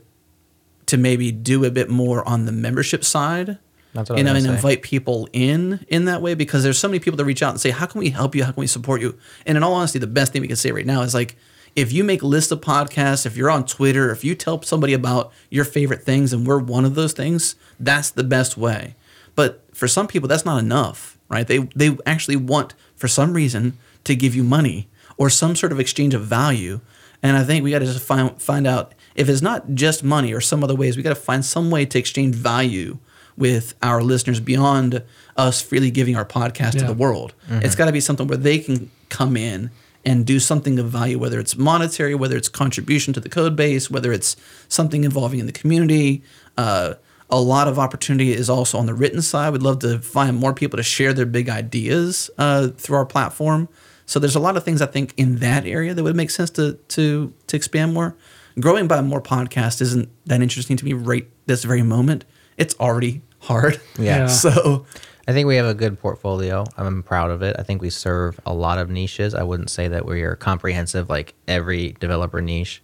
[0.87, 3.59] to maybe do a bit more on the membership side.
[3.93, 4.51] That's what you know, and say.
[4.51, 7.61] invite people in in that way because there's so many people that reach out and
[7.61, 8.45] say, "How can we help you?
[8.45, 10.71] How can we support you?" And in all honesty, the best thing we can say
[10.71, 11.37] right now is like,
[11.77, 15.31] if you make lists of podcasts, if you're on Twitter, if you tell somebody about
[15.51, 18.95] your favorite things, and we're one of those things, that's the best way.
[19.35, 21.47] But for some people, that's not enough, right?
[21.47, 24.89] They they actually want, for some reason, to give you money
[25.19, 26.81] or some sort of exchange of value.
[27.23, 30.33] And I think we got to just find find out if it's not just money
[30.33, 30.97] or some other ways.
[30.97, 32.99] We got to find some way to exchange value
[33.37, 35.03] with our listeners beyond
[35.37, 37.35] us freely giving our podcast to the world.
[37.49, 37.79] It's mm-hmm.
[37.79, 39.71] got to be something where they can come in
[40.07, 43.91] and do something of value, whether it's monetary, whether it's contribution to the code base,
[43.91, 44.37] whether it's
[44.69, 46.23] something involving in the community.
[46.57, 46.95] Uh,
[47.29, 49.53] a lot of opportunity is also on the written side.
[49.53, 53.69] We'd love to find more people to share their big ideas uh, through our platform.
[54.07, 56.51] So there's a lot of things I think in that area that would make sense
[56.51, 58.17] to to to expand more.
[58.61, 62.25] Growing by more podcasts isn't that interesting to me right this very moment.
[62.57, 63.81] It's already hard.
[63.99, 64.19] Yeah.
[64.19, 64.29] Yeah.
[64.29, 64.87] So
[65.29, 66.65] I think we have a good portfolio.
[66.77, 67.57] I'm proud of it.
[67.59, 69.35] I think we serve a lot of niches.
[69.35, 72.81] I wouldn't say that we are comprehensive like every developer niche.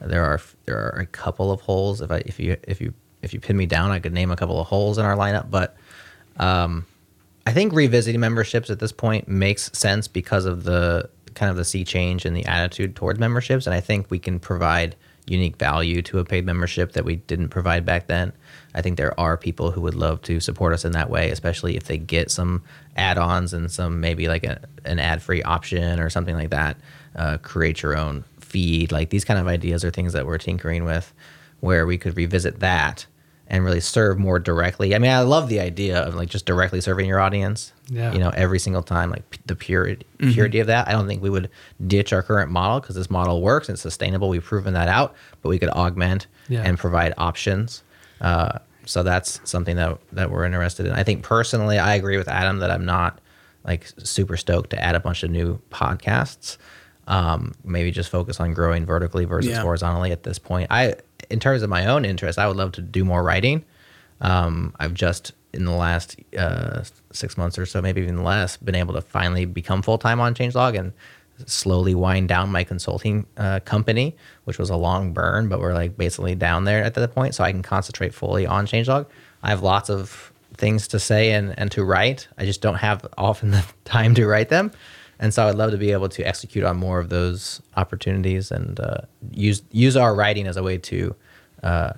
[0.00, 2.02] There are there are a couple of holes.
[2.02, 2.92] If I if you if you
[3.22, 5.50] if you pin me down, I could name a couple of holes in our lineup.
[5.50, 5.76] But
[6.36, 6.84] um,
[7.46, 11.64] I think revisiting memberships at this point makes sense because of the kind of the
[11.64, 13.66] sea change and the attitude towards memberships.
[13.66, 17.48] And I think we can provide unique value to a paid membership that we didn't
[17.48, 18.32] provide back then.
[18.76, 21.76] I think there are people who would love to support us in that way, especially
[21.76, 22.62] if they get some
[22.96, 26.76] add-ons and some maybe like a, an ad-free option or something like that.
[27.16, 30.84] Uh, create your own feed, like these kind of ideas are things that we're tinkering
[30.84, 31.12] with,
[31.60, 33.06] where we could revisit that
[33.48, 34.94] and really serve more directly.
[34.94, 37.72] I mean, I love the idea of like just directly serving your audience.
[37.88, 38.12] Yeah.
[38.12, 40.88] You know, every single time, like p- the purity purity of that.
[40.88, 41.48] I don't think we would
[41.86, 44.28] ditch our current model because this model works and it's sustainable.
[44.28, 46.62] We've proven that out, but we could augment Yeah.
[46.64, 47.82] and provide options.
[48.20, 50.92] Uh, so that's something that that we're interested in.
[50.92, 53.20] I think personally, I agree with Adam that I'm not
[53.64, 56.56] like super stoked to add a bunch of new podcasts.
[57.08, 59.62] Um, maybe just focus on growing vertically versus Yeah.
[59.62, 60.68] horizontally at this point.
[60.70, 60.94] I,
[61.30, 63.64] in terms of my own interest, I would love to do more writing.
[64.20, 68.74] Um, I've just in the last uh, six months or so, maybe even less, been
[68.74, 70.92] able to finally become full time on ChangeLog and
[71.44, 75.96] slowly wind down my consulting uh, company, which was a long burn, but we're like
[75.96, 79.06] basically down there at that point, so I can concentrate fully on ChangeLog.
[79.42, 82.28] I have lots of things to say and, and to write.
[82.38, 84.72] I just don't have often the time to write them.
[85.18, 88.78] And so I'd love to be able to execute on more of those opportunities and
[88.78, 88.98] uh,
[89.30, 91.14] use use our writing as a way to
[91.62, 91.92] uh,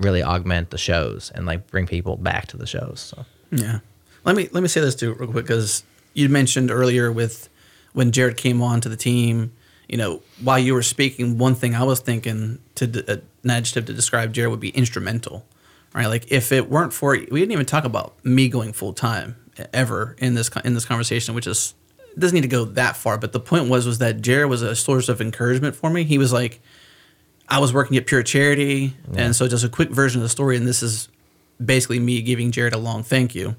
[0.00, 2.98] really augment the shows and like bring people back to the shows.
[3.00, 3.80] So Yeah.
[4.24, 7.48] Let me let me say this too real quick because you mentioned earlier with
[7.92, 9.52] when Jerod came on to the team.
[9.88, 13.50] You know, while you were speaking, one thing I was thinking to d- uh, an
[13.50, 15.44] adjective to describe Jerod would be instrumental,
[15.92, 16.06] right?
[16.06, 19.36] Like if it weren't for we didn't even talk about me going full time
[19.72, 21.74] ever in this in this conversation, which is
[22.18, 23.18] doesn't need to go that far.
[23.18, 26.04] But the point was was that Jerod was a source of encouragement for me.
[26.04, 26.60] He was like,
[27.48, 30.56] I was working at Pure Charity, and so just a quick version of the story,
[30.56, 31.08] and this is
[31.64, 33.56] basically me giving Jerod a long thank you,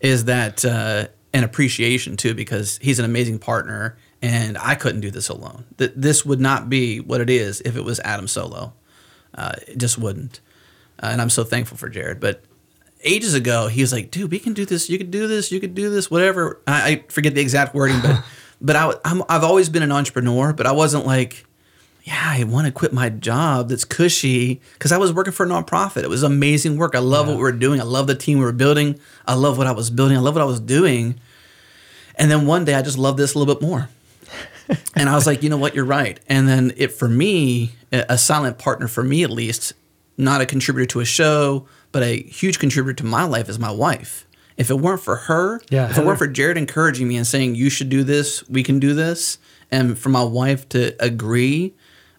[0.00, 5.10] is that uh, an appreciation too because he's an amazing partner, and I couldn't do
[5.10, 5.64] this alone.
[5.76, 8.72] Th- this would not be what it is if it was Adam solo.
[9.34, 10.40] Uh, it just wouldn't,
[11.02, 12.20] uh, and I'm so thankful for Jerod.
[12.20, 12.44] But
[13.02, 14.88] ages ago, he was like, "Dude, we can do this.
[14.88, 15.50] You could do this.
[15.50, 16.08] You could do this.
[16.08, 18.24] Whatever." I, I forget the exact wording, but
[18.60, 21.44] but I, I'm, I've always been an entrepreneur, but I wasn't like
[22.04, 25.48] yeah, I want to quit my job that's cushy because I was working for a
[25.48, 26.02] nonprofit.
[26.02, 26.94] It was amazing work.
[26.94, 27.80] I love what we were doing.
[27.80, 29.00] I love the team we were building.
[29.26, 30.18] I love what I was building.
[30.18, 31.18] I love what I was doing.
[32.16, 33.88] And then one day I just loved this a little bit more.
[34.94, 36.18] and I was like, you know what, you're right.
[36.28, 39.72] And then it for me, a silent partner for me at least,
[40.16, 43.70] not a contributor to a show, but a huge contributor to my life is my
[43.70, 44.26] wife.
[44.56, 47.56] If it weren't for her, Yeah, if it weren't for Jerod encouraging me and saying
[47.56, 49.38] you should do this, we can do this,
[49.70, 51.74] and for my wife to agree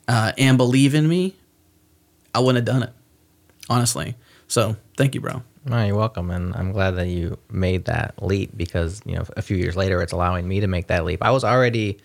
[0.08, 1.36] uh, and believe in me,
[2.34, 2.94] I wouldn't have done it,
[3.70, 4.16] honestly.
[4.48, 5.44] So thank you, bro.
[5.69, 9.42] Oh, you're welcome, and I'm glad that you made that leap because you know a
[9.42, 11.24] few years later, it's allowing me to make that leap.
[11.24, 11.98] I was already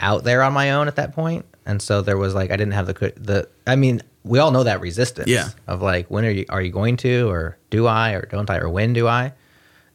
[0.00, 2.74] out there on my own at that point, and so there was like I didn't
[2.74, 3.48] have the the.
[3.66, 5.28] I mean, we all know that resistance.
[5.28, 5.48] Yeah.
[5.66, 8.58] Of like, when are you are you going to, or do I, or don't I,
[8.58, 9.32] or when do I?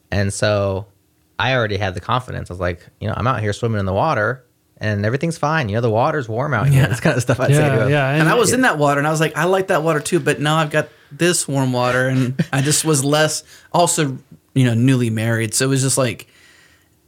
[0.09, 0.87] And so
[1.37, 2.49] I already had the confidence.
[2.49, 4.43] I was like, you know, I'm out here swimming in the water
[4.77, 5.69] and everything's fine.
[5.69, 6.81] You know, the water's warm out here.
[6.83, 6.87] Yeah.
[6.87, 7.89] This kind of stuff I'd say to Yeah, him.
[7.89, 8.09] yeah.
[8.11, 10.19] And, I was in that water and I was like, I like that water too,
[10.19, 14.17] but now I've got this warm water and I just was less also,
[14.53, 15.53] you know, newly married.
[15.53, 16.27] So it was just like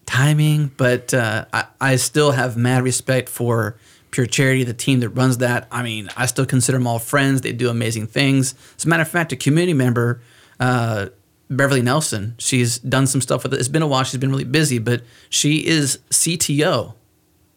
[0.06, 3.78] timing, but uh, I, I still have mad respect for
[4.12, 5.68] Pure Charity, the team that runs that.
[5.72, 7.42] I mean, I still consider them all friends.
[7.42, 8.56] They do amazing things.
[8.78, 10.22] As a matter of fact, a community member,
[10.60, 11.08] uh,
[11.50, 13.60] Beverly Nelson, she's done some stuff with it.
[13.60, 14.04] It's been a while.
[14.04, 16.94] She's been really busy, but she is CTO,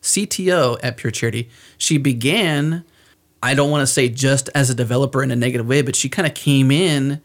[0.03, 1.51] CTO at Pure Charity.
[1.79, 2.85] She began
[3.43, 6.09] I don't want to say just as a developer in a negative way, but she
[6.09, 7.21] kind of came in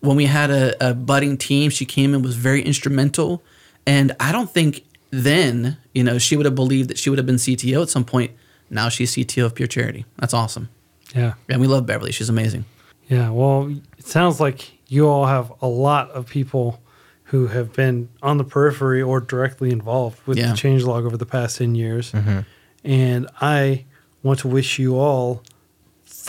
[0.00, 1.70] when we had a, a budding team.
[1.70, 3.42] She came in was very instrumental,
[3.86, 7.26] and I don't think then you know she would have believed that she would have
[7.26, 8.32] been CTO at some point.
[8.68, 10.04] Now she's CTO of Pure Charity.
[10.18, 10.68] That's awesome,
[11.14, 11.34] Yeah.
[11.48, 12.12] and we love Beverly.
[12.12, 12.64] She's amazing.
[13.08, 13.30] Yeah.
[13.30, 16.80] Well, it sounds like you all have a lot of people
[17.24, 20.50] who have been on the periphery or directly involved with Yeah.
[20.52, 22.10] the changelog over the past 10 years.
[22.12, 22.40] Mm-hmm.
[22.84, 23.84] And I
[24.22, 25.42] want to wish you all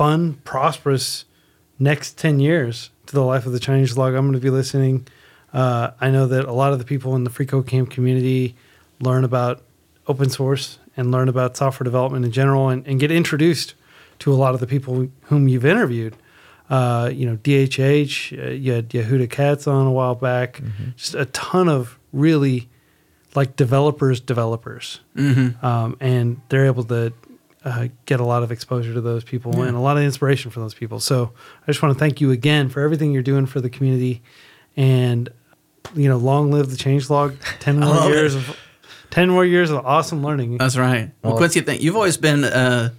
[0.02, 1.26] fun, prosperous
[1.78, 4.18] next 10 years to the life of the changelog.
[4.18, 5.06] I'm going to be listening.
[5.54, 8.56] Uh, I know that a lot of the people in the freeCodeCamp community
[9.00, 9.62] learn about
[10.08, 13.76] open source and learn about software development in general and, and get introduced
[14.18, 16.16] to a lot of the people whom you've interviewed.
[16.68, 20.64] Uh, you know, DHH, uh, you had Yehuda Katz on a while back.
[20.96, 22.70] Just a ton of really
[23.36, 25.00] like developers, developers.
[25.62, 27.14] Um, and they're able to
[27.64, 30.60] uh, get a lot of exposure to those people and a lot of inspiration for
[30.60, 31.00] those people.
[31.00, 31.32] So
[31.62, 34.22] I just want to thank you again for everything you're doing for the community.
[34.76, 35.30] And,
[35.94, 37.38] you know, long live the changelog.
[37.60, 38.58] 10 more love years of
[39.12, 40.58] 10 more years of awesome learning.
[40.58, 41.12] That's right.
[41.22, 42.94] Well, Well- Quincy, thank you've always been a,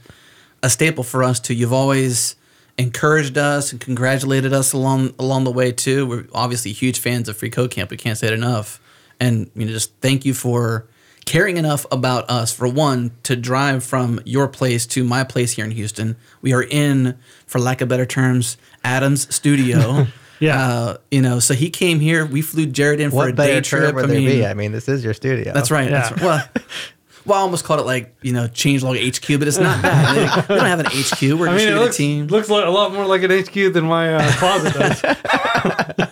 [0.63, 1.55] a staple for us too.
[1.55, 2.37] You've always
[2.79, 6.07] encouraged us and congratulated us along along the way too.
[6.07, 7.91] We're obviously huge fans of freeCodeCamp.
[7.91, 8.81] We can't say it enough.
[9.19, 10.87] And you know, just thank you for
[11.25, 15.65] caring enough about us for one to drive from your place to my place here
[15.65, 16.17] in Houston.
[16.41, 20.07] We are in, for lack of better terms, Adam's studio.
[20.41, 20.59] Yeah.
[20.60, 22.26] Uh, you know, so he came here.
[22.26, 23.83] We flew Jerod in for a What day better trip.
[23.84, 24.44] term would there be?
[24.44, 25.52] I mean, this is your studio.
[25.52, 25.89] That's right.
[25.89, 26.20] That's right.
[26.20, 26.49] Well,
[27.25, 30.49] well, I almost called it like you know changelog HQ, but it's not that.
[30.49, 31.23] we don't have an HQ.
[31.39, 32.26] We're I just mean, it a looks, team.
[32.26, 36.09] looks like a lot more like an HQ than my uh, closet does.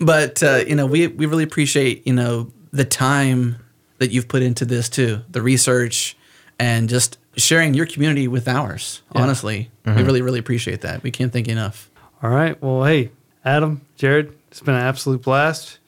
[0.00, 3.56] But uh, you know, we we really appreciate you know the time
[3.98, 6.16] that you've put into this too, the research,
[6.58, 9.02] and just sharing your community with ours.
[9.12, 11.02] Honestly, we really really appreciate that.
[11.02, 11.90] We can't thank you enough.
[12.22, 12.60] All right.
[12.62, 13.10] Well, hey,
[13.44, 15.78] Adam, Jerod, it's been an absolute blast.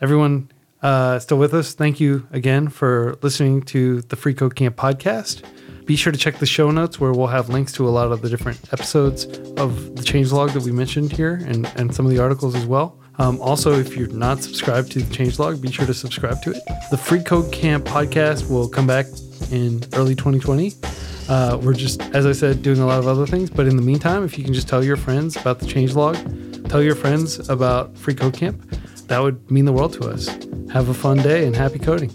[0.00, 0.50] Everyone
[0.82, 5.42] uh, still with us, thank you again for listening to the freeCodeCamp podcast.
[5.86, 8.22] Be sure to check the show notes where we'll have links to a lot of
[8.22, 9.24] the different episodes
[9.58, 12.98] of the changelog that we mentioned here and, and some of the articles as well.
[13.18, 16.62] Um, also, if you're not subscribed to the changelog, be sure to subscribe to it.
[16.90, 19.06] The freeCodeCamp podcast will come back
[19.50, 20.72] in early 2020.
[21.28, 23.50] Uh, we're just, as I said, doing a lot of other things.
[23.50, 26.82] But in the meantime, if you can just tell your friends about the changelog, tell
[26.82, 30.28] your friends about freeCodeCamp, that would mean the world to us.
[30.72, 32.10] Have a fun day and happy coding.